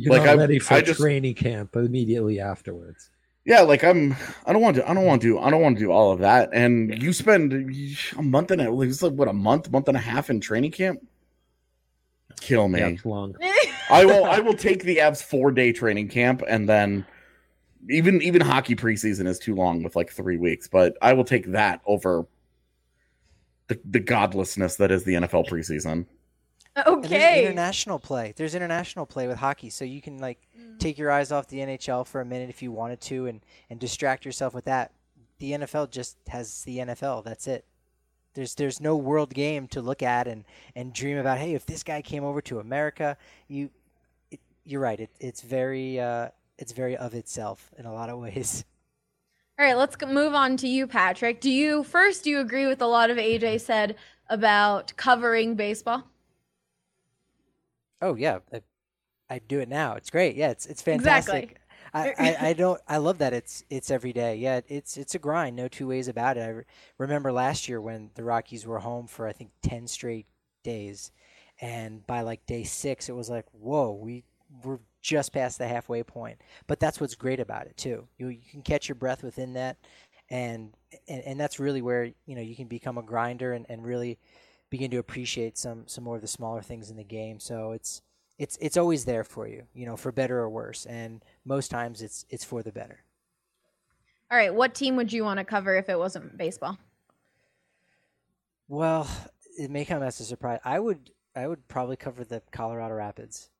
You're 0.00 0.14
Like, 0.14 0.24
not 0.24 0.36
I- 0.36 0.40
ready 0.40 0.58
for 0.60 0.74
I 0.74 0.80
just- 0.80 1.00
training 1.00 1.34
camp 1.34 1.74
immediately 1.76 2.38
afterwards. 2.40 3.10
Yeah, 3.44 3.62
like 3.62 3.82
I'm 3.82 4.14
I 4.46 4.52
don't 4.52 4.60
want 4.62 4.76
to 4.76 4.88
I 4.88 4.92
don't 4.94 5.04
want 5.06 5.22
to 5.22 5.38
I 5.40 5.50
don't 5.50 5.60
want 5.62 5.76
to 5.78 5.84
do 5.84 5.90
all 5.90 6.12
of 6.12 6.20
that. 6.20 6.50
And 6.52 7.02
you 7.02 7.12
spend 7.12 7.52
a 8.16 8.22
month 8.22 8.50
and 8.50 8.60
a 8.60 8.70
like, 8.70 8.88
it's 8.90 9.02
like 9.02 9.14
what 9.14 9.26
a 9.26 9.32
month, 9.32 9.70
month 9.72 9.88
and 9.88 9.96
a 9.96 10.00
half 10.00 10.28
in 10.30 10.40
training 10.40 10.70
camp. 10.72 11.00
Kill 12.40 12.68
me. 12.68 12.78
Yeah, 12.80 12.88
it's 12.88 13.04
long. 13.04 13.34
I 13.90 14.04
will 14.04 14.24
I 14.26 14.40
will 14.40 14.54
take 14.54 14.84
the 14.84 14.98
Avs 14.98 15.22
four 15.22 15.50
day 15.50 15.72
training 15.72 16.08
camp 16.08 16.42
and 16.46 16.68
then 16.68 17.06
even 17.88 18.20
even 18.20 18.42
hockey 18.42 18.76
preseason 18.76 19.26
is 19.26 19.38
too 19.38 19.54
long 19.54 19.82
with 19.82 19.96
like 19.96 20.10
three 20.10 20.36
weeks, 20.36 20.68
but 20.68 20.96
I 21.00 21.14
will 21.14 21.24
take 21.24 21.46
that 21.52 21.80
over 21.86 22.26
the, 23.68 23.80
the 23.88 24.00
godlessness 24.00 24.76
that 24.76 24.90
is 24.90 25.04
the 25.04 25.14
NFL 25.14 25.48
preseason. 25.48 26.04
And 26.86 27.04
there's 27.04 27.12
Okay. 27.12 27.44
international 27.46 27.98
play. 27.98 28.32
There's 28.36 28.54
international 28.54 29.06
play 29.06 29.26
with 29.26 29.38
hockey, 29.38 29.70
so 29.70 29.84
you 29.84 30.00
can 30.00 30.18
like 30.18 30.38
take 30.78 30.98
your 30.98 31.10
eyes 31.10 31.32
off 31.32 31.48
the 31.48 31.58
NHL 31.60 32.06
for 32.06 32.20
a 32.20 32.24
minute 32.24 32.48
if 32.50 32.62
you 32.62 32.70
wanted 32.72 33.00
to, 33.02 33.26
and 33.26 33.40
and 33.70 33.78
distract 33.80 34.24
yourself 34.24 34.54
with 34.54 34.64
that. 34.66 34.92
The 35.38 35.52
NFL 35.52 35.90
just 35.90 36.16
has 36.28 36.64
the 36.64 36.78
NFL. 36.78 37.24
That's 37.24 37.46
it. 37.46 37.64
There's 38.34 38.54
there's 38.54 38.80
no 38.80 38.96
world 38.96 39.34
game 39.34 39.66
to 39.68 39.80
look 39.80 40.02
at 40.02 40.26
and 40.28 40.44
and 40.76 40.92
dream 40.92 41.16
about. 41.18 41.38
Hey, 41.38 41.54
if 41.54 41.66
this 41.66 41.82
guy 41.82 42.02
came 42.02 42.24
over 42.24 42.40
to 42.42 42.60
America, 42.60 43.16
you, 43.48 43.70
it, 44.30 44.40
you're 44.64 44.80
right. 44.80 45.00
It, 45.00 45.10
it's 45.20 45.40
very 45.42 45.98
uh, 46.00 46.28
it's 46.58 46.72
very 46.72 46.96
of 46.96 47.14
itself 47.14 47.70
in 47.78 47.86
a 47.86 47.92
lot 47.92 48.10
of 48.10 48.18
ways. 48.18 48.64
All 49.58 49.64
right, 49.66 49.76
let's 49.76 49.96
move 50.06 50.34
on 50.34 50.56
to 50.58 50.68
you, 50.68 50.86
Patrick. 50.86 51.40
Do 51.40 51.50
you 51.50 51.82
first 51.82 52.22
do 52.24 52.30
you 52.30 52.38
agree 52.38 52.66
with 52.66 52.80
a 52.80 52.86
lot 52.86 53.10
of 53.10 53.16
AJ 53.16 53.60
said 53.62 53.96
about 54.28 54.92
covering 54.96 55.56
baseball? 55.56 56.04
Oh 58.00 58.14
yeah, 58.14 58.38
I, 58.52 58.62
I 59.30 59.38
do 59.40 59.60
it 59.60 59.68
now. 59.68 59.94
It's 59.94 60.10
great. 60.10 60.36
Yeah, 60.36 60.50
it's 60.50 60.66
it's 60.66 60.82
Exactly. 60.90 61.50
fantastic. 61.50 61.60
I, 61.94 62.10
I, 62.18 62.36
I 62.50 62.52
don't 62.54 62.80
I 62.88 62.98
love 62.98 63.18
that 63.18 63.32
it's 63.32 63.64
it's 63.70 63.90
every 63.90 64.12
day. 64.12 64.36
Yeah, 64.36 64.60
it's 64.68 64.96
it's 64.96 65.14
a 65.14 65.18
grind. 65.18 65.56
No 65.56 65.68
two 65.68 65.88
ways 65.88 66.08
about 66.08 66.36
it. 66.36 66.42
I 66.42 66.48
re- 66.48 66.64
remember 66.98 67.32
last 67.32 67.68
year 67.68 67.80
when 67.80 68.10
the 68.14 68.24
Rockies 68.24 68.66
were 68.66 68.78
home 68.80 69.06
for 69.06 69.26
I 69.26 69.32
think 69.32 69.50
ten 69.62 69.86
straight 69.86 70.26
days, 70.64 71.12
and 71.60 72.06
by 72.06 72.22
like 72.22 72.46
day 72.46 72.64
six 72.64 73.08
it 73.08 73.14
was 73.14 73.30
like 73.30 73.46
whoa 73.52 73.92
we 73.92 74.24
we're 74.64 74.78
just 75.02 75.32
past 75.32 75.58
the 75.58 75.68
halfway 75.68 76.02
point. 76.02 76.40
But 76.66 76.80
that's 76.80 77.00
what's 77.00 77.14
great 77.14 77.40
about 77.40 77.66
it 77.66 77.76
too. 77.76 78.08
You 78.18 78.28
you 78.28 78.42
can 78.50 78.62
catch 78.62 78.88
your 78.88 78.96
breath 78.96 79.22
within 79.22 79.54
that, 79.54 79.78
and 80.30 80.74
and, 81.08 81.22
and 81.24 81.40
that's 81.40 81.58
really 81.60 81.82
where 81.82 82.04
you 82.26 82.34
know 82.34 82.42
you 82.42 82.56
can 82.56 82.68
become 82.68 82.98
a 82.98 83.02
grinder 83.02 83.52
and, 83.54 83.66
and 83.68 83.84
really 83.84 84.18
begin 84.70 84.90
to 84.90 84.98
appreciate 84.98 85.56
some 85.56 85.86
some 85.86 86.04
more 86.04 86.16
of 86.16 86.22
the 86.22 86.28
smaller 86.28 86.62
things 86.62 86.90
in 86.90 86.96
the 86.96 87.04
game. 87.04 87.40
So 87.40 87.72
it's 87.72 88.02
it's 88.38 88.56
it's 88.60 88.76
always 88.76 89.04
there 89.04 89.24
for 89.24 89.48
you, 89.48 89.64
you 89.74 89.86
know, 89.86 89.96
for 89.96 90.12
better 90.12 90.38
or 90.38 90.48
worse, 90.48 90.86
and 90.86 91.24
most 91.44 91.70
times 91.70 92.02
it's 92.02 92.24
it's 92.30 92.44
for 92.44 92.62
the 92.62 92.72
better. 92.72 93.00
All 94.30 94.36
right, 94.36 94.54
what 94.54 94.74
team 94.74 94.96
would 94.96 95.12
you 95.12 95.24
want 95.24 95.38
to 95.38 95.44
cover 95.44 95.76
if 95.76 95.88
it 95.88 95.98
wasn't 95.98 96.36
baseball? 96.36 96.78
Well, 98.68 99.08
it 99.58 99.70
may 99.70 99.84
come 99.84 100.02
as 100.02 100.20
a 100.20 100.24
surprise. 100.24 100.60
I 100.64 100.78
would 100.78 101.10
I 101.34 101.46
would 101.46 101.66
probably 101.68 101.96
cover 101.96 102.24
the 102.24 102.42
Colorado 102.52 102.94
Rapids. 102.94 103.50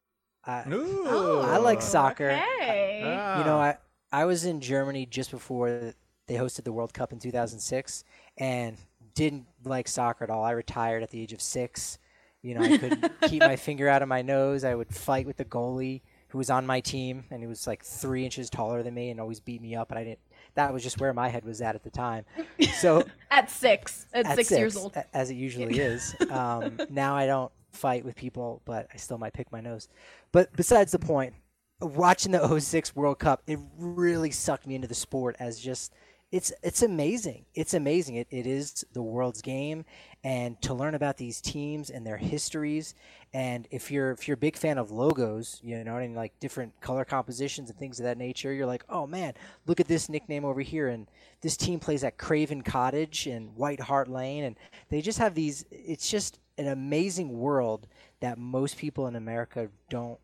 I, 0.44 0.64
Ooh. 0.70 1.40
I 1.40 1.58
like 1.58 1.82
soccer. 1.82 2.30
Okay. 2.30 3.02
Ah. 3.04 3.38
You 3.38 3.44
know, 3.44 3.58
I 3.58 3.76
I 4.12 4.24
was 4.24 4.44
in 4.44 4.60
Germany 4.60 5.06
just 5.06 5.30
before 5.30 5.94
they 6.26 6.34
hosted 6.34 6.64
the 6.64 6.72
World 6.72 6.92
Cup 6.92 7.12
in 7.12 7.18
2006, 7.18 8.04
and 8.36 8.76
didn't 9.18 9.46
like 9.64 9.88
soccer 9.88 10.22
at 10.22 10.30
all. 10.30 10.44
I 10.44 10.52
retired 10.52 11.02
at 11.02 11.10
the 11.10 11.20
age 11.20 11.32
of 11.32 11.42
six. 11.42 11.98
You 12.40 12.54
know, 12.54 12.62
I 12.62 12.78
couldn't 12.78 13.20
keep 13.22 13.40
my 13.42 13.56
finger 13.56 13.88
out 13.88 14.00
of 14.00 14.08
my 14.08 14.22
nose. 14.22 14.62
I 14.62 14.76
would 14.76 14.94
fight 14.94 15.26
with 15.26 15.36
the 15.38 15.44
goalie 15.44 16.02
who 16.28 16.38
was 16.38 16.50
on 16.50 16.64
my 16.66 16.78
team, 16.78 17.24
and 17.30 17.40
he 17.40 17.48
was 17.48 17.66
like 17.66 17.82
three 17.82 18.24
inches 18.24 18.48
taller 18.48 18.84
than 18.84 18.94
me 18.94 19.10
and 19.10 19.18
always 19.20 19.40
beat 19.40 19.60
me 19.60 19.74
up. 19.74 19.90
And 19.90 19.98
I 19.98 20.04
didn't. 20.04 20.20
That 20.54 20.72
was 20.72 20.84
just 20.84 21.00
where 21.00 21.12
my 21.12 21.28
head 21.28 21.44
was 21.44 21.60
at 21.60 21.74
at 21.74 21.82
the 21.82 21.90
time. 21.90 22.26
So 22.74 23.02
At 23.30 23.50
six, 23.50 24.06
at, 24.14 24.24
at 24.24 24.36
six, 24.36 24.50
years 24.52 24.76
old. 24.76 24.96
as 25.12 25.30
it 25.30 25.34
usually 25.34 25.78
is. 25.78 26.14
Um, 26.30 26.78
now 26.90 27.16
I 27.16 27.26
don't 27.26 27.50
fight 27.72 28.04
with 28.04 28.14
people, 28.14 28.62
but 28.64 28.86
I 28.92 28.98
still 28.98 29.18
might 29.18 29.32
pick 29.32 29.50
my 29.50 29.60
nose. 29.60 29.88
But 30.30 30.54
besides 30.54 30.92
the 30.92 30.98
point, 30.98 31.34
watching 31.80 32.32
the 32.32 32.60
06 32.60 32.94
World 32.94 33.18
Cup, 33.18 33.42
it 33.46 33.58
really 33.78 34.30
sucked 34.30 34.66
me 34.66 34.74
into 34.74 34.86
the 34.86 34.94
sport 34.94 35.36
as 35.40 35.58
just 35.58 35.92
it's 36.30 36.52
it's 36.62 36.82
amazing. 36.82 37.46
It's 37.54 37.72
amazing. 37.72 38.16
It, 38.16 38.26
it 38.30 38.46
is 38.46 38.84
the 38.92 39.02
world's 39.02 39.40
game, 39.40 39.86
and 40.22 40.60
to 40.62 40.74
learn 40.74 40.94
about 40.94 41.16
these 41.16 41.40
teams 41.40 41.88
and 41.88 42.06
their 42.06 42.18
histories, 42.18 42.94
and 43.32 43.66
if 43.70 43.90
you're 43.90 44.10
if 44.10 44.28
you're 44.28 44.34
a 44.34 44.38
big 44.38 44.56
fan 44.56 44.76
of 44.76 44.90
logos, 44.90 45.58
you 45.62 45.82
know, 45.82 45.96
and 45.96 46.14
like 46.14 46.38
different 46.38 46.78
color 46.82 47.06
compositions 47.06 47.70
and 47.70 47.78
things 47.78 47.98
of 47.98 48.04
that 48.04 48.18
nature, 48.18 48.52
you're 48.52 48.66
like, 48.66 48.84
oh 48.90 49.06
man, 49.06 49.32
look 49.66 49.80
at 49.80 49.88
this 49.88 50.10
nickname 50.10 50.44
over 50.44 50.60
here, 50.60 50.88
and 50.88 51.06
this 51.40 51.56
team 51.56 51.80
plays 51.80 52.04
at 52.04 52.18
Craven 52.18 52.60
Cottage 52.62 53.26
and 53.26 53.56
White 53.56 53.80
Hart 53.80 54.08
Lane, 54.08 54.44
and 54.44 54.56
they 54.90 55.00
just 55.00 55.18
have 55.18 55.34
these. 55.34 55.64
It's 55.70 56.10
just 56.10 56.40
an 56.58 56.68
amazing 56.68 57.38
world 57.38 57.86
that 58.20 58.36
most 58.36 58.76
people 58.76 59.06
in 59.06 59.16
America 59.16 59.68
don't 59.88 60.18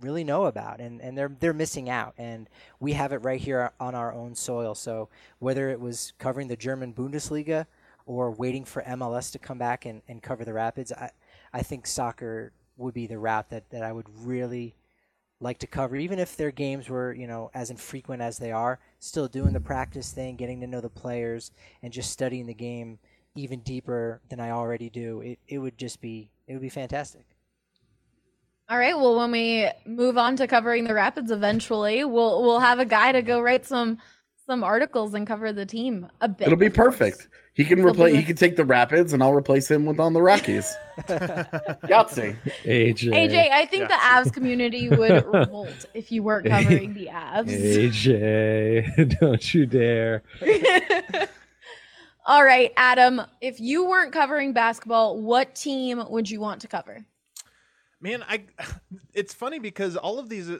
really 0.00 0.24
know 0.24 0.44
about 0.44 0.80
and, 0.80 1.00
and 1.00 1.16
they're 1.16 1.34
they're 1.40 1.52
missing 1.52 1.88
out 1.88 2.14
and 2.18 2.48
we 2.80 2.92
have 2.92 3.12
it 3.12 3.18
right 3.18 3.40
here 3.40 3.70
on 3.80 3.94
our 3.94 4.12
own 4.12 4.34
soil. 4.34 4.74
So 4.74 5.08
whether 5.38 5.70
it 5.70 5.80
was 5.80 6.12
covering 6.18 6.48
the 6.48 6.56
German 6.56 6.92
Bundesliga 6.92 7.66
or 8.06 8.30
waiting 8.30 8.64
for 8.64 8.82
MLS 8.82 9.32
to 9.32 9.38
come 9.38 9.58
back 9.58 9.86
and, 9.86 10.02
and 10.08 10.22
cover 10.22 10.44
the 10.44 10.52
Rapids 10.52 10.92
I, 10.92 11.10
I 11.52 11.62
think 11.62 11.86
soccer 11.86 12.52
would 12.76 12.94
be 12.94 13.06
the 13.06 13.18
route 13.18 13.50
that, 13.50 13.70
that 13.70 13.82
I 13.82 13.92
would 13.92 14.08
really 14.24 14.74
like 15.40 15.58
to 15.58 15.66
cover 15.66 15.96
even 15.96 16.18
if 16.18 16.36
their 16.36 16.50
games 16.50 16.88
were 16.88 17.12
you 17.12 17.26
know 17.26 17.50
as 17.54 17.70
infrequent 17.70 18.22
as 18.22 18.38
they 18.38 18.52
are 18.52 18.78
still 18.98 19.28
doing 19.28 19.52
the 19.52 19.60
practice 19.60 20.12
thing 20.12 20.36
getting 20.36 20.60
to 20.60 20.66
know 20.66 20.80
the 20.80 20.88
players 20.88 21.50
and 21.82 21.92
just 21.92 22.10
studying 22.10 22.46
the 22.46 22.54
game 22.54 22.98
even 23.36 23.60
deeper 23.60 24.20
than 24.28 24.38
I 24.38 24.50
already 24.50 24.88
do. 24.88 25.20
It, 25.20 25.38
it 25.48 25.58
would 25.58 25.78
just 25.78 26.00
be 26.00 26.30
it 26.46 26.52
would 26.52 26.62
be 26.62 26.68
fantastic 26.68 27.33
All 28.68 28.78
right. 28.78 28.96
Well, 28.96 29.16
when 29.16 29.30
we 29.30 29.68
move 29.86 30.16
on 30.16 30.36
to 30.36 30.46
covering 30.46 30.84
the 30.84 30.94
Rapids 30.94 31.30
eventually, 31.30 32.04
we'll 32.04 32.42
we'll 32.42 32.60
have 32.60 32.78
a 32.78 32.86
guy 32.86 33.12
to 33.12 33.20
go 33.22 33.40
write 33.40 33.66
some 33.66 33.98
some 34.46 34.64
articles 34.64 35.14
and 35.14 35.26
cover 35.26 35.52
the 35.52 35.66
team 35.66 36.08
a 36.20 36.28
bit. 36.28 36.46
It'll 36.46 36.58
be 36.58 36.70
perfect. 36.70 37.28
He 37.54 37.64
can 37.64 37.78
He'll 37.78 37.86
be 37.86 37.92
replace. 37.92 38.16
He 38.16 38.22
can 38.24 38.36
take 38.36 38.56
the 38.56 38.64
Rapids, 38.64 39.12
and 39.12 39.22
I'll 39.22 39.32
replace 39.34 39.70
him 39.70 39.86
with 39.86 40.00
on 40.00 40.12
the 40.12 40.20
Rockies. 40.20 40.74
Yahtzee. 40.98 42.36
AJ. 42.64 43.12
AJ, 43.12 43.50
I 43.52 43.64
think 43.66 43.88
the 43.88 43.94
Yeah. 43.94 44.22
Avs 44.22 44.32
community 44.32 44.88
would 44.88 45.24
revolt 45.32 45.86
if 45.94 46.10
you 46.10 46.22
weren't 46.24 46.46
covering 46.46 46.94
the 46.94 47.06
Avs. 47.06 47.46
AJ, 47.48 49.18
don't 49.20 49.54
you 49.54 49.66
dare. 49.66 50.22
All 52.26 52.42
right, 52.42 52.72
Adam, 52.76 53.20
if 53.40 53.60
you 53.60 53.86
weren't 53.86 54.12
covering 54.12 54.52
basketball, 54.52 55.20
what 55.20 55.54
team 55.54 56.02
would 56.08 56.28
you 56.28 56.40
want 56.40 56.62
to 56.62 56.68
cover? 56.68 57.04
Man, 58.04 58.22
I 58.28 58.44
it's 59.14 59.32
funny 59.32 59.58
because 59.58 59.96
all 59.96 60.18
of 60.18 60.28
these 60.28 60.50
uh, 60.50 60.58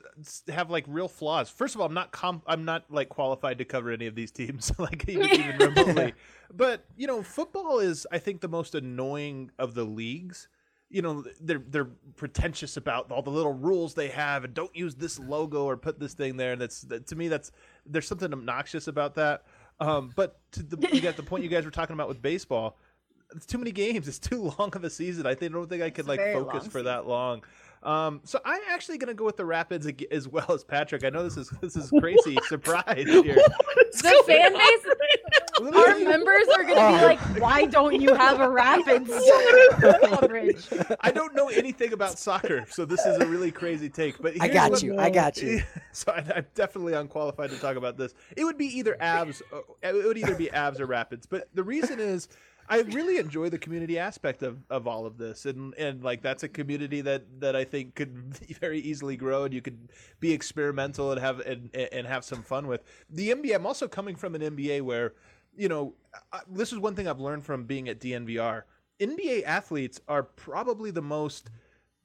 have 0.49 0.71
like 0.71 0.87
real 0.89 1.09
flaws. 1.09 1.51
First 1.51 1.75
of 1.75 1.81
all, 1.83 1.87
I'm 1.87 1.93
not 1.93 2.11
com- 2.11 2.41
I'm 2.47 2.65
not 2.65 2.91
like 2.91 3.11
qualified 3.11 3.59
to 3.59 3.67
cover 3.67 3.91
any 3.91 4.07
of 4.07 4.15
these 4.15 4.31
teams 4.31 4.73
like 4.79 5.07
even, 5.07 5.31
even 5.31 5.59
remotely. 5.59 6.15
But, 6.53 6.87
you 6.97 7.07
know, 7.07 7.23
football 7.23 7.81
is 7.81 8.07
I 8.11 8.19
think 8.19 8.41
the 8.41 8.49
most 8.49 8.75
annoying 8.75 9.51
of 9.59 9.75
the 9.75 9.85
leagues. 9.85 10.49
You 10.89 11.03
know, 11.03 11.23
they're 11.39 11.63
they're 11.69 11.91
pretentious 12.17 12.79
about 12.79 13.13
all 13.13 13.21
the 13.21 13.31
little 13.31 13.53
rules 13.53 13.93
they 13.93 14.09
have 14.09 14.45
and 14.45 14.55
don't 14.55 14.75
use 14.75 14.95
this 14.95 15.19
logo 15.19 15.65
or 15.65 15.77
put 15.77 16.01
this 16.01 16.15
thing 16.15 16.39
there 16.39 16.53
and 16.53 16.61
that's 16.61 16.81
that, 16.83 17.07
to 17.09 17.17
me 17.17 17.29
that's 17.29 17.53
there's 17.85 18.09
something 18.09 18.33
obnoxious 18.33 18.89
about 18.89 19.17
that. 19.17 19.45
Um, 19.81 20.13
but 20.17 20.41
to 20.53 20.63
the 20.63 20.89
you 20.95 21.03
got 21.03 21.17
the 21.17 21.23
point 21.23 21.45
you 21.45 21.51
guys 21.51 21.67
were 21.67 21.71
talking 21.71 21.93
about 21.93 22.09
with 22.09 22.23
baseball, 22.23 22.79
it's 23.35 23.47
too 23.47 23.59
many 23.59 23.73
games. 23.73 24.09
It's 24.09 24.19
too 24.19 24.53
long 24.59 24.75
of 24.75 24.85
a 24.85 24.91
season. 24.91 25.27
I 25.27 25.35
think 25.35 25.53
I 25.53 25.55
don't 25.55 25.69
think 25.69 25.83
I 25.83 25.91
could 25.91 26.07
like 26.07 26.21
focus 26.33 26.67
for 26.67 26.83
that 26.83 27.07
long. 27.07 27.43
Um, 27.83 28.23
so 28.25 28.41
I'm 28.47 28.63
actually 28.71 28.97
gonna 28.97 29.13
go 29.13 29.27
with 29.27 29.37
the 29.37 29.45
Rapids 29.45 29.87
as 30.11 30.27
well 30.27 30.51
as 30.51 30.65
Patrick. 30.65 31.05
I 31.05 31.11
know 31.11 31.23
this 31.23 31.37
is 31.37 31.51
this 31.61 31.77
is 31.77 31.91
crazy 32.01 32.39
surprise 32.49 33.05
here. 33.07 33.37
The 33.93 34.23
fan 34.27 34.53
base, 34.55 35.75
our 35.77 35.99
members 36.01 36.49
are 36.57 36.65
going 36.65 36.77
to 36.77 36.99
be 36.99 37.05
like, 37.05 37.21
why 37.41 37.65
don't 37.67 38.01
you 38.01 38.13
have 38.15 38.41
a 38.41 38.49
Rapids 38.51 39.09
coverage? 40.03 40.67
I 41.01 41.11
don't 41.11 41.35
know 41.35 41.49
anything 41.49 41.93
about 41.93 42.19
soccer, 42.19 42.65
so 42.69 42.85
this 42.85 43.05
is 43.07 43.19
a 43.21 43.27
really 43.27 43.51
crazy 43.53 43.89
take. 43.89 44.21
But 44.21 44.41
I 44.41 44.49
got 44.49 44.83
you. 44.83 44.99
I 44.99 45.11
got 45.11 45.37
you. 45.41 45.63
so 45.93 46.11
I, 46.13 46.25
I'm 46.37 46.47
definitely 46.55 46.95
unqualified 46.95 47.51
to 47.51 47.59
talk 47.59 47.77
about 47.77 47.97
this. 47.97 48.15
It 48.37 48.45
would 48.45 48.59
be 48.59 48.67
either 48.79 48.97
Avs. 49.01 49.43
uh, 49.53 49.59
It 49.83 50.05
would 50.07 50.19
either 50.19 50.35
be 50.35 50.47
Avs 50.47 50.81
or 50.81 50.87
Rapids. 50.87 51.27
But 51.27 51.49
the 51.55 51.63
reason 51.63 52.01
is, 52.01 52.29
I 52.69 52.81
really 52.81 53.19
enjoy 53.19 53.51
the 53.51 53.59
community 53.59 53.99
aspect 53.99 54.43
of, 54.43 54.59
of 54.71 54.87
all 54.87 55.07
of 55.07 55.19
this, 55.19 55.47
and 55.47 55.75
and 55.75 56.03
like 56.03 56.23
that's 56.23 56.43
a 56.43 56.49
community 56.49 57.01
that 57.03 57.41
that 57.41 57.55
I 57.55 57.65
think 57.65 57.95
could 57.95 58.37
very 58.61 58.81
easily 58.81 59.17
grow, 59.17 59.45
and 59.45 59.53
you 59.53 59.61
could 59.61 59.91
be 60.21 60.33
experimental 60.33 61.13
and 61.13 61.21
have 61.21 61.41
and 61.41 61.75
and 61.75 62.07
have 62.07 62.25
some 62.25 62.43
fun 62.43 62.67
with 62.67 62.83
the 63.11 63.31
NBA. 63.31 63.55
I'm 63.55 63.67
also 63.67 63.89
coming 63.89 64.17
from 64.17 64.35
an 64.35 64.41
NBA 64.41 64.83
where, 64.83 65.15
you 65.57 65.69
know, 65.69 65.95
I, 66.33 66.41
this 66.49 66.73
is 66.73 66.79
one 66.79 66.95
thing 66.95 67.07
I've 67.07 67.21
learned 67.21 67.45
from 67.45 67.65
being 67.65 67.89
at 67.89 68.01
DNVR. 68.01 68.63
NBA 69.01 69.45
athletes 69.45 70.01
are 70.09 70.23
probably 70.23 70.91
the 70.91 71.03
most 71.03 71.51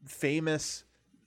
famous, 0.06 0.84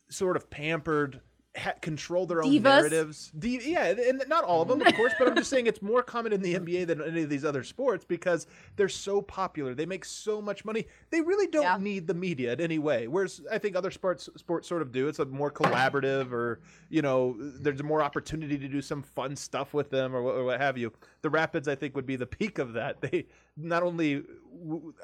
sort 0.08 0.36
of 0.36 0.50
pampered 0.50 1.20
ha- 1.56 1.74
control 1.80 2.26
their 2.26 2.42
own 2.42 2.50
Divas? 2.50 2.62
narratives. 2.62 3.32
Di- 3.38 3.60
yeah, 3.70 3.86
and 3.88 4.22
not 4.28 4.44
all 4.44 4.62
of 4.62 4.68
them, 4.68 4.80
of 4.80 4.94
course, 4.96 5.12
but 5.18 5.28
I'm 5.28 5.36
just 5.36 5.50
saying 5.50 5.66
it's 5.66 5.82
more 5.82 6.02
common 6.02 6.32
in 6.32 6.40
the 6.42 6.54
NBA 6.54 6.86
than 6.86 7.02
any 7.02 7.22
of 7.22 7.28
these 7.28 7.44
other 7.44 7.62
sports 7.62 8.04
because 8.04 8.46
they're 8.76 8.88
so 8.88 9.20
popular. 9.22 9.74
They 9.74 9.86
make 9.86 10.04
so 10.04 10.40
much 10.40 10.64
money. 10.64 10.86
They 11.10 11.20
really 11.20 11.46
don't 11.46 11.62
Yeah. 11.64 11.76
need 11.78 12.06
the 12.06 12.14
media 12.14 12.52
in 12.54 12.60
any 12.60 12.78
way. 12.78 13.06
Whereas 13.08 13.40
I 13.50 13.58
think 13.58 13.76
other 13.76 13.90
sports 13.90 14.28
sports 14.36 14.68
sort 14.68 14.82
of 14.82 14.92
do. 14.92 15.08
It's 15.08 15.18
a 15.18 15.24
more 15.26 15.50
collaborative, 15.50 16.32
or 16.32 16.60
you 16.88 17.02
know, 17.02 17.36
there's 17.38 17.82
more 17.82 18.02
opportunity 18.02 18.58
to 18.58 18.68
do 18.68 18.80
some 18.82 19.02
fun 19.02 19.36
stuff 19.36 19.74
with 19.74 19.90
them, 19.90 20.14
or, 20.14 20.20
or 20.22 20.44
what 20.44 20.60
have 20.60 20.78
you. 20.78 20.92
The 21.22 21.30
Rapids, 21.30 21.68
I 21.68 21.74
think, 21.74 21.94
would 21.94 22.06
be 22.06 22.16
the 22.16 22.26
peak 22.26 22.58
of 22.58 22.72
that. 22.74 23.00
They 23.00 23.26
not 23.56 23.82
only 23.82 24.22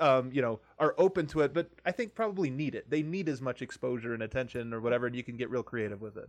um, 0.00 0.30
you 0.32 0.42
know 0.42 0.60
are 0.78 0.94
open 0.98 1.26
to 1.28 1.40
it, 1.40 1.54
but 1.54 1.70
I 1.84 1.92
think 1.92 2.14
probably 2.14 2.50
need 2.50 2.74
it. 2.74 2.88
They 2.90 3.02
need 3.02 3.28
as 3.28 3.40
much 3.40 3.62
exposure 3.62 4.14
and 4.14 4.22
attention 4.22 4.72
or 4.72 4.80
whatever, 4.80 5.06
and 5.06 5.16
you 5.16 5.22
can 5.22 5.36
get 5.36 5.50
real 5.50 5.62
creative 5.62 6.00
with 6.00 6.16
it. 6.16 6.28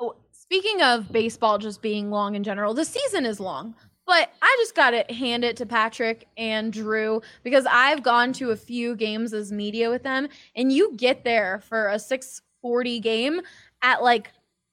Oh, 0.00 0.16
speaking 0.32 0.82
of 0.82 1.12
baseball 1.12 1.58
just 1.58 1.82
being 1.82 2.10
long 2.10 2.34
in 2.34 2.42
general, 2.42 2.74
the 2.74 2.84
season 2.84 3.26
is 3.26 3.38
long. 3.38 3.74
But 4.06 4.32
I 4.42 4.56
just 4.58 4.74
got 4.74 4.90
to 4.90 5.14
hand 5.14 5.44
it 5.44 5.56
to 5.58 5.66
Patrick 5.66 6.26
and 6.36 6.72
Drew 6.72 7.22
because 7.44 7.64
I've 7.70 8.02
gone 8.02 8.32
to 8.32 8.50
a 8.50 8.56
few 8.56 8.96
games 8.96 9.32
as 9.32 9.52
media 9.52 9.88
with 9.88 10.02
them 10.02 10.28
and 10.56 10.72
you 10.72 10.96
get 10.96 11.22
there 11.22 11.62
for 11.68 11.86
a 11.88 11.98
640 11.98 12.98
game 12.98 13.40
at 13.82 14.02
like 14.02 14.32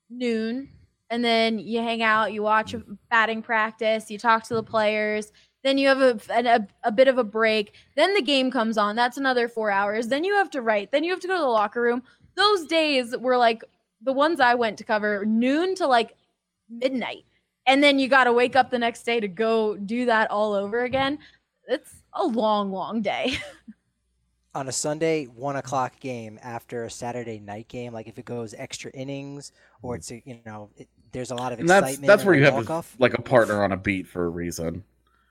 noon 0.09 0.69
and 1.11 1.23
then 1.23 1.59
you 1.59 1.81
hang 1.81 2.01
out, 2.01 2.33
you 2.33 2.41
watch 2.41 2.75
batting 3.11 3.41
practice, 3.41 4.09
you 4.09 4.17
talk 4.17 4.43
to 4.47 4.55
the 4.55 4.63
players, 4.63 5.31
then 5.67 5.77
you 5.77 5.87
have 5.89 6.01
a, 6.01 6.19
an- 6.33 6.47
a, 6.47 6.67
a 6.83 6.91
bit 6.91 7.07
of 7.07 7.17
a 7.17 7.23
break, 7.23 7.73
then 7.95 8.13
the 8.13 8.21
game 8.21 8.49
comes 8.49 8.77
on, 8.77 8.95
that's 8.95 9.17
another 9.17 9.47
4 9.49 9.69
hours, 9.69 10.07
then 10.07 10.23
you 10.23 10.33
have 10.35 10.49
to 10.51 10.61
write, 10.61 10.91
then 10.91 11.03
you 11.03 11.11
have 11.11 11.19
to 11.19 11.27
go 11.27 11.35
to 11.35 11.41
the 11.41 11.47
locker 11.47 11.81
room. 11.81 12.01
Those 12.35 12.65
days 12.67 13.15
were 13.17 13.37
like 13.37 13.63
the 14.01 14.13
ones 14.13 14.39
I 14.39 14.55
went 14.55 14.77
to 14.77 14.83
cover 14.83 15.25
noon 15.25 15.75
to 15.75 15.87
like 15.87 16.15
midnight. 16.69 17.25
And 17.65 17.83
then 17.83 17.99
you 17.99 18.07
got 18.07 18.23
to 18.25 18.33
wake 18.33 18.55
up 18.55 18.69
the 18.71 18.79
next 18.79 19.03
day 19.03 19.19
to 19.19 19.27
go 19.27 19.75
do 19.75 20.05
that 20.05 20.31
all 20.31 20.53
over 20.53 20.83
again. 20.85 21.19
It's 21.67 21.91
a 22.13 22.25
long, 22.25 22.71
long 22.71 23.01
day. 23.01 23.37
on 24.55 24.67
a 24.67 24.71
Sunday 24.71 25.25
one 25.25 25.55
o'clock 25.57 25.99
game 25.99 26.39
after 26.41 26.85
a 26.85 26.89
Saturday 26.89 27.39
night 27.39 27.67
game, 27.67 27.93
like 27.93 28.07
if 28.07 28.17
it 28.17 28.25
goes 28.25 28.53
extra 28.57 28.89
innings 28.91 29.51
or 29.81 29.95
it's 29.95 30.09
you 30.09 30.39
know 30.45 30.69
it, 30.77 30.87
there's 31.11 31.31
a 31.31 31.35
lot 31.35 31.51
of 31.51 31.59
And 31.59 31.67
that's 31.69 31.83
excitement. 31.87 32.07
that's 32.07 32.21
and 32.21 32.27
where 32.27 32.37
you 32.37 32.45
have 32.45 32.53
walk-off. 32.55 32.95
like 32.99 33.13
a 33.13 33.21
partner 33.21 33.63
on 33.63 33.71
a 33.71 33.77
beat 33.77 34.07
for 34.07 34.25
a 34.25 34.29
reason. 34.29 34.83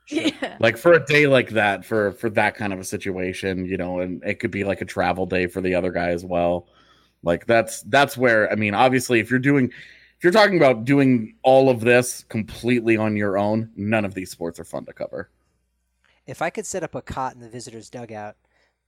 Yeah. 0.08 0.56
Like 0.60 0.76
for 0.76 0.92
a 0.92 1.04
day 1.04 1.26
like 1.26 1.50
that, 1.50 1.84
for 1.84 2.12
for 2.12 2.30
that 2.30 2.54
kind 2.54 2.72
of 2.72 2.78
a 2.78 2.84
situation, 2.84 3.64
you 3.64 3.76
know, 3.76 4.00
and 4.00 4.22
it 4.24 4.36
could 4.40 4.50
be 4.50 4.64
like 4.64 4.80
a 4.80 4.84
travel 4.84 5.26
day 5.26 5.46
for 5.46 5.60
the 5.60 5.74
other 5.74 5.90
guy 5.90 6.10
as 6.10 6.24
well. 6.24 6.68
Like 7.22 7.46
that's 7.46 7.82
that's 7.82 8.16
where 8.16 8.50
I 8.50 8.54
mean, 8.54 8.74
obviously, 8.74 9.20
if 9.20 9.30
you're 9.30 9.38
doing 9.40 9.66
if 9.66 10.24
you're 10.24 10.32
talking 10.32 10.56
about 10.56 10.84
doing 10.84 11.34
all 11.42 11.68
of 11.68 11.80
this 11.80 12.24
completely 12.28 12.96
on 12.96 13.16
your 13.16 13.36
own, 13.36 13.70
none 13.76 14.04
of 14.04 14.14
these 14.14 14.30
sports 14.30 14.58
are 14.58 14.64
fun 14.64 14.86
to 14.86 14.92
cover. 14.92 15.30
If 16.26 16.40
I 16.40 16.50
could 16.50 16.66
set 16.66 16.82
up 16.82 16.94
a 16.94 17.02
cot 17.02 17.34
in 17.34 17.40
the 17.40 17.48
visitors' 17.48 17.90
dugout, 17.90 18.36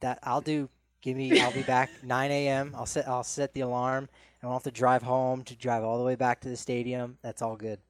that 0.01 0.19
I'll 0.23 0.41
do. 0.41 0.69
Give 1.01 1.16
me. 1.16 1.41
I'll 1.41 1.53
be 1.53 1.62
back 1.62 1.91
9 2.03 2.31
a.m. 2.31 2.75
I'll 2.77 2.87
set. 2.87 3.09
I'll 3.09 3.25
set 3.25 3.53
the 3.55 3.61
alarm. 3.61 4.09
I 4.43 4.47
won't 4.47 4.64
have 4.64 4.73
to 4.73 4.77
drive 4.77 5.03
home 5.03 5.43
to 5.45 5.57
drive 5.57 5.85
all 5.85 5.99
the 5.99 6.05
way 6.05 6.14
back 6.14 6.41
to 6.41 6.49
the 6.49 6.57
stadium. 6.57 7.19
That's 7.23 7.43
all 7.43 7.57
good. 7.57 7.81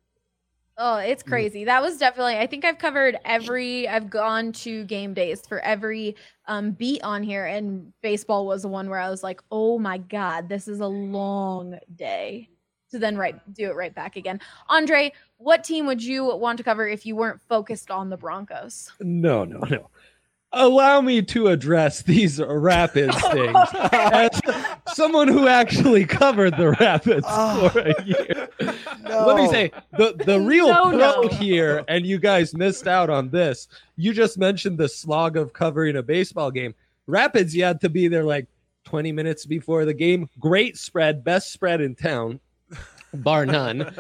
Oh, 0.81 0.99
it's 0.99 1.25
crazy. 1.25 1.65
That 1.65 1.83
was 1.83 1.99
definitely, 1.99 2.39
I 2.39 2.47
think 2.47 2.65
I've 2.65 2.79
covered 2.79 3.19
every, 3.25 3.89
I've 3.89 4.09
gone 4.09 4.53
to 4.53 4.85
game 4.85 5.13
days 5.13 5.43
for 5.45 5.59
every 5.61 6.15
um, 6.47 6.71
beat 6.71 7.03
on 7.03 7.25
here. 7.25 7.47
And 7.47 7.93
baseball 8.01 8.47
was 8.47 8.63
the 8.63 8.69
one 8.69 8.89
where 8.89 9.01
I 9.01 9.11
was 9.11 9.25
like, 9.25 9.43
oh 9.51 9.81
my 9.81 9.99
God, 9.99 10.49
this 10.49 10.69
is 10.69 10.79
a 10.79 10.87
long 10.87 11.79
day. 11.97 12.49
To 12.93 12.99
then 12.99 13.19
right 13.19 13.39
do 13.53 13.69
it 13.69 13.77
right 13.77 13.95
back 13.95 14.17
again. 14.17 14.41
Andre, 14.71 15.13
what 15.37 15.63
team 15.63 15.85
would 15.85 16.03
you 16.03 16.25
want 16.37 16.57
to 16.57 16.65
cover 16.65 16.89
if 16.89 17.05
you 17.05 17.17
weren't 17.17 17.43
focused 17.43 17.91
on 17.91 18.09
the 18.09 18.17
Broncos? 18.17 18.91
No, 19.01 19.45
no, 19.45 19.59
no. 19.59 19.91
Allow 20.53 21.03
me 21.03 21.21
to 21.23 21.49
address 21.49 22.01
these 22.01 22.41
Rapids 22.49 23.15
things 23.31 23.57
as 23.75 24.31
someone 24.99 25.29
who 25.29 25.49
actually 25.49 26.05
covered 26.05 26.57
the 26.59 26.73
Rapids 26.73 27.25
Oh. 27.27 27.69
for 27.73 27.79
a 27.81 28.05
year. 28.05 28.49
Let 29.05 29.37
me 29.37 29.49
say 29.49 29.71
the 29.97 30.13
the 30.27 30.41
real 30.53 30.69
No, 30.69 30.83
pro 30.91 30.99
no. 30.99 31.29
here, 31.29 31.85
and 31.89 32.05
you 32.05 32.19
guys 32.19 32.53
missed 32.55 32.87
out 32.87 33.09
on 33.09 33.31
this. 33.31 33.69
You 33.97 34.13
just 34.13 34.37
mentioned 34.37 34.77
the 34.77 34.89
slog 34.89 35.37
of 35.37 35.53
covering 35.53 35.97
a 35.97 36.03
baseball 36.03 36.51
game. 36.51 36.75
Rapids, 37.07 37.55
you 37.57 37.65
had 37.65 37.81
to 37.81 37.89
be 37.89 38.09
there 38.09 38.25
like 38.25 38.47
20 38.85 39.13
minutes 39.13 39.47
before 39.47 39.85
the 39.87 39.95
game. 39.95 40.29
Great 40.39 40.77
spread, 40.77 41.25
best 41.25 41.53
spread 41.53 41.81
in 41.81 41.95
town, 41.95 42.41
bar 43.15 43.47
none. 43.47 43.91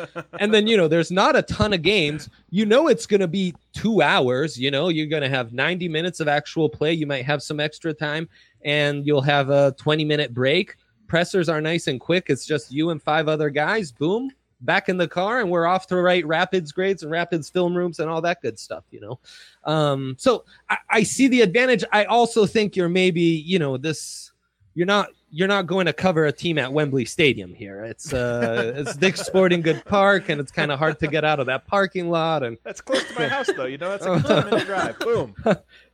And 0.40 0.53
then, 0.53 0.66
you 0.66 0.76
know, 0.76 0.88
there's 0.88 1.11
not 1.11 1.36
a 1.36 1.42
ton 1.42 1.72
of 1.72 1.80
games. 1.82 2.28
You 2.51 2.66
know, 2.66 2.88
it's 2.88 3.07
going 3.07 3.20
to 3.20 3.28
be 3.28 3.55
two 3.72 4.03
hours. 4.03 4.59
You 4.59 4.70
know, 4.70 4.88
you're 4.88 5.07
going 5.07 5.22
to 5.22 5.28
have 5.30 5.53
90 5.55 5.88
minutes 5.88 6.20
of 6.20 6.28
actual 6.28 6.68
play. 6.68 6.92
You 6.92 7.07
might 7.07 7.24
have 7.24 7.42
some 7.42 7.61
extra 7.61 7.94
time 7.94 8.28
and 8.62 9.07
you'll 9.07 9.22
have 9.22 9.49
a 9.51 9.74
20 9.78 10.05
minute 10.05 10.34
break. 10.34 10.74
Pressers 11.09 11.48
are 11.48 11.61
nice 11.61 11.88
and 11.88 11.98
quick. 11.98 12.26
It's 12.28 12.46
just 12.46 12.70
you 12.70 12.90
and 12.90 13.02
five 13.02 13.28
other 13.28 13.50
guys. 13.50 13.90
Boom, 13.90 14.30
back 14.61 14.88
in 14.88 14.96
the 14.96 15.09
car, 15.09 15.40
and 15.40 15.50
we're 15.50 15.66
off 15.66 15.86
to 15.88 15.96
write 15.96 16.26
Rapids 16.26 16.70
grades 16.70 17.02
and 17.02 17.11
Rapids 17.11 17.50
film 17.50 17.76
rooms 17.76 17.98
and 17.98 18.09
all 18.11 18.20
that 18.22 18.42
good 18.42 18.59
stuff, 18.59 18.84
you 18.90 19.00
know. 19.00 19.18
Um, 19.64 20.16
so 20.18 20.44
I, 20.68 20.76
I 20.90 21.02
see 21.02 21.28
the 21.28 21.40
advantage. 21.40 21.84
I 21.92 22.04
also 22.04 22.46
think 22.46 22.76
you're 22.76 22.88
maybe, 22.88 23.22
you 23.22 23.59
know, 23.59 23.76
this 23.76 24.32
you're 24.74 24.86
not 24.86 25.09
you're 25.31 25.49
not 25.49 25.66
going 25.66 25.87
to 25.87 25.93
cover 25.93 26.24
a 26.24 26.33
team 26.33 26.59
at 26.59 26.72
Wembley 26.72 27.05
Stadium 27.05 27.55
here. 27.55 27.85
It's 27.85 28.12
uh 28.12 28.72
it's 28.76 28.97
Dick's 28.97 29.20
Sporting 29.20 29.61
Good 29.61 29.85
Park, 29.85 30.29
and 30.29 30.41
it's 30.41 30.51
kind 30.51 30.72
of 30.72 30.79
hard 30.79 30.99
to 31.01 31.07
get 31.07 31.24
out 31.24 31.41
of 31.41 31.47
that 31.47 31.66
parking 31.66 32.11
lot. 32.11 32.43
And 32.43 32.57
That's 32.64 32.81
close 32.81 33.07
to 33.09 33.14
my 33.14 33.29
house, 33.29 33.51
though. 33.55 33.66
You 33.66 33.79
know, 33.79 33.91
that's 33.91 34.07
like 34.07 34.24
a 34.24 34.43
10 34.43 34.51
minute 34.51 34.66
drive. 34.66 34.99
Boom. 35.01 35.35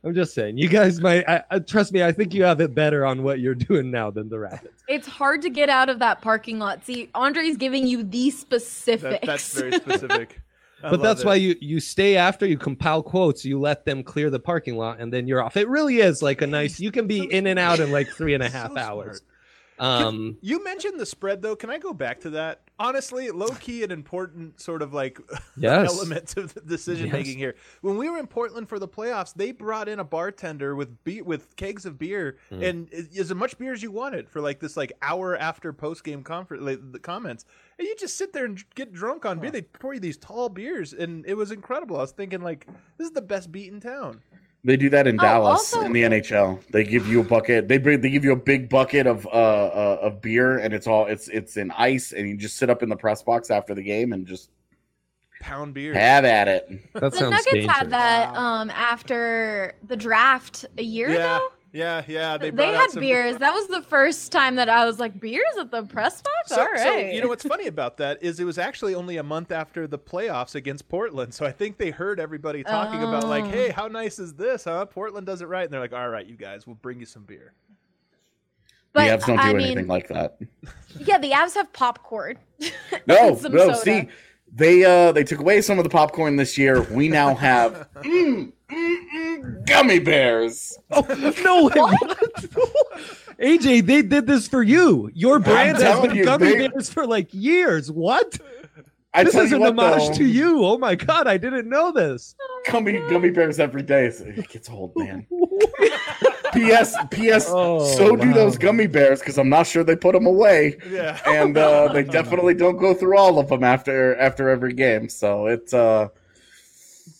I'm 0.03 0.13
just 0.13 0.33
saying, 0.33 0.57
you 0.57 0.69
guys 0.69 1.01
might 1.01 1.27
I, 1.27 1.43
I, 1.51 1.59
trust 1.59 1.91
me. 1.91 2.03
I 2.03 2.11
think 2.11 2.33
you 2.33 2.43
have 2.43 2.61
it 2.61 2.73
better 2.73 3.05
on 3.05 3.23
what 3.23 3.39
you're 3.39 3.55
doing 3.55 3.91
now 3.91 4.11
than 4.11 4.29
the 4.29 4.39
Rapids. 4.39 4.83
It's 4.87 5.07
hard 5.07 5.41
to 5.41 5.49
get 5.49 5.69
out 5.69 5.89
of 5.89 5.99
that 5.99 6.21
parking 6.21 6.59
lot. 6.59 6.85
See, 6.85 7.09
Andre's 7.13 7.57
giving 7.57 7.87
you 7.87 8.03
the 8.03 8.29
specifics. 8.29 9.01
That, 9.01 9.21
that's 9.25 9.53
very 9.53 9.71
specific. 9.79 10.41
I 10.83 10.89
but 10.91 11.01
that's 11.01 11.21
it. 11.21 11.25
why 11.25 11.35
you 11.35 11.55
you 11.61 11.79
stay 11.79 12.17
after 12.17 12.45
you 12.45 12.57
compile 12.57 13.01
quotes 13.01 13.45
you 13.45 13.59
let 13.59 13.85
them 13.85 14.03
clear 14.03 14.29
the 14.29 14.39
parking 14.39 14.77
lot 14.77 14.99
and 14.99 15.11
then 15.11 15.27
you're 15.27 15.41
off 15.41 15.57
it 15.57 15.67
really 15.67 15.97
is 15.97 16.21
like 16.21 16.41
a 16.41 16.47
nice 16.47 16.79
you 16.79 16.91
can 16.91 17.07
be 17.07 17.23
in 17.23 17.47
and 17.47 17.57
out 17.57 17.79
in 17.79 17.91
like 17.91 18.09
three 18.09 18.33
and 18.33 18.43
a 18.43 18.49
half 18.57 18.71
So 18.71 18.77
hours 18.77 19.21
um 19.79 20.37
You 20.41 20.63
mentioned 20.63 20.99
the 20.99 21.05
spread, 21.05 21.41
though. 21.41 21.55
Can 21.55 21.69
I 21.69 21.77
go 21.79 21.93
back 21.93 22.21
to 22.21 22.29
that? 22.31 22.61
Honestly, 22.77 23.31
low 23.31 23.47
key, 23.49 23.83
an 23.83 23.91
important 23.91 24.59
sort 24.59 24.81
of 24.81 24.93
like 24.93 25.17
Yes. 25.57 25.89
element 25.95 26.27
to 26.29 26.43
the 26.43 26.59
decision 26.59 27.09
making 27.09 27.37
here. 27.37 27.55
When 27.81 27.97
we 27.97 28.09
were 28.09 28.17
in 28.17 28.27
Portland 28.27 28.67
for 28.67 28.79
the 28.79 28.87
playoffs, 28.87 29.33
they 29.33 29.51
brought 29.53 29.87
in 29.87 29.99
a 29.99 30.03
bartender 30.03 30.75
with 30.75 31.01
be- 31.05 31.21
with 31.21 31.55
kegs 31.55 31.85
of 31.85 31.97
beer 31.97 32.37
Hmm. 32.49 32.61
and 32.63 32.93
as 32.93 33.33
much 33.33 33.57
beer 33.57 33.71
as 33.71 33.81
you 33.81 33.91
wanted 33.91 34.29
for 34.29 34.41
like 34.41 34.59
this 34.59 34.75
like 34.75 34.91
hour 35.01 35.37
after 35.37 35.71
post 35.71 36.03
game 36.03 36.21
conference 36.21 36.63
like, 36.63 36.91
the 36.91 36.99
comments, 36.99 37.45
and 37.79 37.87
you 37.87 37.95
just 37.97 38.17
sit 38.17 38.33
there 38.33 38.43
and 38.43 38.61
get 38.75 38.91
drunk 38.91 39.25
on 39.25 39.39
beer. 39.39 39.51
They 39.51 39.61
pour 39.61 39.93
you 39.93 40.01
these 40.01 40.17
tall 40.17 40.49
beers, 40.49 40.91
and 40.91 41.25
it 41.25 41.35
was 41.35 41.51
incredible. 41.51 41.95
I 41.95 42.01
was 42.01 42.11
thinking 42.11 42.41
like, 42.41 42.67
this 42.97 43.07
is 43.07 43.13
the 43.13 43.21
best 43.21 43.51
beat 43.53 43.71
in 43.71 43.79
town. 43.79 44.21
They 44.65 44.77
do 44.77 44.89
that 44.89 45.05
in 45.05 45.19
Oh, 45.19 45.23
Dallas 45.23 45.73
also- 45.73 45.85
in 45.85 45.93
the 45.93 46.01
NHL. 46.03 46.59
They 46.71 46.83
give 46.83 47.07
you 47.07 47.21
a 47.21 47.23
bucket. 47.23 47.67
They 47.67 47.77
bring. 47.77 48.01
They 48.01 48.09
give 48.09 48.25
you 48.25 48.31
a 48.31 48.35
big 48.35 48.67
bucket 48.67 49.05
of 49.05 49.25
uh, 49.27 49.29
uh 49.29 49.99
of 50.01 50.21
beer, 50.21 50.57
and 50.57 50.73
it's 50.73 50.87
all 50.87 51.05
it's 51.05 51.27
it's 51.27 51.55
in 51.55 51.69
ice, 51.71 52.11
and 52.13 52.27
you 52.27 52.35
just 52.35 52.57
sit 52.57 52.69
up 52.71 52.81
in 52.81 52.89
the 52.89 52.95
press 52.95 53.21
box 53.21 53.51
after 53.51 53.75
the 53.75 53.83
game 53.83 54.11
and 54.11 54.25
just 54.25 54.49
Pound 55.39 55.75
beer. 55.75 55.93
have 55.93 56.25
at 56.25 56.47
it. 56.47 56.67
that 56.93 56.99
the 57.01 57.11
sounds 57.11 57.29
Nuggets 57.31 57.51
dangerous 57.51 57.77
had 57.77 57.89
that 57.91 58.33
Wow. 58.33 58.39
um 58.61 58.69
after 58.71 59.75
the 59.87 59.95
draft 59.95 60.65
a 60.79 60.83
year 60.83 61.09
yeah, 61.09 61.35
ago. 61.37 61.49
Yeah, 61.75 62.03
yeah. 62.07 62.37
They, 62.37 62.49
They, 62.51 62.67
had 62.71 62.89
some- 62.91 63.01
beers. 63.01 63.37
That 63.37 63.53
was 63.53 63.67
the 63.67 63.81
first 63.81 64.31
time 64.31 64.55
that 64.55 64.69
I 64.69 64.85
was 64.85 64.97
like, 64.99 65.19
beers 65.19 65.43
at 65.59 65.69
the 65.71 65.83
press 65.83 66.21
box? 66.21 66.49
So, 66.49 66.61
All 66.61 66.67
right. 66.67 66.79
so 66.79 66.95
you 66.97 67.21
know 67.21 67.27
what's 67.27 67.43
funny 67.45 67.67
about 67.67 67.97
that 67.97 68.23
is 68.23 68.39
it 68.39 68.45
was 68.45 68.57
actually 68.57 68.95
only 68.95 69.17
a 69.17 69.23
month 69.23 69.51
after 69.51 69.85
the 69.85 69.99
playoffs 69.99 70.55
against 70.55 70.87
Portland. 70.87 71.33
So 71.33 71.45
I 71.45 71.51
think 71.51 71.77
they 71.77 71.91
heard 71.91 72.19
everybody 72.19 72.63
talking 72.63 73.03
about 73.03 73.27
like, 73.27 73.43
Oh. 73.43 73.49
"Hey, 73.49 73.69
how 73.69 73.87
nice 73.87 74.19
is 74.19 74.33
this? 74.33 74.63
Huh? 74.63 74.85
Portland 74.85 75.25
does 75.27 75.41
it 75.41 75.47
right." 75.47 75.63
And 75.65 75.73
they're 75.73 75.81
like, 75.81 75.93
"All 75.93 76.09
right, 76.09 76.25
you 76.25 76.35
guys, 76.37 76.65
we'll 76.65 76.75
bring 76.77 76.99
you 76.99 77.05
some 77.05 77.23
beer." 77.23 77.53
but 78.93 79.03
the 79.05 79.09
Avs 79.09 79.27
don't 79.27 79.35
do 79.37 79.43
I 79.43 79.49
anything 79.49 79.75
mean, 79.75 79.87
like 79.87 80.07
that. 80.07 80.37
yeah, 80.99 81.17
the 81.17 81.31
Avs 81.31 81.55
have 81.55 81.71
popcorn. 81.73 82.37
No, 83.07 83.27
and 83.29 83.37
some 83.37 83.51
no. 83.51 83.73
soda. 83.73 83.77
See, 83.77 84.07
they 84.53 84.85
uh 84.85 85.11
they 85.11 85.23
took 85.25 85.39
away 85.39 85.61
some 85.61 85.77
of 85.77 85.83
the 85.83 85.89
popcorn 85.89 86.37
this 86.37 86.57
year. 86.57 86.81
We 86.83 87.09
now 87.09 87.35
have 87.35 87.87
mm, 87.95 88.51
mm, 88.69 89.04
gummy 89.65 89.99
bears. 89.99 90.77
oh 90.91 91.33
no 91.43 91.63
what? 91.69 92.15
aj 93.39 93.85
they 93.85 94.01
did 94.01 94.27
this 94.27 94.47
for 94.47 94.63
you 94.63 95.09
your 95.13 95.39
brand 95.39 95.77
has 95.77 95.99
been 96.01 96.15
you, 96.15 96.23
gummy 96.23 96.49
they- 96.55 96.67
bears 96.67 96.89
for 96.89 97.05
like 97.05 97.33
years 97.33 97.91
what 97.91 98.37
I 99.13 99.23
this 99.23 99.35
is 99.35 99.51
you 99.51 99.55
an 99.57 99.75
what, 99.75 99.79
homage 99.93 100.09
though, 100.09 100.13
to 100.15 100.25
you 100.25 100.65
oh 100.65 100.77
my 100.77 100.95
god 100.95 101.27
i 101.27 101.37
didn't 101.37 101.69
know 101.69 101.91
this 101.91 102.35
Gummy 102.71 102.93
gummy 103.09 103.29
bears 103.29 103.59
every 103.59 103.83
day. 103.83 104.07
It 104.07 104.49
gets 104.49 104.71
old, 104.71 104.91
man. 104.95 105.27
P.S. 106.53 106.95
P.S. 107.11 107.45
Oh, 107.49 107.85
so 107.95 108.15
do 108.15 108.33
those 108.33 108.57
gummy 108.57 108.87
bears 108.87 109.19
because 109.19 109.37
I'm 109.37 109.49
not 109.49 109.67
sure 109.67 109.83
they 109.83 109.95
put 109.95 110.13
them 110.13 110.25
away, 110.25 110.77
Yeah. 110.89 111.19
and 111.27 111.55
uh, 111.55 111.93
they 111.93 112.03
definitely 112.19 112.55
don't 112.55 112.77
go 112.77 112.95
through 112.95 113.19
all 113.19 113.37
of 113.37 113.49
them 113.49 113.63
after 113.63 114.15
after 114.17 114.49
every 114.49 114.73
game. 114.73 115.09
So 115.09 115.45
it's 115.45 115.75
uh 115.75 116.07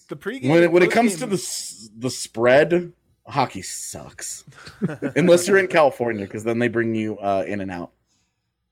the 0.08 0.16
pregame. 0.16 0.49
when 0.49 0.64
it, 0.64 0.72
when 0.72 0.84
it 0.84 0.91
comes 0.91 1.16
to 1.18 1.26
the 1.26 1.89
the 1.97 2.10
spread, 2.10 2.93
hockey 3.28 3.62
sucks 3.62 4.43
unless 5.16 5.47
you're 5.47 5.58
in 5.58 5.68
California 5.68 6.26
because 6.26 6.43
then 6.43 6.60
they 6.60 6.68
bring 6.68 6.93
you 6.95 7.18
uh, 7.20 7.43
in 7.47 7.62
and 7.62 7.72
out. 7.72 7.91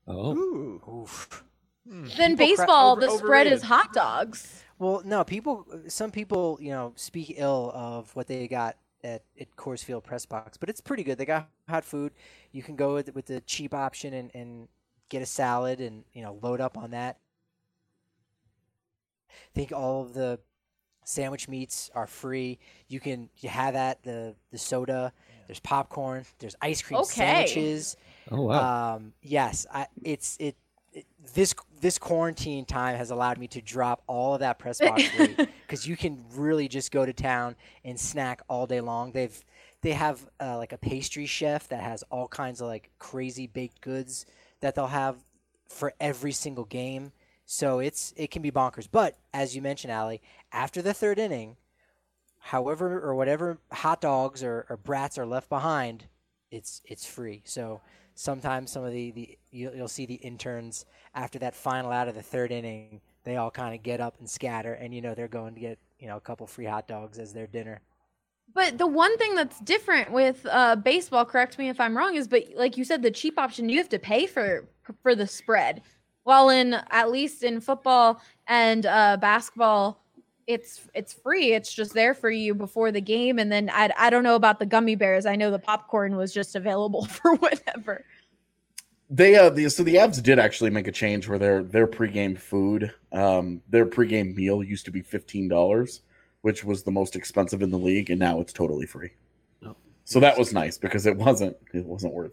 Oh, 0.06 0.34
Ooh. 0.36 0.82
Oof. 1.02 1.42
Then 1.86 2.06
People 2.06 2.36
cra- 2.36 2.36
baseball, 2.36 2.92
over- 2.92 3.00
the 3.02 3.08
spread 3.10 3.22
overrated. 3.46 3.52
is 3.52 3.62
hot 3.62 3.92
dogs. 3.92 4.62
Well, 4.78 5.02
no, 5.04 5.22
people. 5.24 5.66
Some 5.88 6.10
people, 6.10 6.58
you 6.60 6.70
know, 6.70 6.92
speak 6.96 7.34
ill 7.36 7.70
of 7.74 8.14
what 8.16 8.26
they 8.26 8.48
got 8.48 8.76
at, 9.02 9.22
at 9.40 9.54
Coors 9.56 9.84
Field 9.84 10.02
Press 10.04 10.26
Box, 10.26 10.56
but 10.56 10.68
it's 10.68 10.80
pretty 10.80 11.04
good. 11.04 11.16
They 11.18 11.24
got 11.24 11.48
hot 11.68 11.84
food. 11.84 12.12
You 12.52 12.62
can 12.62 12.74
go 12.76 12.94
with, 12.94 13.14
with 13.14 13.26
the 13.26 13.40
cheap 13.42 13.72
option 13.74 14.12
and, 14.14 14.30
and 14.34 14.68
get 15.10 15.22
a 15.22 15.26
salad 15.26 15.80
and 15.80 16.04
you 16.12 16.22
know 16.22 16.38
load 16.42 16.60
up 16.60 16.76
on 16.78 16.90
that. 16.90 17.18
I 19.30 19.34
think 19.54 19.72
all 19.72 20.02
of 20.02 20.14
the 20.14 20.40
sandwich 21.04 21.48
meats 21.48 21.90
are 21.94 22.06
free. 22.06 22.58
You 22.88 23.00
can 23.00 23.28
you 23.38 23.48
have 23.48 23.74
that 23.74 24.02
the 24.02 24.34
the 24.50 24.58
soda. 24.58 25.12
There's 25.46 25.60
popcorn. 25.60 26.24
There's 26.38 26.56
ice 26.62 26.80
cream 26.82 27.00
Okay. 27.00 27.06
sandwiches. 27.12 27.96
oh 28.30 28.42
wow. 28.42 28.94
Um, 28.96 29.12
yes, 29.22 29.66
I, 29.72 29.86
it's 30.02 30.36
it, 30.40 30.56
it. 30.94 31.04
This 31.34 31.54
this 31.80 31.98
quarantine 31.98 32.64
time 32.64 32.96
has 32.96 33.10
allowed 33.10 33.36
me 33.38 33.46
to 33.48 33.60
drop 33.60 34.02
all 34.06 34.34
of 34.34 34.40
that 34.40 34.58
press 34.58 34.80
box 34.80 35.02
weight 35.18 35.36
because 35.66 35.86
you 35.86 35.96
can 35.98 36.24
really 36.34 36.66
just 36.66 36.90
go 36.90 37.04
to 37.04 37.12
town 37.12 37.56
and 37.84 38.00
snack 38.00 38.40
all 38.48 38.66
day 38.66 38.80
long. 38.80 39.12
They've 39.12 39.38
they 39.82 39.92
have 39.92 40.26
uh, 40.40 40.56
like 40.56 40.72
a 40.72 40.78
pastry 40.78 41.26
chef 41.26 41.68
that 41.68 41.82
has 41.82 42.02
all 42.10 42.26
kinds 42.26 42.62
of 42.62 42.68
like 42.68 42.90
crazy 42.98 43.46
baked 43.46 43.82
goods 43.82 44.24
that 44.60 44.74
they'll 44.74 44.86
have 44.86 45.16
for 45.68 45.92
every 46.00 46.32
single 46.32 46.64
game. 46.64 47.12
So 47.46 47.78
it's 47.78 48.14
it 48.16 48.30
can 48.30 48.42
be 48.42 48.50
bonkers. 48.50 48.88
But 48.90 49.16
as 49.32 49.54
you 49.54 49.62
mentioned, 49.62 49.92
Allie, 49.92 50.22
after 50.52 50.80
the 50.82 50.94
third 50.94 51.18
inning, 51.18 51.56
however 52.38 53.00
or 53.00 53.14
whatever 53.14 53.58
hot 53.72 54.00
dogs 54.00 54.42
or, 54.42 54.66
or 54.68 54.76
brats 54.76 55.18
are 55.18 55.26
left 55.26 55.48
behind, 55.48 56.06
it's 56.50 56.80
it's 56.84 57.06
free. 57.06 57.42
So 57.44 57.80
sometimes 58.14 58.70
some 58.70 58.84
of 58.84 58.92
the, 58.92 59.10
the 59.10 59.38
you'll, 59.50 59.74
you'll 59.74 59.88
see 59.88 60.06
the 60.06 60.14
interns 60.14 60.86
after 61.14 61.38
that 61.40 61.54
final 61.54 61.90
out 61.90 62.08
of 62.08 62.14
the 62.14 62.22
third 62.22 62.50
inning, 62.50 63.00
they 63.24 63.36
all 63.36 63.50
kind 63.50 63.74
of 63.74 63.82
get 63.82 64.00
up 64.00 64.16
and 64.18 64.28
scatter, 64.28 64.74
and 64.74 64.94
you 64.94 65.00
know 65.00 65.14
they're 65.14 65.28
going 65.28 65.54
to 65.54 65.60
get 65.60 65.78
you 65.98 66.08
know 66.08 66.16
a 66.16 66.20
couple 66.20 66.46
free 66.46 66.66
hot 66.66 66.88
dogs 66.88 67.18
as 67.18 67.32
their 67.32 67.46
dinner. 67.46 67.80
But 68.52 68.78
the 68.78 68.86
one 68.86 69.16
thing 69.18 69.34
that's 69.34 69.58
different 69.60 70.12
with 70.12 70.46
uh, 70.50 70.76
baseball, 70.76 71.24
correct 71.24 71.58
me 71.58 71.68
if 71.68 71.80
I'm 71.80 71.96
wrong, 71.96 72.14
is 72.14 72.28
but 72.28 72.44
like 72.56 72.76
you 72.76 72.84
said, 72.84 73.02
the 73.02 73.10
cheap 73.10 73.38
option 73.38 73.68
you 73.68 73.78
have 73.78 73.88
to 73.90 73.98
pay 73.98 74.26
for 74.26 74.68
for 75.02 75.14
the 75.14 75.26
spread. 75.26 75.82
While 76.24 76.50
in 76.50 76.74
at 76.90 77.10
least 77.10 77.42
in 77.42 77.60
football 77.60 78.20
and 78.46 78.84
uh, 78.86 79.16
basketball, 79.18 80.04
it's 80.46 80.88
it's 80.94 81.12
free. 81.12 81.52
It's 81.52 81.72
just 81.72 81.94
there 81.94 82.14
for 82.14 82.30
you 82.30 82.54
before 82.54 82.90
the 82.92 83.00
game, 83.00 83.38
and 83.38 83.50
then 83.50 83.70
I 83.72 83.90
I 83.96 84.10
don't 84.10 84.24
know 84.24 84.34
about 84.34 84.58
the 84.58 84.66
gummy 84.66 84.94
bears. 84.94 85.26
I 85.26 85.36
know 85.36 85.50
the 85.50 85.58
popcorn 85.58 86.16
was 86.16 86.32
just 86.32 86.56
available 86.56 87.04
for 87.06 87.34
whatever. 87.36 88.04
They 89.10 89.36
uh, 89.36 89.50
the, 89.50 89.68
so 89.68 89.82
the 89.82 89.96
Avs 89.96 90.22
did 90.22 90.38
actually 90.38 90.70
make 90.70 90.88
a 90.88 90.92
change 90.92 91.28
where 91.28 91.38
their 91.38 91.62
their 91.62 91.86
pregame 91.86 92.38
food, 92.38 92.92
um, 93.12 93.62
their 93.68 93.86
pregame 93.86 94.34
meal 94.34 94.62
used 94.62 94.84
to 94.86 94.90
be 94.90 95.02
fifteen 95.02 95.48
dollars, 95.48 96.00
which 96.42 96.64
was 96.64 96.82
the 96.82 96.90
most 96.90 97.16
expensive 97.16 97.62
in 97.62 97.70
the 97.70 97.78
league, 97.78 98.10
and 98.10 98.18
now 98.18 98.40
it's 98.40 98.52
totally 98.52 98.86
free. 98.86 99.10
Oh. 99.64 99.76
So 100.04 100.20
that 100.20 100.38
was 100.38 100.52
nice 100.52 100.78
because 100.78 101.06
it 101.06 101.16
wasn't 101.16 101.56
it 101.72 101.84
wasn't 101.84 102.14
worth 102.14 102.32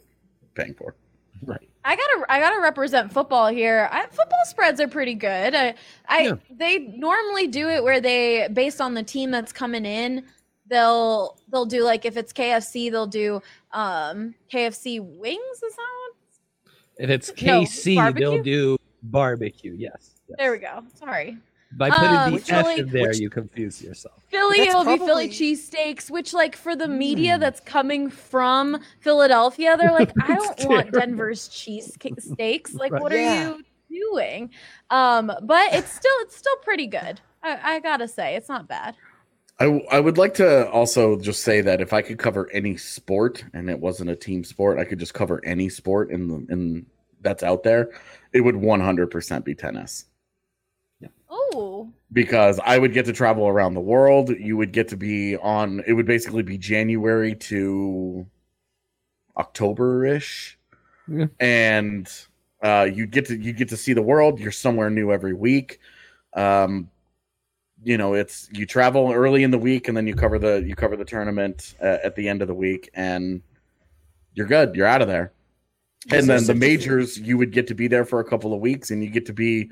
paying 0.55 0.73
for. 0.73 0.95
right. 1.43 1.69
I 1.83 1.95
gotta 1.95 2.25
I 2.29 2.39
gotta 2.39 2.61
represent 2.61 3.11
football 3.11 3.47
here. 3.47 3.89
I, 3.91 4.05
football 4.05 4.39
spreads 4.45 4.79
are 4.79 4.87
pretty 4.87 5.15
good. 5.15 5.55
I, 5.55 5.73
I 6.07 6.21
Yeah. 6.21 6.33
they 6.49 6.79
normally 6.79 7.47
do 7.47 7.69
it 7.69 7.83
where 7.83 7.99
they 7.99 8.47
based 8.53 8.79
on 8.81 8.93
the 8.93 9.03
team 9.03 9.31
that's 9.31 9.51
coming 9.51 9.85
in, 9.85 10.25
they'll 10.67 11.37
they'll 11.51 11.65
do 11.65 11.83
like 11.83 12.05
if 12.05 12.17
it's 12.17 12.31
KFC, 12.33 12.91
they'll 12.91 13.07
do 13.07 13.41
um 13.71 14.35
KFC 14.51 14.99
wings. 14.99 15.63
Is 15.63 15.75
that 15.75 15.77
what? 15.77 16.73
If 16.97 17.09
it's 17.09 17.29
No, 17.41 17.61
KC, 17.61 17.95
barbecue? 17.95 18.29
they'll 18.29 18.43
do 18.43 18.77
barbecue. 19.03 19.73
Yes. 19.77 20.11
yes. 20.29 20.35
There 20.37 20.51
we 20.51 20.59
go. 20.59 20.83
Sorry. 20.93 21.37
By 21.77 21.89
putting 21.89 22.09
Um, 22.15 22.29
the 22.31 22.35
which 22.35 22.51
F 22.51 22.77
in 22.77 22.89
there, 22.89 23.07
which- 23.09 23.19
you 23.19 23.29
confuse 23.29 23.81
yourself. 23.81 24.21
Philly, 24.29 24.57
That's 24.59 24.69
it'll 24.71 24.85
be 24.85 24.97
Philly 24.97 25.29
cheesesteaks, 25.29 26.11
which 26.11 26.33
like 26.33 26.55
for 26.55 26.75
the 26.75 26.87
media 26.87 27.37
that's 27.39 27.59
coming 27.61 28.09
from 28.09 28.79
Philadelphia, 28.99 29.77
they're 29.77 29.91
like, 29.91 30.11
I 30.21 30.35
don't 30.35 30.51
It's 30.59 30.65
want. 30.65 30.91
Denver's 30.91 31.47
cheesesteaks. 31.49 32.75
Like, 32.75 32.91
Right. 32.91 33.01
what 33.01 33.11
Yeah. 33.13 33.51
are 33.53 33.57
you 33.89 34.09
doing? 34.11 34.49
Um, 34.89 35.31
but 35.43 35.73
it's 35.73 35.91
still 35.91 36.11
it's 36.21 36.35
still 36.35 36.55
pretty 36.57 36.87
good. 36.87 37.21
I, 37.43 37.75
I 37.75 37.79
gotta 37.79 38.07
say, 38.07 38.35
it's 38.35 38.49
not 38.49 38.67
bad. 38.67 38.95
I, 39.59 39.65
w- 39.65 39.85
I 39.91 39.99
would 39.99 40.17
like 40.17 40.33
to 40.35 40.69
also 40.71 41.17
just 41.19 41.43
say 41.43 41.61
that 41.61 41.81
if 41.81 41.93
I 41.93 42.01
could 42.01 42.17
cover 42.17 42.49
any 42.51 42.77
sport 42.77 43.43
and 43.53 43.69
it 43.69 43.79
wasn't 43.79 44.09
a 44.09 44.15
team 44.15 44.43
sport, 44.43 44.79
I 44.79 44.85
could 44.85 44.97
just 44.99 45.13
cover 45.13 45.39
any 45.45 45.69
sport 45.69 46.09
in 46.11 46.27
the 46.27 46.53
in 46.53 46.85
that's 47.21 47.43
out 47.43 47.61
there. 47.63 47.91
It 48.33 48.41
would 48.41 48.55
100% 48.55 49.43
be 49.45 49.53
tennis 49.53 50.05
Oh, 51.33 51.89
because 52.11 52.59
I 52.65 52.77
would 52.77 52.91
get 52.93 53.05
to 53.05 53.13
travel 53.13 53.47
around 53.47 53.73
the 53.73 53.79
world. 53.79 54.29
You 54.29 54.57
would 54.57 54.73
get 54.73 54.89
to 54.89 54.97
be 54.97 55.37
on. 55.37 55.81
It 55.87 55.93
would 55.93 56.05
basically 56.05 56.43
be 56.43 56.57
January 56.57 57.35
to 57.35 58.27
October 59.37 60.05
ish, 60.05 60.57
Yeah. 61.07 61.27
and 61.39 62.11
uh, 62.61 62.89
you'd 62.93 63.11
get 63.11 63.25
to 63.27 63.37
you 63.37 63.53
get 63.53 63.69
to 63.69 63.77
see 63.77 63.93
the 63.93 64.01
world. 64.01 64.39
You're 64.39 64.51
somewhere 64.51 64.89
new 64.89 65.11
every 65.11 65.33
week. 65.33 65.79
Um, 66.33 66.89
you 67.83 67.97
know, 67.97 68.13
it's 68.13 68.49
you 68.51 68.65
travel 68.65 69.11
early 69.11 69.43
in 69.43 69.51
the 69.51 69.57
week, 69.57 69.87
and 69.87 69.95
then 69.95 70.05
you 70.07 70.15
cover 70.15 70.37
the 70.37 70.63
you 70.65 70.75
cover 70.75 70.97
the 70.97 71.05
tournament 71.05 71.75
uh, 71.81 71.97
at 72.03 72.15
the 72.15 72.27
end 72.27 72.41
of 72.41 72.49
the 72.49 72.53
week, 72.53 72.89
and 72.93 73.41
you're 74.33 74.47
good. 74.47 74.75
You're 74.75 74.87
out 74.87 75.01
of 75.01 75.07
there. 75.07 75.31
And 76.11 76.27
then 76.27 76.45
the 76.45 76.55
majors, 76.55 77.17
you 77.17 77.37
would 77.37 77.51
get 77.51 77.67
to 77.67 77.75
be 77.75 77.87
there 77.87 78.05
for 78.05 78.19
a 78.19 78.23
couple 78.25 78.53
of 78.53 78.59
weeks, 78.59 78.89
and 78.89 79.03
you 79.03 79.09
get 79.11 79.25
to 79.27 79.33
be, 79.33 79.69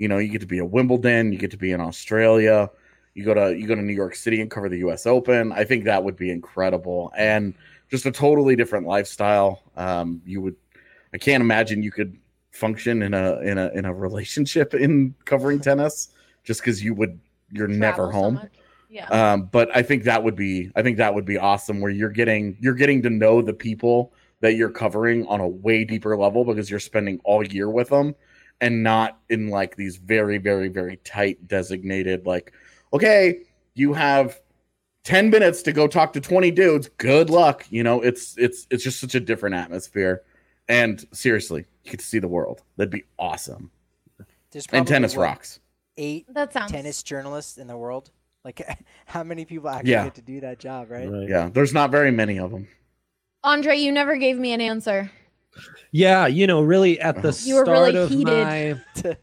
you 0.00 0.08
know, 0.08 0.16
you 0.16 0.28
get 0.28 0.40
to 0.40 0.46
be 0.46 0.58
at 0.58 0.70
Wimbledon, 0.70 1.30
you 1.30 1.38
get 1.38 1.50
to 1.50 1.58
be 1.58 1.72
in 1.72 1.80
Australia, 1.80 2.70
you 3.12 3.22
go 3.22 3.34
to 3.34 3.56
you 3.56 3.68
go 3.68 3.74
to 3.74 3.82
New 3.82 3.92
York 3.92 4.14
City 4.14 4.40
and 4.40 4.50
cover 4.50 4.70
the 4.70 4.78
U.S. 4.78 5.06
Open. 5.06 5.52
I 5.52 5.62
think 5.62 5.84
that 5.84 6.02
would 6.02 6.16
be 6.16 6.30
incredible, 6.30 7.12
and 7.16 7.52
just 7.90 8.06
a 8.06 8.10
totally 8.10 8.56
different 8.56 8.86
lifestyle. 8.86 9.62
Um, 9.76 10.22
you 10.24 10.40
would, 10.40 10.56
I 11.12 11.18
can't 11.18 11.42
imagine 11.42 11.82
you 11.82 11.92
could 11.92 12.16
function 12.50 13.02
in 13.02 13.12
a 13.12 13.40
in 13.40 13.58
a 13.58 13.68
in 13.74 13.84
a 13.84 13.92
relationship 13.92 14.72
in 14.72 15.14
covering 15.26 15.60
tennis, 15.60 16.08
just 16.44 16.60
because 16.62 16.82
you 16.82 16.94
would 16.94 17.20
you're 17.52 17.68
never 17.68 17.96
travel 17.96 18.12
so 18.12 18.18
home. 18.18 18.34
much. 18.34 18.52
Yeah. 18.88 19.06
Um, 19.08 19.50
but 19.52 19.68
I 19.76 19.82
think 19.82 20.04
that 20.04 20.24
would 20.24 20.34
be 20.34 20.72
I 20.76 20.82
think 20.82 20.96
that 20.96 21.14
would 21.14 21.26
be 21.26 21.36
awesome 21.36 21.78
where 21.78 21.92
you're 21.92 22.08
getting 22.08 22.56
you're 22.58 22.74
getting 22.74 23.02
to 23.02 23.10
know 23.10 23.42
the 23.42 23.52
people 23.52 24.14
that 24.40 24.54
you're 24.54 24.70
covering 24.70 25.26
on 25.26 25.40
a 25.40 25.48
way 25.48 25.84
deeper 25.84 26.16
level 26.16 26.46
because 26.46 26.70
you're 26.70 26.80
spending 26.80 27.20
all 27.22 27.46
year 27.46 27.68
with 27.68 27.90
them 27.90 28.14
and 28.60 28.82
not 28.82 29.18
in 29.28 29.48
like 29.48 29.76
these 29.76 29.96
very 29.96 30.38
very 30.38 30.68
very 30.68 30.96
tight 30.98 31.46
designated 31.48 32.26
like 32.26 32.52
okay 32.92 33.40
you 33.74 33.92
have 33.92 34.40
10 35.04 35.30
minutes 35.30 35.62
to 35.62 35.72
go 35.72 35.86
talk 35.86 36.12
to 36.12 36.20
20 36.20 36.50
dudes 36.50 36.90
good 36.98 37.30
luck 37.30 37.64
you 37.70 37.82
know 37.82 38.00
it's 38.00 38.36
it's 38.38 38.66
it's 38.70 38.84
just 38.84 39.00
such 39.00 39.14
a 39.14 39.20
different 39.20 39.54
atmosphere 39.54 40.22
and 40.68 41.06
seriously 41.12 41.64
you 41.84 41.90
get 41.92 42.00
to 42.00 42.06
see 42.06 42.18
the 42.18 42.28
world 42.28 42.62
that'd 42.76 42.90
be 42.90 43.04
awesome 43.18 43.70
There's 44.50 44.66
and 44.72 44.86
tennis 44.86 45.16
what, 45.16 45.22
rocks 45.22 45.60
Eight 45.96 46.26
that 46.32 46.52
sounds 46.52 46.72
tennis 46.72 47.02
journalists 47.02 47.58
in 47.58 47.66
the 47.66 47.76
world. 47.76 48.10
Like, 48.42 48.66
how 49.04 49.22
many 49.22 49.44
people 49.44 49.68
actually 49.68 49.90
Yeah. 49.90 50.04
get 50.04 50.14
to 50.14 50.22
do 50.22 50.40
that 50.40 50.58
job, 50.58 50.90
right? 50.90 51.08
yeah 51.28 51.50
there's 51.52 51.74
not 51.74 51.90
very 51.90 52.10
many 52.10 52.38
of 52.38 52.50
them 52.50 52.68
Andre, 53.42 53.76
you 53.78 53.90
never 53.90 54.16
gave 54.16 54.36
me 54.36 54.52
an 54.52 54.60
answer. 54.60 55.10
Yeah, 55.92 56.26
you 56.26 56.46
know, 56.46 56.62
really 56.62 57.00
at 57.00 57.22
the 57.22 57.28
You 57.28 57.64
start 57.64 57.68
really 57.68 57.96
of 57.96 58.10
heated. 58.10 58.26
my 58.26 59.16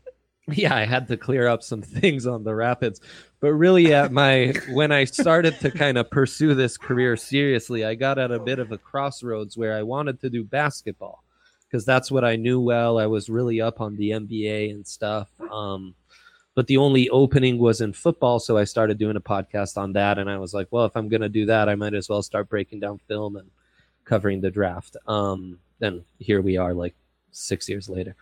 yeah, 0.49 0.75
I 0.75 0.85
had 0.85 1.07
to 1.09 1.17
clear 1.17 1.47
up 1.47 1.63
some 1.63 1.81
things 1.81 2.25
on 2.25 2.43
the 2.43 2.55
Rapids, 2.55 3.01
but 3.39 3.53
really 3.53 3.93
at 3.93 4.11
my 4.11 4.53
when 4.71 4.91
I 4.91 5.03
started 5.03 5.59
to 5.59 5.71
kind 5.71 5.97
of 5.97 6.09
pursue 6.09 6.55
this 6.55 6.77
career 6.77 7.17
seriously, 7.17 7.83
I 7.85 7.95
got 7.95 8.17
at 8.17 8.31
a 8.31 8.39
bit 8.39 8.59
of 8.59 8.71
a 8.71 8.77
crossroads 8.77 9.57
where 9.57 9.77
I 9.77 9.83
wanted 9.83 10.21
to 10.21 10.29
do 10.29 10.43
basketball 10.43 11.23
because 11.67 11.85
that's 11.85 12.09
what 12.09 12.23
I 12.23 12.37
knew 12.37 12.61
well. 12.61 12.97
I 12.97 13.07
was 13.07 13.29
really 13.29 13.59
up 13.59 13.81
on 13.81 13.97
the 13.97 14.11
NBA 14.11 14.71
and 14.71 14.87
stuff. 14.87 15.29
Um, 15.51 15.95
but 16.55 16.67
the 16.67 16.77
only 16.77 17.07
opening 17.09 17.59
was 17.59 17.81
in 17.81 17.93
football, 17.93 18.39
so 18.39 18.57
I 18.57 18.63
started 18.63 18.97
doing 18.97 19.15
a 19.15 19.21
podcast 19.21 19.77
on 19.77 19.93
that, 19.93 20.17
and 20.17 20.27
I 20.27 20.39
was 20.39 20.55
like, 20.55 20.67
well, 20.71 20.85
if 20.85 20.95
I'm 20.97 21.07
gonna 21.07 21.29
do 21.29 21.45
that, 21.45 21.69
I 21.69 21.75
might 21.75 21.93
as 21.93 22.09
well 22.09 22.23
start 22.23 22.49
breaking 22.49 22.79
down 22.79 22.99
film 23.07 23.35
and 23.35 23.51
covering 24.05 24.41
the 24.41 24.49
draft. 24.49 24.97
Um, 25.07 25.59
then 25.79 26.03
here 26.19 26.41
we 26.41 26.57
are, 26.57 26.73
like 26.73 26.95
six 27.31 27.69
years 27.69 27.87
later. 27.89 28.15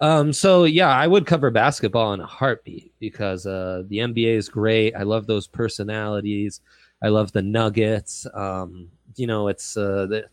Um, 0.00 0.32
so 0.32 0.64
yeah, 0.64 0.90
I 0.90 1.06
would 1.06 1.26
cover 1.26 1.50
basketball 1.50 2.14
in 2.14 2.20
a 2.20 2.26
heartbeat 2.26 2.92
because 3.00 3.46
uh, 3.46 3.82
the 3.88 3.98
NBA 3.98 4.36
is 4.36 4.48
great. 4.48 4.94
I 4.94 5.02
love 5.02 5.26
those 5.26 5.46
personalities. 5.46 6.60
I 7.02 7.08
love 7.08 7.32
the 7.32 7.42
Nuggets. 7.42 8.26
Um, 8.34 8.88
you 9.16 9.26
know, 9.26 9.48
it's 9.48 9.76
uh, 9.76 10.06
the, 10.06 10.24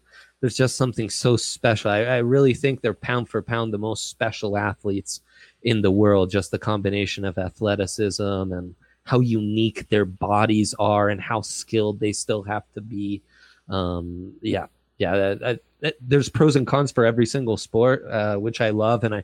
there's 0.41 0.55
just 0.55 0.77
something 0.77 1.09
so 1.09 1.37
special. 1.37 1.91
I, 1.91 2.03
I 2.03 2.17
really 2.17 2.53
think 2.53 2.81
they're 2.81 2.93
pound 2.93 3.29
for 3.29 3.41
pound 3.41 3.73
the 3.73 3.77
most 3.77 4.09
special 4.09 4.57
athletes 4.57 5.21
in 5.63 5.81
the 5.81 5.91
world. 5.91 6.29
Just 6.29 6.51
the 6.51 6.59
combination 6.59 7.25
of 7.25 7.37
athleticism 7.37 8.21
and 8.21 8.75
how 9.05 9.19
unique 9.19 9.87
their 9.89 10.05
bodies 10.05 10.75
are 10.77 11.09
and 11.09 11.21
how 11.21 11.41
skilled 11.41 11.99
they 11.99 12.11
still 12.11 12.43
have 12.43 12.63
to 12.73 12.81
be. 12.81 13.21
Um, 13.69 14.33
yeah, 14.41 14.67
yeah. 14.97 15.15
that- 15.17 15.39
that- 15.39 15.59
that- 15.81 15.95
there's 16.01 16.29
pros 16.29 16.55
and 16.55 16.65
cons 16.65 16.91
for 16.91 17.05
every 17.05 17.25
single 17.25 17.57
sport, 17.57 18.05
uh, 18.09 18.37
which 18.37 18.61
I 18.61 18.69
love. 18.69 19.03
And 19.03 19.15
I, 19.15 19.23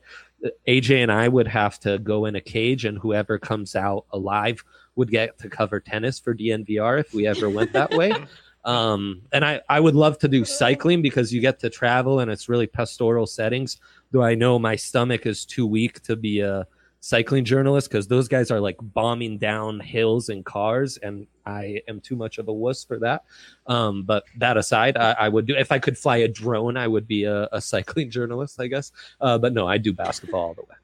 AJ 0.67 1.01
and 1.01 1.11
I 1.11 1.27
would 1.27 1.47
have 1.47 1.79
to 1.81 1.97
go 1.99 2.25
in 2.25 2.35
a 2.35 2.41
cage, 2.41 2.85
and 2.85 2.97
whoever 2.97 3.37
comes 3.39 3.75
out 3.75 4.05
alive 4.11 4.63
would 4.95 5.09
get 5.09 5.37
to 5.39 5.49
cover 5.49 5.79
tennis 5.79 6.19
for 6.19 6.35
DNVR 6.35 6.99
if 6.99 7.13
we 7.13 7.25
ever 7.27 7.49
went 7.49 7.73
that 7.73 7.91
way. 7.91 8.13
Um, 8.63 9.23
and 9.31 9.43
I, 9.43 9.61
I 9.69 9.79
would 9.79 9.95
love 9.95 10.19
to 10.19 10.27
do 10.27 10.45
cycling 10.45 11.01
because 11.01 11.33
you 11.33 11.41
get 11.41 11.59
to 11.61 11.69
travel 11.71 12.19
and 12.19 12.29
it's 12.29 12.47
really 12.47 12.67
pastoral 12.67 13.25
settings. 13.25 13.77
Though 14.11 14.21
I 14.21 14.35
know 14.35 14.59
my 14.59 14.75
stomach 14.75 15.25
is 15.25 15.45
too 15.45 15.65
weak 15.65 16.03
to 16.03 16.15
be 16.15 16.41
a 16.41 16.67
cycling 17.01 17.43
journalist 17.43 17.89
because 17.89 18.07
those 18.07 18.27
guys 18.27 18.51
are 18.51 18.59
like 18.59 18.77
bombing 18.79 19.37
down 19.37 19.79
hills 19.79 20.29
in 20.29 20.43
cars, 20.43 20.97
and 20.97 21.27
I 21.45 21.81
am 21.87 21.99
too 21.99 22.15
much 22.15 22.37
of 22.37 22.47
a 22.47 22.53
wuss 22.53 22.83
for 22.83 22.99
that. 22.99 23.25
Um, 23.67 24.03
but 24.03 24.23
that 24.37 24.55
aside, 24.55 24.95
I, 24.95 25.11
I 25.11 25.29
would 25.29 25.47
do 25.47 25.55
if 25.55 25.71
I 25.71 25.79
could 25.79 25.97
fly 25.97 26.17
a 26.17 26.27
drone, 26.27 26.77
I 26.77 26.87
would 26.87 27.07
be 27.07 27.25
a, 27.25 27.49
a 27.51 27.59
cycling 27.59 28.09
journalist, 28.17 28.61
I 28.61 28.67
guess. 28.67 28.91
Uh, 29.19 29.37
but 29.37 29.51
no, 29.53 29.67
I 29.67 29.77
do 29.77 29.91
basketball 29.91 30.41
all 30.41 30.53
the 30.53 30.61
way. 30.61 30.75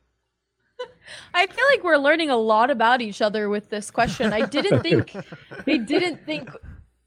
I 1.34 1.47
feel 1.47 1.65
like 1.72 1.84
we're 1.84 1.97
learning 1.97 2.30
a 2.32 2.38
lot 2.38 2.70
about 2.70 3.01
each 3.01 3.22
other 3.22 3.47
with 3.47 3.70
this 3.70 3.89
question. 3.89 4.34
I 4.34 4.41
didn't 4.41 4.82
think 4.82 5.15
I 5.15 5.78
didn't 5.78 6.26
think 6.26 6.49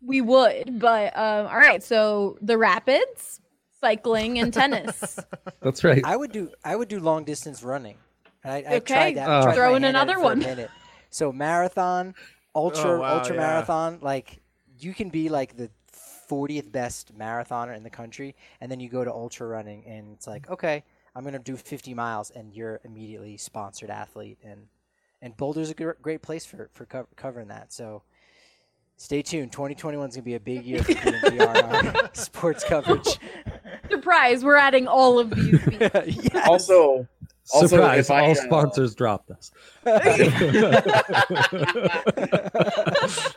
we 0.01 0.21
would, 0.23 0.79
but 0.79 1.17
um, 1.17 1.47
all 1.47 1.59
right. 1.59 1.83
So 1.83 2.39
the 2.41 2.57
rapids, 2.57 3.41
cycling, 3.81 4.39
and 4.39 4.55
tennis. 4.55 5.19
That's 5.61 5.85
right. 5.85 6.01
I 6.05 6.17
would 6.17 6.33
do 6.33 6.51
I 6.65 6.77
would 6.77 6.89
do 6.89 6.99
long 7.01 7.25
distance 7.25 7.63
running. 7.63 7.97
I, 8.45 8.51
I 8.63 8.75
Okay, 8.77 8.81
tried 8.95 9.17
that. 9.17 9.29
Uh, 9.29 9.43
tried 9.45 9.55
throw 9.55 9.75
in 9.75 9.83
hand 9.83 9.97
at 9.97 10.09
it 10.09 10.11
another 10.11 10.15
for 10.15 10.57
one. 10.57 10.69
So 11.11 11.33
marathon, 11.33 12.15
ultra 12.55 12.93
Oh, 12.93 13.01
wow, 13.01 13.19
ultra 13.19 13.35
yeah. 13.35 13.41
marathon, 13.41 13.99
like 14.01 14.41
you 14.79 14.95
can 14.95 15.11
be 15.11 15.29
like 15.29 15.57
the 15.57 15.71
40th 16.29 16.71
best 16.71 17.17
marathoner 17.19 17.77
in 17.77 17.83
the 17.83 17.91
country, 17.91 18.35
and 18.61 18.71
then 18.71 18.81
you 18.81 18.89
go 18.89 19.05
to 19.05 19.13
ultra 19.13 19.47
running, 19.47 19.85
and 19.87 20.13
it's 20.15 20.27
like 20.27 20.49
okay, 20.49 20.85
I'm 21.15 21.25
gonna 21.25 21.39
do 21.39 21.57
50 21.57 21.93
miles, 21.95 22.31
and 22.31 22.55
you're 22.55 22.81
immediately 22.85 23.37
sponsored 23.37 23.91
athlete, 23.91 24.39
and 24.45 24.67
and 25.21 25.37
Boulder's 25.37 25.71
a 25.71 25.75
gr- 25.75 25.91
great 26.01 26.23
place 26.23 26.47
for 26.47 26.71
for 26.73 26.87
co- 26.87 27.09
covering 27.17 27.49
that. 27.49 27.73
So. 27.73 28.03
Stay 28.97 29.23
tuned. 29.23 29.51
2021 29.51 30.11
is 30.11 30.15
going 30.17 30.23
to 30.23 30.27
be 30.27 30.35
a 30.35 30.39
big 30.41 30.63
year 30.63 30.83
for 30.83 30.93
DNVR 30.93 31.95
on 32.05 32.15
sports 32.15 32.65
coverage. 32.65 33.19
Surprise! 33.91 34.45
We're 34.45 34.57
adding 34.57 34.87
all 34.89 35.19
of 35.19 35.31
these. 35.31 35.59
fees. 35.65 35.79
yes. 36.35 36.47
Also, 36.47 37.09
also 37.53 37.67
Surprise! 37.67 38.07
if 38.07 38.11
I, 38.11 38.25
all 38.25 38.31
uh, 38.33 38.35
sponsors 38.35 38.95
dropped 38.95 39.31
us. 39.31 39.51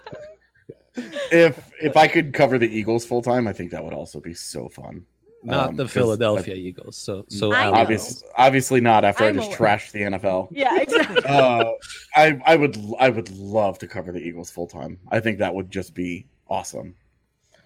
if 1.31 1.71
if 1.81 1.97
I 1.97 2.07
could 2.07 2.33
cover 2.33 2.57
the 2.57 2.67
Eagles 2.67 3.05
full 3.05 3.21
time, 3.21 3.47
I 3.47 3.53
think 3.53 3.71
that 3.71 3.83
would 3.83 3.93
also 3.93 4.19
be 4.19 4.33
so 4.33 4.69
fun. 4.69 5.05
Not 5.45 5.69
Um, 5.69 5.75
the 5.75 5.83
'cause 5.83 5.91
Philadelphia 5.93 6.55
Eagles. 6.55 6.95
So 6.95 7.25
so 7.27 7.51
I 7.51 7.63
Alex. 7.63 7.73
know. 7.75 7.81
Obvious, 7.81 8.23
obviously 8.37 8.81
not 8.81 9.03
after 9.03 9.25
i 9.25 9.27
I'm 9.27 9.35
just 9.35 9.47
aware. 9.47 9.57
trashed 9.77 9.91
the 9.91 10.01
NFL. 10.03 10.47
yeah, 10.51 10.77
exactly. 10.79 11.21
Uh, 11.27 11.71
I 12.15 12.39
I 12.45 12.55
would 12.55 12.77
I 12.99 13.09
would 13.09 13.29
love 13.31 13.77
to 13.79 13.87
cover 13.87 14.11
the 14.11 14.19
Eagles 14.19 14.51
full 14.51 14.67
time. 14.67 14.99
I 15.09 15.19
think 15.19 15.39
that 15.39 15.53
would 15.53 15.69
just 15.71 15.93
be 15.93 16.27
awesome. 16.47 16.95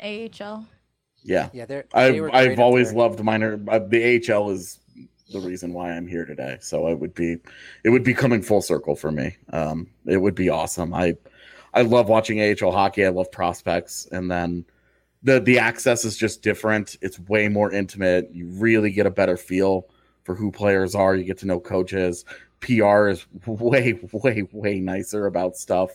AHL. 0.02 0.66
Yeah, 1.24 1.50
Yeah, 1.52 1.66
they're, 1.66 1.86
I 1.94 2.12
they 2.12 2.22
were 2.22 2.30
great 2.30 2.52
I've 2.52 2.60
always 2.60 2.90
there. 2.90 3.00
loved 3.00 3.22
minor. 3.24 3.60
Uh, 3.68 3.80
the 3.80 4.22
AHL 4.32 4.52
is 4.52 4.80
the 5.32 5.40
reason 5.40 5.74
why 5.74 5.92
I'm 5.92 6.08
here 6.08 6.26
today. 6.26 6.58
So 6.62 6.88
it 6.88 7.00
would 7.00 7.14
be 7.14 7.38
it 7.84 7.90
would 7.90 8.04
be 8.04 8.14
coming 8.14 8.42
full 8.42 8.62
circle 8.62 8.96
for 8.96 9.12
me. 9.12 9.36
Um, 9.52 9.88
it 10.06 10.18
would 10.18 10.36
be 10.36 10.50
awesome. 10.50 10.94
I 10.94 11.16
I 11.74 11.82
love 11.82 12.10
watching 12.10 12.42
AHL 12.42 12.72
hockey. 12.72 13.06
I 13.06 13.10
love 13.10 13.32
prospects, 13.32 14.08
and 14.12 14.32
then 14.32 14.66
the 15.24 15.40
the 15.40 15.60
access 15.60 16.06
is 16.06 16.18
just 16.18 16.42
different. 16.42 16.98
It's 17.02 17.20
way 17.20 17.50
more 17.50 17.72
intimate. 17.72 18.30
You 18.34 18.48
really 18.48 18.92
get 18.92 19.06
a 19.06 19.12
better 19.12 19.38
feel 19.38 19.88
for 20.24 20.36
who 20.36 20.52
players 20.52 20.96
are. 20.96 21.16
You 21.16 21.24
get 21.24 21.38
to 21.40 21.48
know 21.48 21.60
coaches. 21.60 22.26
PR 22.60 23.10
is 23.10 23.26
way 23.46 24.00
way 24.12 24.48
way 24.52 24.80
nicer 24.80 25.28
about 25.28 25.58
stuff, 25.58 25.92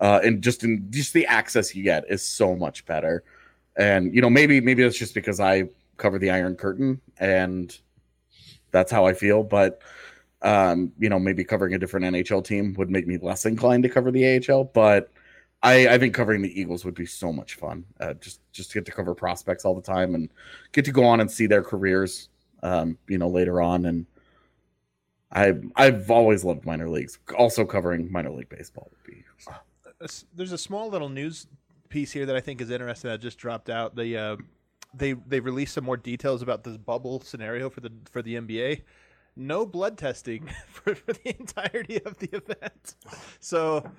uh, 0.00 0.20
and 0.22 0.42
just 0.42 0.64
in 0.64 0.86
just 0.90 1.12
the 1.12 1.26
access 1.26 1.74
you 1.74 1.82
get 1.82 2.04
is 2.08 2.22
so 2.22 2.54
much 2.54 2.84
better. 2.86 3.24
And 3.76 4.14
you 4.14 4.20
know 4.20 4.30
maybe 4.30 4.60
maybe 4.60 4.82
that's 4.82 4.98
just 4.98 5.14
because 5.14 5.40
I 5.40 5.64
cover 5.96 6.18
the 6.18 6.30
Iron 6.30 6.56
Curtain 6.56 7.00
and 7.18 7.76
that's 8.76 8.92
how 8.92 9.06
I 9.06 9.14
feel. 9.14 9.42
But 9.42 9.80
um, 10.42 10.92
you 10.98 11.08
know 11.08 11.18
maybe 11.18 11.44
covering 11.44 11.74
a 11.74 11.78
different 11.78 12.06
NHL 12.06 12.44
team 12.44 12.74
would 12.74 12.90
make 12.90 13.06
me 13.06 13.18
less 13.18 13.46
inclined 13.46 13.82
to 13.84 13.88
cover 13.88 14.10
the 14.10 14.46
AHL. 14.48 14.64
But 14.64 15.10
I, 15.62 15.88
I 15.88 15.98
think 15.98 16.14
covering 16.14 16.42
the 16.42 16.60
Eagles 16.60 16.84
would 16.84 16.94
be 16.94 17.06
so 17.06 17.32
much 17.32 17.54
fun. 17.54 17.84
Uh, 17.98 18.14
just 18.14 18.40
just 18.52 18.70
to 18.70 18.78
get 18.78 18.86
to 18.86 18.92
cover 18.92 19.14
prospects 19.14 19.64
all 19.64 19.74
the 19.74 19.82
time 19.82 20.14
and 20.14 20.30
get 20.72 20.84
to 20.84 20.92
go 20.92 21.04
on 21.04 21.20
and 21.20 21.30
see 21.30 21.46
their 21.46 21.62
careers. 21.62 22.28
Um, 22.62 22.98
you 23.08 23.18
know 23.18 23.28
later 23.28 23.60
on 23.60 23.86
and. 23.86 24.06
I 25.32 25.54
I've 25.74 26.08
always 26.08 26.44
loved 26.44 26.64
minor 26.64 26.88
leagues. 26.88 27.18
Also 27.36 27.64
covering 27.64 28.10
minor 28.12 28.30
league 28.30 28.48
baseball 28.48 28.88
would 28.92 29.12
be 29.12 29.24
s- 30.00 30.24
there's 30.34 30.52
a 30.52 30.58
small 30.58 30.88
little 30.88 31.08
news 31.08 31.46
piece 31.88 32.12
here 32.12 32.26
that 32.26 32.36
I 32.36 32.40
think 32.40 32.60
is 32.60 32.70
interesting 32.70 33.10
that 33.10 33.20
just 33.20 33.38
dropped 33.38 33.70
out. 33.70 33.96
The 33.96 34.16
uh, 34.16 34.36
they 34.96 35.12
they 35.12 35.40
released 35.40 35.74
some 35.74 35.84
more 35.84 35.96
details 35.96 36.42
about 36.42 36.64
this 36.64 36.76
bubble 36.76 37.20
scenario 37.20 37.70
for 37.70 37.80
the 37.80 37.92
for 38.10 38.22
the 38.22 38.34
NBA. 38.34 38.82
No 39.36 39.66
blood 39.66 39.98
testing 39.98 40.48
for, 40.68 40.94
for 40.94 41.12
the 41.12 41.36
entirety 41.38 42.00
of 42.04 42.18
the 42.18 42.28
event, 42.34 42.94
so 43.38 43.90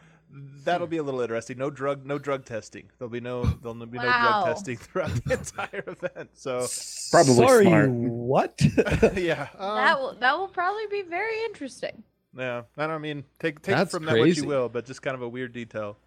that'll 0.63 0.87
be 0.87 0.97
a 0.97 1.03
little 1.03 1.21
interesting. 1.21 1.57
No 1.57 1.69
drug 1.69 2.05
no 2.05 2.17
drug 2.17 2.45
testing. 2.45 2.89
There'll 2.97 3.11
be 3.11 3.19
no 3.19 3.43
there'll 3.43 3.85
be 3.85 3.97
no 3.97 4.03
drug 4.03 4.45
testing 4.45 4.77
throughout 4.77 5.11
the 5.25 5.33
entire 5.39 5.83
event. 5.87 6.29
So 6.33 6.67
Probably 7.11 7.33
Sorry, 7.35 7.65
smart. 7.65 7.89
what? 7.89 8.61
yeah, 9.15 9.47
um, 9.57 9.75
that 9.77 9.99
will 9.99 10.15
that 10.19 10.37
will 10.37 10.47
probably 10.47 10.87
be 10.87 11.03
very 11.03 11.43
interesting. 11.45 12.03
yeah. 12.37 12.63
I 12.77 12.87
don't 12.87 13.01
mean 13.01 13.23
take 13.39 13.61
take 13.61 13.75
That's 13.75 13.91
from 13.91 14.05
that 14.05 14.17
what 14.17 14.35
you 14.35 14.45
will, 14.45 14.69
but 14.69 14.85
just 14.85 15.01
kind 15.01 15.15
of 15.15 15.21
a 15.21 15.29
weird 15.29 15.53
detail. 15.53 15.97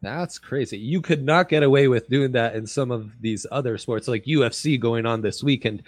That's 0.00 0.38
crazy. 0.38 0.78
You 0.78 1.00
could 1.00 1.24
not 1.24 1.48
get 1.48 1.62
away 1.62 1.88
with 1.88 2.08
doing 2.08 2.32
that 2.32 2.54
in 2.54 2.66
some 2.66 2.90
of 2.90 3.10
these 3.20 3.46
other 3.50 3.76
sports, 3.78 4.06
like 4.06 4.24
UFC 4.24 4.78
going 4.78 5.06
on 5.06 5.22
this 5.22 5.42
weekend. 5.42 5.82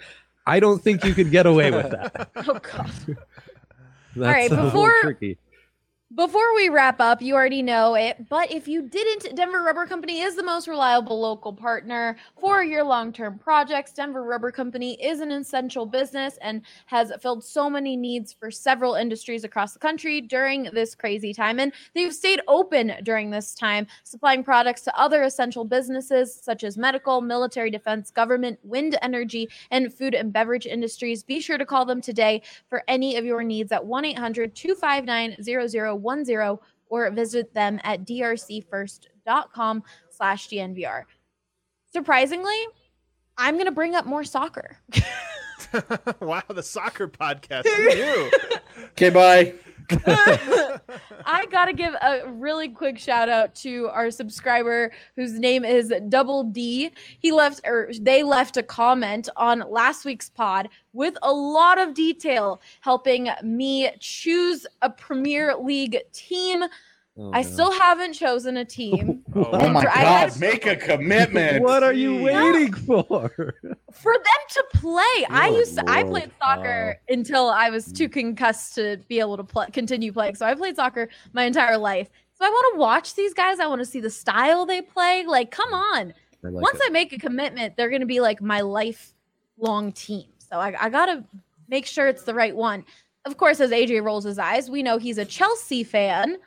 I 0.45 0.59
don't 0.59 0.81
think 0.83 1.03
you 1.05 1.13
could 1.13 1.31
get 1.31 1.45
away 1.45 1.71
with 1.71 1.91
that. 1.91 2.29
Oh 2.35 2.59
god. 2.59 2.91
That's 4.13 4.17
right, 4.17 4.51
a 4.51 4.55
little 4.55 4.65
before- 4.71 5.01
tricky. 5.01 5.37
Before 6.15 6.55
we 6.55 6.67
wrap 6.67 6.99
up, 6.99 7.21
you 7.21 7.35
already 7.35 7.61
know 7.61 7.95
it, 7.95 8.27
but 8.27 8.51
if 8.51 8.67
you 8.67 8.81
didn't, 8.81 9.33
Denver 9.33 9.63
Rubber 9.63 9.85
Company 9.85 10.19
is 10.19 10.35
the 10.35 10.43
most 10.43 10.67
reliable 10.67 11.17
local 11.21 11.53
partner 11.53 12.17
for 12.37 12.63
your 12.63 12.83
long 12.83 13.13
term 13.13 13.39
projects. 13.39 13.93
Denver 13.93 14.23
Rubber 14.23 14.51
Company 14.51 15.01
is 15.01 15.21
an 15.21 15.31
essential 15.31 15.85
business 15.85 16.37
and 16.41 16.63
has 16.87 17.13
filled 17.21 17.45
so 17.45 17.69
many 17.69 17.95
needs 17.95 18.33
for 18.33 18.51
several 18.51 18.95
industries 18.95 19.45
across 19.45 19.71
the 19.71 19.79
country 19.79 20.19
during 20.19 20.63
this 20.73 20.95
crazy 20.95 21.33
time. 21.33 21.61
And 21.61 21.71
they've 21.95 22.13
stayed 22.13 22.41
open 22.49 22.91
during 23.03 23.29
this 23.29 23.55
time, 23.55 23.87
supplying 24.03 24.43
products 24.43 24.81
to 24.81 24.99
other 24.99 25.23
essential 25.23 25.63
businesses 25.63 26.35
such 26.35 26.65
as 26.65 26.77
medical, 26.77 27.21
military 27.21 27.71
defense, 27.71 28.11
government, 28.11 28.59
wind 28.63 28.97
energy, 29.01 29.47
and 29.69 29.93
food 29.93 30.13
and 30.13 30.33
beverage 30.33 30.65
industries. 30.65 31.23
Be 31.23 31.39
sure 31.39 31.57
to 31.57 31.65
call 31.65 31.85
them 31.85 32.01
today 32.01 32.41
for 32.67 32.83
any 32.89 33.15
of 33.15 33.23
your 33.23 33.43
needs 33.43 33.71
at 33.71 33.85
1 33.85 34.03
800 34.03 34.53
259 34.55 35.37
0010 36.01 36.57
or 36.89 37.09
visit 37.11 37.53
them 37.53 37.79
at 37.83 38.05
drcfirst.com 38.05 39.83
slash 40.09 40.49
DNVR. 40.49 41.03
Surprisingly, 41.93 42.57
I'm 43.37 43.55
going 43.55 43.65
to 43.65 43.71
bring 43.71 43.95
up 43.95 44.05
more 44.05 44.23
soccer. 44.23 44.77
wow, 46.19 46.43
the 46.49 46.63
soccer 46.63 47.07
podcast. 47.07 47.65
Okay, 48.93 49.09
bye. 49.09 49.53
I 51.25 51.45
got 51.51 51.65
to 51.65 51.73
give 51.73 51.93
a 52.01 52.29
really 52.31 52.69
quick 52.69 52.97
shout 52.97 53.29
out 53.29 53.53
to 53.55 53.89
our 53.89 54.09
subscriber 54.09 54.91
whose 55.15 55.33
name 55.33 55.65
is 55.65 55.93
Double 56.09 56.43
D. 56.43 56.91
He 57.19 57.31
left 57.31 57.61
or 57.65 57.89
they 57.99 58.23
left 58.23 58.57
a 58.57 58.63
comment 58.63 59.27
on 59.35 59.63
last 59.69 60.05
week's 60.05 60.29
pod 60.29 60.69
with 60.93 61.17
a 61.21 61.31
lot 61.31 61.79
of 61.79 61.93
detail 61.93 62.61
helping 62.81 63.29
me 63.43 63.89
choose 63.99 64.65
a 64.81 64.89
Premier 64.89 65.55
League 65.57 65.97
team. 66.13 66.63
Oh, 67.17 67.29
I 67.33 67.41
no. 67.41 67.49
still 67.49 67.71
haven't 67.73 68.13
chosen 68.13 68.57
a 68.57 68.65
team. 68.65 69.23
Oh, 69.35 69.49
oh 69.53 69.69
my 69.69 69.81
I 69.81 69.99
had- 69.99 70.29
god, 70.31 70.39
make 70.39 70.65
a 70.65 70.75
commitment. 70.75 71.63
What 71.71 71.83
are 71.83 71.93
you 71.93 72.11
Jeez. 72.15 72.23
waiting 72.23 72.73
for? 72.87 73.29
for 73.91 74.13
them 74.13 74.41
to 74.49 74.63
play. 74.73 75.01
Oh, 75.01 75.25
I 75.29 75.47
used 75.49 75.75
to, 75.77 75.89
I 75.89 76.03
played 76.03 76.31
soccer 76.39 76.99
until 77.09 77.49
I 77.49 77.69
was 77.69 77.91
too 77.91 78.09
concussed 78.09 78.75
to 78.75 78.97
be 79.07 79.19
able 79.19 79.37
to 79.37 79.43
play, 79.43 79.67
continue 79.71 80.11
playing. 80.11 80.35
So 80.35 80.45
I 80.45 80.53
played 80.55 80.75
soccer 80.75 81.07
my 81.33 81.43
entire 81.43 81.77
life. 81.77 82.09
So 82.33 82.45
I 82.45 82.49
want 82.49 82.73
to 82.75 82.79
watch 82.79 83.15
these 83.15 83.33
guys. 83.33 83.59
I 83.59 83.67
want 83.67 83.79
to 83.79 83.85
see 83.85 83.99
the 84.01 84.09
style 84.09 84.65
they 84.65 84.81
play. 84.81 85.23
Like, 85.27 85.51
come 85.51 85.73
on. 85.73 86.13
I 86.43 86.47
like 86.49 86.63
Once 86.63 86.79
it. 86.79 86.83
I 86.87 86.89
make 86.89 87.13
a 87.13 87.17
commitment, 87.19 87.77
they're 87.77 87.89
going 87.89 88.01
to 88.01 88.05
be 88.07 88.19
like 88.19 88.41
my 88.41 88.61
lifelong 88.61 89.91
team. 89.93 90.25
So 90.39 90.57
I, 90.57 90.73
I 90.79 90.89
got 90.89 91.05
to 91.07 91.23
make 91.69 91.85
sure 91.85 92.07
it's 92.07 92.23
the 92.23 92.33
right 92.33 92.55
one. 92.55 92.83
Of 93.25 93.37
course, 93.37 93.59
as 93.59 93.71
AJ 93.71 94.03
rolls 94.03 94.23
his 94.25 94.39
eyes, 94.39 94.69
we 94.69 94.81
know 94.83 94.97
he's 94.97 95.17
a 95.19 95.25
Chelsea 95.25 95.83
fan. 95.83 96.37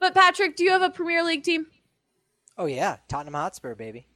But 0.00 0.14
Patrick, 0.14 0.56
do 0.56 0.64
you 0.64 0.70
have 0.70 0.82
a 0.82 0.90
Premier 0.90 1.24
League 1.24 1.42
team? 1.42 1.66
Oh 2.56 2.66
yeah, 2.66 2.96
Tottenham 3.08 3.34
Hotspur, 3.34 3.74
baby. 3.74 4.06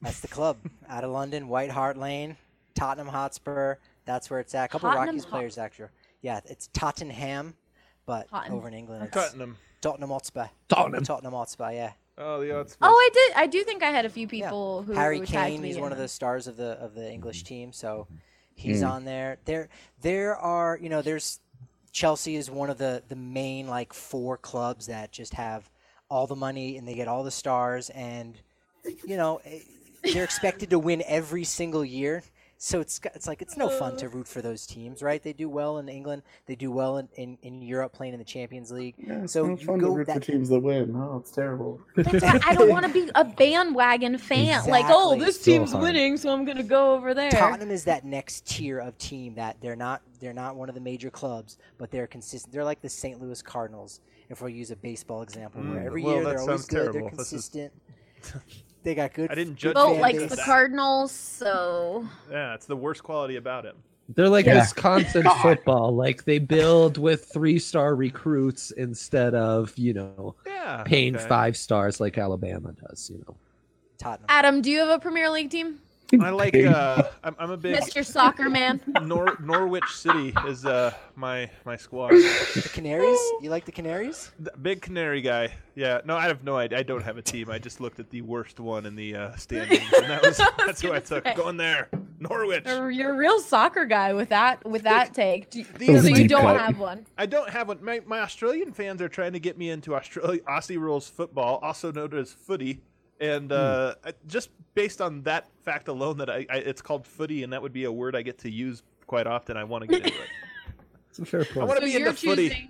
That's 0.00 0.20
the 0.20 0.28
club 0.28 0.58
out 0.88 1.04
of 1.04 1.10
London, 1.10 1.48
White 1.48 1.70
Hart 1.70 1.96
Lane, 1.96 2.36
Tottenham 2.74 3.08
Hotspur. 3.08 3.76
That's 4.04 4.30
where 4.30 4.40
it's 4.40 4.54
at. 4.54 4.66
A 4.66 4.68
couple 4.68 4.88
Tottenham 4.90 5.06
Rockies 5.08 5.24
Hot- 5.24 5.30
players 5.30 5.58
actually. 5.58 5.88
Yeah, 6.22 6.40
it's 6.46 6.68
Tottenham, 6.72 7.54
but 8.06 8.28
Totten- 8.28 8.52
over 8.52 8.68
in 8.68 8.74
England, 8.74 9.04
it's 9.04 9.14
Tottenham. 9.14 9.56
Tottenham 9.80 10.10
Hotspur. 10.10 10.46
Tottenham. 10.68 11.04
Tottenham 11.04 11.32
Hotspur. 11.32 11.72
Yeah. 11.72 11.92
Oh, 12.18 12.40
the 12.40 12.56
odds. 12.58 12.76
Oh, 12.82 12.88
I 12.88 13.08
did. 13.12 13.32
I 13.36 13.46
do 13.46 13.64
think 13.64 13.82
I 13.82 13.90
had 13.90 14.04
a 14.04 14.10
few 14.10 14.28
Yeah. 14.30 14.46
people 14.48 14.82
who 14.82 14.92
Harry 14.92 15.18
who 15.18 15.26
tagged 15.26 15.52
Kane, 15.54 15.62
he's 15.64 15.76
in 15.76 15.82
one 15.82 15.92
of 15.92 15.98
the 15.98 16.08
stars 16.08 16.46
of 16.46 16.56
the 16.56 16.72
of 16.80 16.94
the 16.94 17.10
English 17.10 17.42
team, 17.44 17.72
so 17.72 18.06
he's 18.54 18.80
Hmm. 18.80 18.86
on 18.86 19.04
there. 19.04 19.38
There 19.46 19.68
there 20.02 20.36
are, 20.36 20.78
you 20.80 20.88
know, 20.90 21.00
there's 21.02 21.40
Chelsea 21.92 22.36
is 22.36 22.50
one 22.50 22.70
of 22.70 22.78
the 22.78 23.02
the 23.08 23.16
main 23.16 23.68
like 23.68 23.92
four 23.92 24.36
clubs 24.36 24.86
that 24.86 25.12
just 25.12 25.34
have 25.34 25.70
all 26.08 26.26
the 26.26 26.36
money 26.36 26.76
and 26.76 26.86
they 26.86 26.94
get 26.94 27.08
all 27.08 27.22
the 27.22 27.30
stars 27.30 27.90
and 27.90 28.38
you 29.04 29.16
know, 29.16 29.40
eh, 29.44 29.60
they're 30.12 30.24
expected 30.24 30.70
to 30.70 30.78
win 30.78 31.02
every 31.06 31.44
single 31.44 31.84
year. 31.84 32.22
So 32.64 32.78
it's 32.78 33.00
it's 33.12 33.26
like 33.26 33.42
it's 33.42 33.56
no 33.56 33.68
fun 33.68 33.96
to 33.96 34.08
root 34.08 34.28
for 34.28 34.40
those 34.40 34.68
teams, 34.68 35.02
right? 35.02 35.20
They 35.20 35.32
do 35.32 35.48
well 35.48 35.78
in 35.78 35.88
England, 35.88 36.22
they 36.46 36.54
do 36.54 36.70
well 36.70 36.98
in, 36.98 37.08
in, 37.16 37.36
in 37.42 37.60
Europe 37.60 37.92
playing 37.92 38.12
in 38.12 38.20
the 38.20 38.24
Champions 38.24 38.70
League. 38.70 38.94
Yeah, 38.98 39.26
so 39.26 39.48
you 39.48 39.66
go 39.66 39.96
that 40.04 40.14
for 40.14 40.20
teams 40.20 40.48
that 40.50 40.60
win. 40.60 40.94
Oh, 40.94 41.16
it's 41.18 41.32
terrible. 41.32 41.80
Exact- 41.96 42.46
I 42.46 42.54
don't 42.54 42.68
want 42.68 42.86
to 42.86 42.92
be 42.92 43.10
a 43.16 43.24
bandwagon 43.24 44.16
fan. 44.16 44.64
Like, 44.68 44.84
oh, 44.88 45.16
this 45.18 45.40
So 45.40 45.44
team's 45.50 45.72
hard. 45.72 45.82
winning, 45.82 46.16
so 46.16 46.32
I'm 46.32 46.44
gonna 46.44 46.62
go 46.62 46.94
over 46.94 47.14
there. 47.14 47.32
Tottenham 47.32 47.72
is 47.72 47.82
that 47.82 48.04
next 48.04 48.46
tier 48.46 48.78
of 48.78 48.96
team 48.96 49.34
that 49.34 49.56
they're 49.60 49.74
not 49.74 50.02
they're 50.20 50.32
not 50.32 50.54
one 50.54 50.68
of 50.68 50.76
the 50.76 50.80
major 50.80 51.10
clubs, 51.10 51.58
but 51.78 51.90
they're 51.90 52.06
consistent. 52.06 52.52
They're 52.54 52.62
like 52.62 52.80
the 52.80 52.88
St. 52.88 53.20
Louis 53.20 53.42
Cardinals, 53.42 53.98
if 54.28 54.40
we 54.40 54.52
use 54.52 54.70
a 54.70 54.76
baseball 54.76 55.22
example, 55.22 55.60
where 55.62 55.80
Mm, 55.80 55.86
every 55.86 56.02
well, 56.04 56.14
year 56.14 56.24
they're 56.26 56.40
always 56.40 56.64
good, 56.66 56.92
terrible. 56.92 57.00
they're 57.00 57.10
consistent. 57.16 57.72
They 58.82 58.94
got 58.94 59.14
good. 59.14 59.30
I 59.30 59.34
didn't 59.34 59.56
judge 59.56 59.74
Vote 59.74 59.86
fan 59.86 59.92
fan 59.94 60.00
likes 60.02 60.22
the 60.30 60.36
base. 60.36 60.44
Cardinals, 60.44 61.12
so 61.12 62.06
Yeah, 62.30 62.54
it's 62.54 62.66
the 62.66 62.76
worst 62.76 63.02
quality 63.02 63.36
about 63.36 63.64
it. 63.64 63.76
They're 64.14 64.28
like 64.28 64.46
Yeah. 64.46 64.60
Wisconsin 64.60 65.26
football. 65.42 65.94
Like 65.94 66.24
they 66.24 66.38
build 66.38 66.98
with 66.98 67.26
three 67.32 67.58
star 67.58 67.94
recruits 67.94 68.70
instead 68.72 69.34
of, 69.34 69.76
you 69.78 69.94
know, 69.94 70.34
Yeah. 70.46 70.82
paying 70.84 71.16
okay. 71.16 71.26
five 71.28 71.56
stars 71.56 72.00
like 72.00 72.18
Alabama 72.18 72.72
does, 72.88 73.10
you 73.10 73.18
know. 73.26 73.36
Tottenham. 73.98 74.26
Adam, 74.28 74.62
do 74.62 74.70
you 74.70 74.80
have 74.80 74.88
a 74.88 74.98
Premier 74.98 75.30
League 75.30 75.50
team? 75.50 75.78
I 76.20 76.30
like. 76.42 76.54
Uh, 76.54 77.04
I'm, 77.24 77.34
I'm 77.38 77.50
a 77.50 77.56
big 77.56 77.76
Mr. 77.76 78.04
Soccer 78.04 78.48
Man. 78.50 78.80
Nor- 79.02 79.36
Norwich 79.40 79.88
City 79.92 80.34
is 80.46 80.64
uh 80.66 80.92
my 81.16 81.48
my 81.64 81.76
squad. 81.76 82.10
The 82.10 82.70
Canaries? 82.72 83.18
You 83.40 83.50
like 83.50 83.64
the 83.64 83.72
Canaries? 83.72 84.30
The 84.38 84.52
big 84.60 84.82
Canary 84.82 85.20
guy. 85.22 85.54
Yeah. 85.74 86.00
No, 86.04 86.16
I 86.16 86.26
have 86.26 86.44
no 86.44 86.56
idea. 86.56 86.78
I 86.78 86.82
don't 86.82 87.02
have 87.02 87.16
a 87.16 87.22
team. 87.22 87.48
I 87.50 87.58
just 87.58 87.80
looked 87.80 87.98
at 88.00 88.10
the 88.10 88.20
worst 88.22 88.60
one 88.60 88.84
in 88.86 88.94
the 88.94 89.14
uh, 89.16 89.36
standings, 89.36 89.90
and 89.94 90.04
that 90.10 90.22
was 90.22 90.36
that's 90.58 90.80
who 90.82 90.92
I 90.92 91.00
took. 91.00 91.24
say. 91.26 91.34
Going 91.34 91.56
there, 91.56 91.88
Norwich. 92.18 92.64
You're 92.66 92.90
you're 92.90 93.14
a 93.14 93.16
real 93.16 93.40
soccer 93.40 93.84
guy 93.86 94.12
with 94.12 94.28
that 94.30 94.64
with 94.66 94.82
that 94.82 95.14
take. 95.14 95.50
Do- 95.50 95.64
The 95.78 95.98
so 96.00 96.08
you 96.08 96.28
don't 96.28 96.42
cut. 96.42 96.60
have 96.60 96.78
one. 96.78 97.06
I 97.16 97.26
don't 97.26 97.48
have 97.48 97.68
one. 97.68 97.82
My, 97.82 98.00
my 98.06 98.20
Australian 98.20 98.72
fans 98.72 99.00
are 99.00 99.08
trying 99.08 99.32
to 99.32 99.40
get 99.40 99.56
me 99.56 99.70
into 99.70 99.94
Australia 99.94 100.40
Aussie 100.42 100.78
rules 100.78 101.08
football, 101.08 101.58
also 101.62 101.90
known 101.92 102.12
as 102.14 102.32
footy. 102.32 102.80
And 103.22 103.52
uh, 103.52 103.94
I- 104.04 104.14
just 104.26 104.50
based 104.74 105.00
on 105.00 105.22
that 105.22 105.46
fact 105.64 105.86
alone, 105.88 106.18
that 106.18 106.28
I, 106.28 106.44
I 106.50 106.56
it's 106.56 106.82
called 106.82 107.06
footy, 107.06 107.44
and 107.44 107.52
that 107.52 107.62
would 107.62 107.72
be 107.72 107.84
a 107.84 107.92
word 107.92 108.16
I 108.16 108.22
get 108.22 108.36
to 108.38 108.50
use 108.50 108.82
quite 109.06 109.26
often. 109.28 109.56
I 109.56 109.62
want 109.64 109.82
to 109.82 109.88
get 109.88 110.04
into 110.06 110.18
it. 110.22 110.28
It's 111.10 111.18
a 111.18 111.24
fair 111.26 111.42
I 111.42 111.44
point. 111.44 111.56
want 111.68 111.70
to 111.72 111.76
So 111.76 111.84
be 111.84 111.90
you're 111.92 112.08
into 112.08 112.20
footy. 112.20 112.48
choosing 112.48 112.68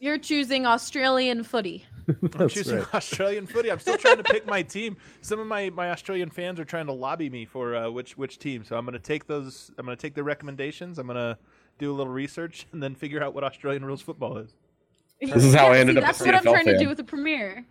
you're 0.00 0.18
choosing 0.18 0.66
Australian 0.66 1.44
footy. 1.44 1.84
I'm 2.38 2.48
choosing 2.48 2.78
right. 2.78 2.94
Australian 2.94 3.46
footy. 3.46 3.70
I'm 3.70 3.78
still 3.78 3.98
trying 3.98 4.16
to 4.16 4.24
pick 4.24 4.46
my 4.46 4.62
team. 4.62 4.96
Some 5.20 5.38
of 5.38 5.46
my, 5.46 5.68
my 5.70 5.90
Australian 5.90 6.30
fans 6.30 6.58
are 6.58 6.64
trying 6.64 6.86
to 6.86 6.92
lobby 6.92 7.28
me 7.30 7.44
for 7.44 7.76
uh, 7.76 7.90
which 7.90 8.16
which 8.16 8.38
team. 8.38 8.64
So 8.64 8.76
I'm 8.76 8.84
going 8.86 8.94
to 8.94 8.98
take 8.98 9.26
those. 9.26 9.70
I'm 9.78 9.84
going 9.84 9.96
to 9.96 10.00
take 10.00 10.14
their 10.14 10.24
recommendations. 10.24 10.98
I'm 10.98 11.06
going 11.06 11.18
to 11.18 11.38
do 11.78 11.92
a 11.92 11.94
little 11.94 12.12
research 12.12 12.66
and 12.72 12.82
then 12.82 12.94
figure 12.94 13.22
out 13.22 13.34
what 13.34 13.44
Australian 13.44 13.84
rules 13.84 14.00
football 14.00 14.38
is. 14.38 14.54
This 15.20 15.44
is 15.44 15.54
how 15.54 15.66
I 15.68 15.78
ended 15.78 15.96
see, 15.96 15.98
up 15.98 16.04
a 16.04 16.06
That's 16.06 16.20
what 16.20 16.34
I'm 16.34 16.42
CFL 16.42 16.52
trying 16.52 16.64
to 16.64 16.78
do 16.78 16.88
with 16.88 16.96
the 16.96 17.04
Premier. 17.04 17.64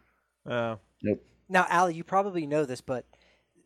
Uh, 0.48 0.76
Now, 1.52 1.66
Allie, 1.70 1.94
you 1.94 2.04
probably 2.04 2.48
know 2.48 2.66
this, 2.66 2.80
but 2.82 3.06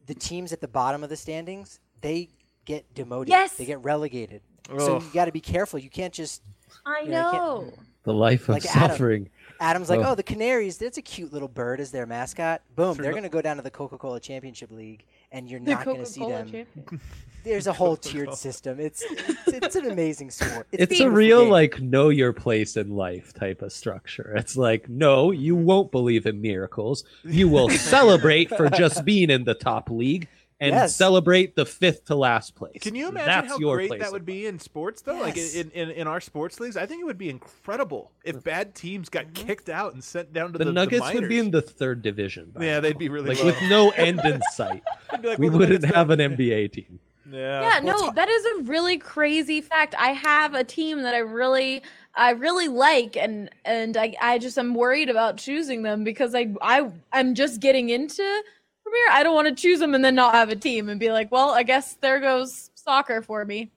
the 0.08 0.16
teams 0.16 0.52
at 0.52 0.60
the 0.60 0.68
bottom 0.68 1.04
of 1.04 1.10
the 1.10 1.16
standings, 1.16 1.80
they 2.02 2.30
get 2.66 2.92
demoted. 2.96 3.30
Yes. 3.30 3.54
They 3.56 3.66
get 3.66 3.84
relegated. 3.84 4.42
So 4.80 5.00
you 5.00 5.10
got 5.14 5.26
to 5.26 5.32
be 5.32 5.42
careful. 5.42 5.78
You 5.80 5.92
can't 5.92 6.14
just 6.14 6.42
I 6.86 7.02
Yeah, 7.08 7.28
I 7.28 7.32
can't- 7.32 7.44
know. 7.44 7.74
The 8.04 8.14
life 8.14 8.44
of 8.44 8.50
Like 8.50 8.66
Adam. 8.76 9.30
Suffering. 9.58 9.70
Adam's 9.70 9.90
like, 9.90 10.00
Oh. 10.00 10.12
oh, 10.12 10.16
the 10.16 10.24
Canaries, 10.24 10.78
that's 10.78 10.98
a 10.98 11.02
cute 11.02 11.34
little 11.34 11.48
bird 11.48 11.80
as 11.80 11.92
their 11.92 12.06
mascot. 12.06 12.62
Boom, 12.76 12.96
Sure 12.96 13.04
they're 13.04 13.12
no- 13.12 13.16
going 13.18 13.24
to 13.24 13.30
go 13.30 13.42
down 13.42 13.58
to 13.58 13.62
the 13.62 13.72
Coca 13.72 13.98
Cola 13.98 14.20
Championship 14.20 14.72
League, 14.72 15.04
and 15.32 15.50
you're 15.50 15.60
The 15.60 15.72
not 15.72 15.86
going 15.86 15.98
to 16.00 16.06
see 16.06 16.20
Coca-Cola 16.22 16.44
them. 16.46 16.52
champion. 16.76 17.02
There's 17.44 17.68
a 17.68 17.74
whole 17.74 17.96
tiered 17.96 18.34
system. 18.34 18.80
It's, 18.80 19.04
it's 19.08 19.48
it's 19.50 19.76
an 19.76 19.92
amazing 19.92 20.32
sport. 20.32 20.66
It's, 20.72 20.82
It's 20.82 20.94
a 20.94 20.96
beautiful 21.04 21.12
real 21.16 21.42
game. 21.44 21.50
like 21.52 21.80
know 21.80 22.10
your 22.10 22.34
place 22.34 22.76
in 22.76 22.96
life 22.96 23.34
type 23.36 23.62
of 23.62 23.72
structure. 23.72 24.34
It's 24.36 24.58
like 24.58 24.90
no, 24.90 25.30
you 25.30 25.56
won't 25.56 25.92
believe 25.92 26.26
in 26.26 26.42
miracles. 26.42 27.04
You 27.24 27.48
will 27.48 27.70
celebrate 27.96 28.50
for 28.50 28.68
just 28.72 29.06
being 29.06 29.30
in 29.30 29.44
the 29.44 29.54
top 29.54 29.92
league 29.92 30.28
and 30.60 30.74
Yes. 30.74 30.96
celebrate 30.96 31.56
the 31.56 31.66
fifth 31.66 32.06
to 32.06 32.16
last 32.16 32.56
place. 32.56 32.78
Can 32.82 32.96
you 32.96 33.10
imagine 33.10 33.28
That's 33.28 33.48
how 33.50 33.60
your 33.60 33.76
great 33.76 34.00
that 34.00 34.12
would 34.12 34.26
be 34.26 34.46
in 34.46 34.60
sports, 34.60 35.02
though? 35.02 35.20
Like 35.20 35.38
in, 35.38 35.70
in, 35.72 35.92
in 35.92 36.08
our 36.08 36.22
sports 36.22 36.60
leagues, 36.60 36.78
I 36.78 36.86
think 36.86 37.02
it 37.02 37.06
would 37.06 37.18
be 37.18 37.30
incredible 37.30 38.12
if 38.24 38.44
bad 38.44 38.74
teams 38.74 39.10
got 39.10 39.26
mm-hmm. 39.26 39.48
kicked 39.48 39.70
out 39.70 39.94
and 39.94 40.04
sent 40.04 40.32
down 40.32 40.54
to 40.54 40.58
The, 40.58 40.66
the, 40.66 40.72
Nuggets 40.72 41.14
would 41.14 41.28
be 41.28 41.40
in 41.40 41.52
the 41.52 41.62
third 41.62 42.02
division. 42.02 42.54
Yeah, 42.60 42.76
now. 42.76 42.80
they'd 42.82 42.98
be 42.98 43.10
really 43.10 43.30
like 43.30 43.40
low. 43.40 43.46
with 43.46 43.62
no 43.64 43.90
end 43.98 44.22
in 44.24 44.42
sight. 44.54 44.84
Like, 45.12 45.38
we 45.38 45.50
"Well, 45.50 45.60
wouldn't 45.60 45.82
Nuggets 45.82 45.96
have 45.96 46.10
an 46.10 46.20
NBA 46.20 46.72
team. 46.72 47.00
Yeah. 47.30 47.62
Yeah, 47.62 47.80
no, 47.80 48.12
that 48.12 48.30
is 48.30 48.46
a 48.46 48.64
really 48.64 48.98
crazy 48.98 49.60
fact. 49.60 49.96
I 49.98 50.10
have 50.10 50.54
a 50.54 50.64
team 50.64 51.02
that 51.02 51.16
I 51.16 51.20
really 51.20 51.82
I 52.14 52.32
really 52.32 52.68
like 52.68 53.18
and 53.18 53.50
and 53.66 53.98
I, 53.98 54.16
I 54.22 54.38
just 54.38 54.58
am 54.58 54.74
worried 54.74 55.10
about 55.10 55.38
choosing 55.38 55.84
them 55.84 56.04
because 56.04 56.36
I 56.36 56.54
I 56.62 56.90
I'm 57.12 57.36
just 57.36 57.60
getting 57.60 57.90
into 57.90 58.44
Premier. 58.86 59.12
I 59.12 59.24
don't 59.24 59.36
want 59.36 59.48
to 59.48 59.56
choose 59.62 59.80
them 59.80 59.94
and 59.96 60.04
then 60.06 60.16
not 60.16 60.34
have 60.36 60.50
a 60.50 60.56
team 60.56 60.90
and 60.90 61.00
be 61.00 61.12
like, 61.12 61.32
well, 61.32 61.50
I 61.50 61.64
guess 61.64 61.96
there 61.96 62.20
goes 62.20 62.70
soccer 62.76 63.22
for 63.22 63.44
me. 63.44 63.72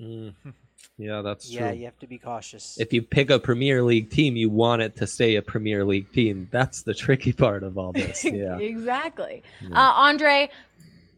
Mm. 0.00 0.34
Yeah, 0.98 1.20
that's 1.22 1.50
Yeah, 1.50 1.70
true. 1.70 1.78
you 1.78 1.84
have 1.84 1.98
to 1.98 2.06
be 2.06 2.18
cautious. 2.18 2.78
If 2.80 2.92
you 2.92 3.02
pick 3.02 3.28
a 3.30 3.38
Premier 3.38 3.82
League 3.82 4.10
team, 4.10 4.34
you 4.36 4.48
want 4.48 4.80
it 4.82 4.96
to 4.96 5.06
stay 5.06 5.36
a 5.36 5.42
Premier 5.42 5.84
League 5.84 6.10
team. 6.12 6.48
That's 6.50 6.82
the 6.82 6.94
tricky 6.94 7.32
part 7.34 7.62
of 7.62 7.76
all 7.76 7.92
this. 7.92 8.24
Yeah. 8.24 8.56
exactly. 8.58 9.42
Yeah. 9.60 9.68
Uh, 9.78 9.92
Andre, 9.92 10.48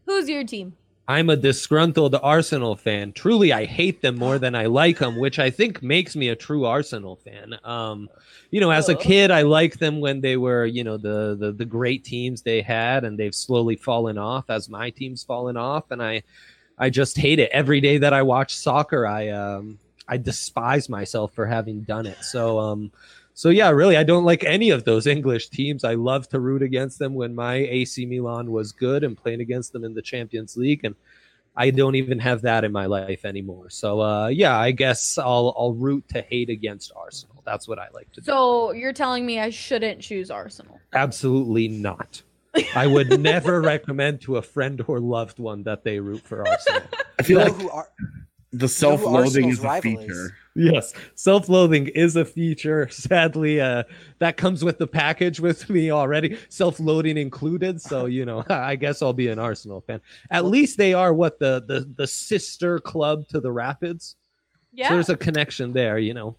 who's 0.05 0.27
your 0.29 0.43
team? 0.43 0.75
I'm 1.09 1.31
a 1.31 1.35
disgruntled 1.35 2.13
Arsenal 2.21 2.75
fan. 2.75 3.13
Truly, 3.13 3.51
I 3.51 3.65
hate 3.65 4.03
them 4.03 4.15
more 4.15 4.37
than 4.37 4.53
I 4.53 4.67
like 4.67 4.99
them, 4.99 5.17
which 5.17 5.39
I 5.39 5.49
think 5.49 5.81
makes 5.81 6.15
me 6.15 6.29
a 6.29 6.35
true 6.35 6.65
Arsenal 6.65 7.15
fan. 7.15 7.55
Um, 7.63 8.09
you 8.51 8.61
know, 8.61 8.69
as 8.69 8.89
a 8.89 8.95
kid, 8.95 9.31
I 9.31 9.41
liked 9.41 9.79
them 9.79 10.01
when 10.01 10.21
they 10.21 10.37
were, 10.37 10.67
you 10.67 10.83
know, 10.83 10.97
the, 10.97 11.35
the 11.39 11.51
the 11.51 11.65
great 11.65 12.03
teams 12.03 12.43
they 12.43 12.61
had, 12.61 13.05
and 13.05 13.17
they've 13.17 13.33
slowly 13.33 13.75
fallen 13.75 14.19
off 14.19 14.51
as 14.51 14.69
my 14.69 14.91
team's 14.91 15.23
fallen 15.23 15.57
off, 15.57 15.89
and 15.89 16.03
I, 16.03 16.21
I 16.77 16.91
just 16.91 17.17
hate 17.17 17.39
it 17.39 17.49
every 17.51 17.81
day 17.81 17.97
that 17.97 18.13
I 18.13 18.21
watch 18.21 18.55
soccer. 18.55 19.07
I 19.07 19.29
um, 19.29 19.79
I 20.07 20.17
despise 20.17 20.89
myself 20.89 21.33
for 21.33 21.47
having 21.47 21.81
done 21.81 22.05
it. 22.05 22.23
So 22.23 22.59
um, 22.59 22.91
so 23.39 23.47
yeah, 23.47 23.69
really, 23.69 23.95
I 23.95 24.03
don't 24.03 24.25
like 24.25 24.43
any 24.43 24.69
of 24.69 24.83
those 24.83 25.07
English 25.07 25.47
teams. 25.47 25.85
I 25.85 25.93
love 25.93 26.27
to 26.27 26.41
root 26.41 26.61
against 26.61 26.99
them 26.99 27.13
when 27.13 27.33
my 27.33 27.53
AC 27.53 28.05
Milan 28.05 28.51
was 28.51 28.73
good 28.73 29.01
and 29.01 29.15
playing 29.15 29.39
against 29.39 29.71
them 29.71 29.85
in 29.85 29.93
the 29.93 30.01
Champions 30.01 30.57
League, 30.57 30.83
and 30.83 30.93
I 31.55 31.69
don't 31.69 31.95
even 31.95 32.19
have 32.19 32.41
that 32.41 32.65
in 32.65 32.73
my 32.73 32.85
life 32.85 33.23
anymore. 33.23 33.69
So 33.69 34.01
uh, 34.01 34.27
yeah, 34.27 34.59
I 34.59 34.71
guess 34.71 35.17
I'll 35.17 35.55
I'll 35.57 35.71
root 35.71 36.03
to 36.09 36.21
hate 36.21 36.49
against 36.49 36.91
Arsenal. 36.93 37.41
That's 37.45 37.65
what 37.65 37.79
I 37.79 37.87
like 37.93 38.11
to 38.11 38.19
do. 38.19 38.25
So 38.25 38.73
you're 38.73 38.91
telling 38.91 39.25
me 39.25 39.39
I 39.39 39.51
shouldn't 39.51 40.01
choose 40.01 40.29
Arsenal? 40.29 40.77
Absolutely 40.91 41.69
not. 41.69 42.21
I 42.75 42.87
would 42.87 43.21
never 43.21 43.61
recommend 43.61 44.19
to 44.23 44.35
a 44.35 44.41
friend 44.41 44.83
or 44.85 44.99
loved 44.99 45.39
one 45.39 45.63
that 45.63 45.85
they 45.85 46.01
root 46.01 46.27
for 46.27 46.45
Arsenal. 46.45 46.81
I 47.17 47.23
feel 47.23 47.39
You 47.39 47.45
know 47.45 47.51
like 47.53 47.61
who 47.61 47.69
are, 47.69 47.89
the 48.51 48.67
self-loathing 48.67 49.45
Arsenal's 49.45 49.59
is 49.59 49.63
a 49.63 49.81
feature. 49.81 50.25
is? 50.25 50.31
Feature. 50.55 50.71
Yes, 50.73 50.93
self-loathing 51.15 51.87
is 51.89 52.15
a 52.15 52.25
feature. 52.25 52.87
Sadly, 52.89 53.61
uh, 53.61 53.83
that 54.19 54.35
comes 54.37 54.63
with 54.63 54.77
the 54.77 54.87
package 54.87 55.39
with 55.39 55.69
me 55.69 55.91
already, 55.91 56.37
self-loading 56.49 57.17
included. 57.17 57.81
So 57.81 58.05
you 58.07 58.25
know, 58.25 58.43
I 58.49 58.75
guess 58.75 59.01
I'll 59.01 59.13
be 59.13 59.27
an 59.29 59.39
Arsenal 59.39 59.81
fan. 59.81 60.01
At 60.31 60.45
least 60.45 60.77
they 60.77 60.93
are 60.93 61.13
what 61.13 61.39
the 61.39 61.63
the 61.67 61.91
the 61.95 62.07
sister 62.07 62.79
club 62.79 63.27
to 63.29 63.39
the 63.39 63.51
Rapids. 63.51 64.15
Yeah. 64.73 64.89
So 64.89 64.93
there's 64.95 65.09
a 65.09 65.17
connection 65.17 65.71
there. 65.73 65.97
You 65.97 66.13
know, 66.13 66.35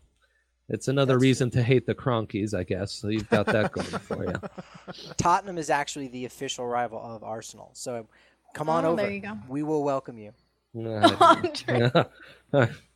It's 0.69 0.89
another 0.89 1.19
reason 1.19 1.51
to 1.51 1.63
hate 1.63 1.87
the 1.87 1.95
Kroenkes, 1.95 2.55
I 2.55 2.63
guess. 2.65 2.93
So 2.93 3.09
you've 3.09 3.29
got 3.31 3.47
that 3.47 3.73
going 3.73 3.87
for 3.87 4.25
you. 4.25 4.35
Tottenham 5.17 5.59
is 5.59 5.71
actually 5.71 6.09
the 6.09 6.25
official 6.27 6.67
rival 6.67 7.01
of 7.01 7.25
Arsenal. 7.25 7.71
So 7.75 8.07
come 8.55 8.69
on 8.69 8.85
Oh, 8.85 8.91
over. 8.93 9.03
there 9.03 9.11
you 9.11 9.21
go. 9.21 9.37
We 9.49 9.63
will 9.63 9.83
welcome 9.83 10.17
you. 10.19 10.33
Andre. 10.77 11.91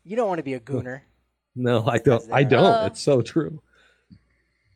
You 0.04 0.16
don't 0.16 0.28
want 0.28 0.38
to 0.38 0.42
be 0.44 0.54
a 0.54 0.60
gooner. 0.60 1.00
no, 1.54 1.86
I 1.86 1.98
don't. 1.98 2.24
I 2.32 2.44
don't. 2.44 2.64
Uh, 2.64 2.86
it's 2.86 3.00
so 3.00 3.22
true. 3.22 3.60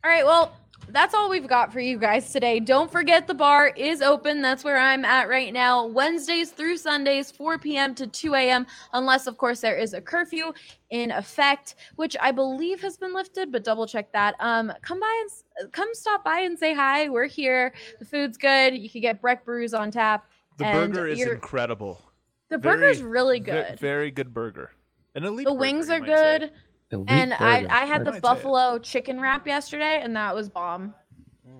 All 0.03 0.09
right, 0.09 0.25
well, 0.25 0.55
that's 0.87 1.13
all 1.13 1.29
we've 1.29 1.47
got 1.47 1.71
for 1.71 1.79
you 1.79 1.99
guys 1.99 2.31
today. 2.31 2.59
Don't 2.59 2.91
forget 2.91 3.27
the 3.27 3.33
bar 3.33 3.67
is 3.67 4.01
open. 4.01 4.41
That's 4.41 4.63
where 4.63 4.77
I'm 4.77 5.05
at 5.05 5.29
right 5.29 5.53
now. 5.53 5.85
Wednesdays 5.85 6.51
through 6.51 6.77
Sundays, 6.77 7.29
4 7.29 7.59
p.m. 7.59 7.93
to 7.95 8.07
2 8.07 8.33
a.m., 8.33 8.65
unless, 8.93 9.27
of 9.27 9.37
course, 9.37 9.59
there 9.59 9.77
is 9.77 9.93
a 9.93 10.01
curfew 10.01 10.51
in 10.89 11.11
effect, 11.11 11.75
which 11.97 12.15
I 12.19 12.31
believe 12.31 12.81
has 12.81 12.97
been 12.97 13.13
lifted, 13.13 13.51
but 13.51 13.63
double 13.63 13.85
check 13.85 14.11
that. 14.13 14.35
Um, 14.39 14.73
come 14.81 14.99
by 14.99 15.25
and 15.59 15.71
come 15.73 15.89
stop 15.93 16.23
by 16.23 16.39
and 16.39 16.57
say 16.57 16.73
hi. 16.73 17.09
We're 17.09 17.27
here. 17.27 17.73
The 17.99 18.05
food's 18.05 18.37
good. 18.37 18.75
You 18.75 18.89
can 18.89 19.01
get 19.01 19.21
Breck 19.21 19.45
Brews 19.45 19.73
on 19.73 19.91
tap. 19.91 20.25
The 20.57 20.65
burger 20.65 21.07
is 21.07 21.21
incredible. 21.21 22.01
The 22.49 22.57
burger 22.57 22.89
is 22.89 23.01
really 23.03 23.39
ve- 23.39 23.51
good. 23.51 23.79
very 23.79 24.09
good 24.09 24.33
burger. 24.33 24.71
An 25.15 25.23
elite. 25.23 25.45
the 25.45 25.51
burger, 25.51 25.59
wings 25.59 25.87
you 25.87 25.93
are 25.95 25.99
might 25.99 26.07
say. 26.07 26.39
good. 26.39 26.51
Elite 26.91 27.09
And 27.09 27.33
I, 27.35 27.61
burger. 27.61 27.73
I 27.73 27.85
had 27.85 28.05
the 28.05 28.09
I'd 28.09 28.13
say 28.13 28.17
it. 28.17 28.21
buffalo 28.21 28.79
chicken 28.79 29.19
wrap 29.21 29.45
yesterday, 29.47 29.99
and 30.01 30.15
that 30.15 30.33
was 30.35 30.49
bomb. 30.49 30.93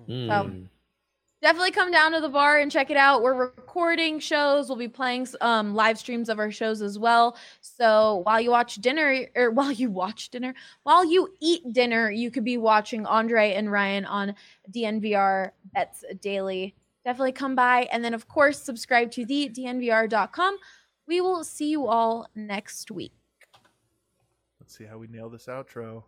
Mm. 0.08 0.66
definitely 1.40 1.70
come 1.70 1.90
down 1.92 2.12
to 2.12 2.20
the 2.20 2.28
bar 2.28 2.58
and 2.58 2.70
check 2.70 2.90
it 2.90 2.96
out. 2.96 3.22
We're 3.22 3.34
recording 3.34 4.18
shows. 4.18 4.68
We'll 4.68 4.76
be 4.78 4.88
playing 4.88 5.28
um, 5.40 5.74
live 5.74 5.98
streams 5.98 6.28
of 6.28 6.38
our 6.40 6.50
shows 6.50 6.82
as 6.82 6.98
well. 6.98 7.36
So 7.60 8.22
while 8.24 8.40
you 8.40 8.50
watch 8.50 8.76
dinner, 8.76 9.26
or 9.36 9.50
while 9.52 9.70
you 9.72 9.90
watch 9.90 10.30
dinner, 10.30 10.54
while 10.82 11.04
you 11.04 11.32
eat 11.40 11.72
dinner, 11.72 12.10
you 12.10 12.30
could 12.30 12.44
be 12.44 12.58
watching 12.58 13.06
Andre 13.06 13.52
and 13.52 13.70
Ryan 13.70 14.04
on 14.04 14.34
DNVR 14.72 15.50
Bets 15.74 16.04
Daily. 16.20 16.74
Definitely 17.04 17.32
come 17.32 17.54
by. 17.54 17.88
And 17.92 18.04
then, 18.04 18.14
of 18.14 18.26
course, 18.28 18.60
subscribe 18.60 19.10
to 19.12 19.24
the 19.24 19.48
DNVR.com. 19.48 20.58
We 21.06 21.20
will 21.20 21.44
see 21.44 21.70
you 21.70 21.86
all 21.86 22.28
next 22.34 22.90
week. 22.90 23.12
Let's 24.70 24.78
see 24.78 24.84
how 24.84 24.98
we 24.98 25.08
nail 25.08 25.28
this 25.28 25.46
outro. 25.46 26.04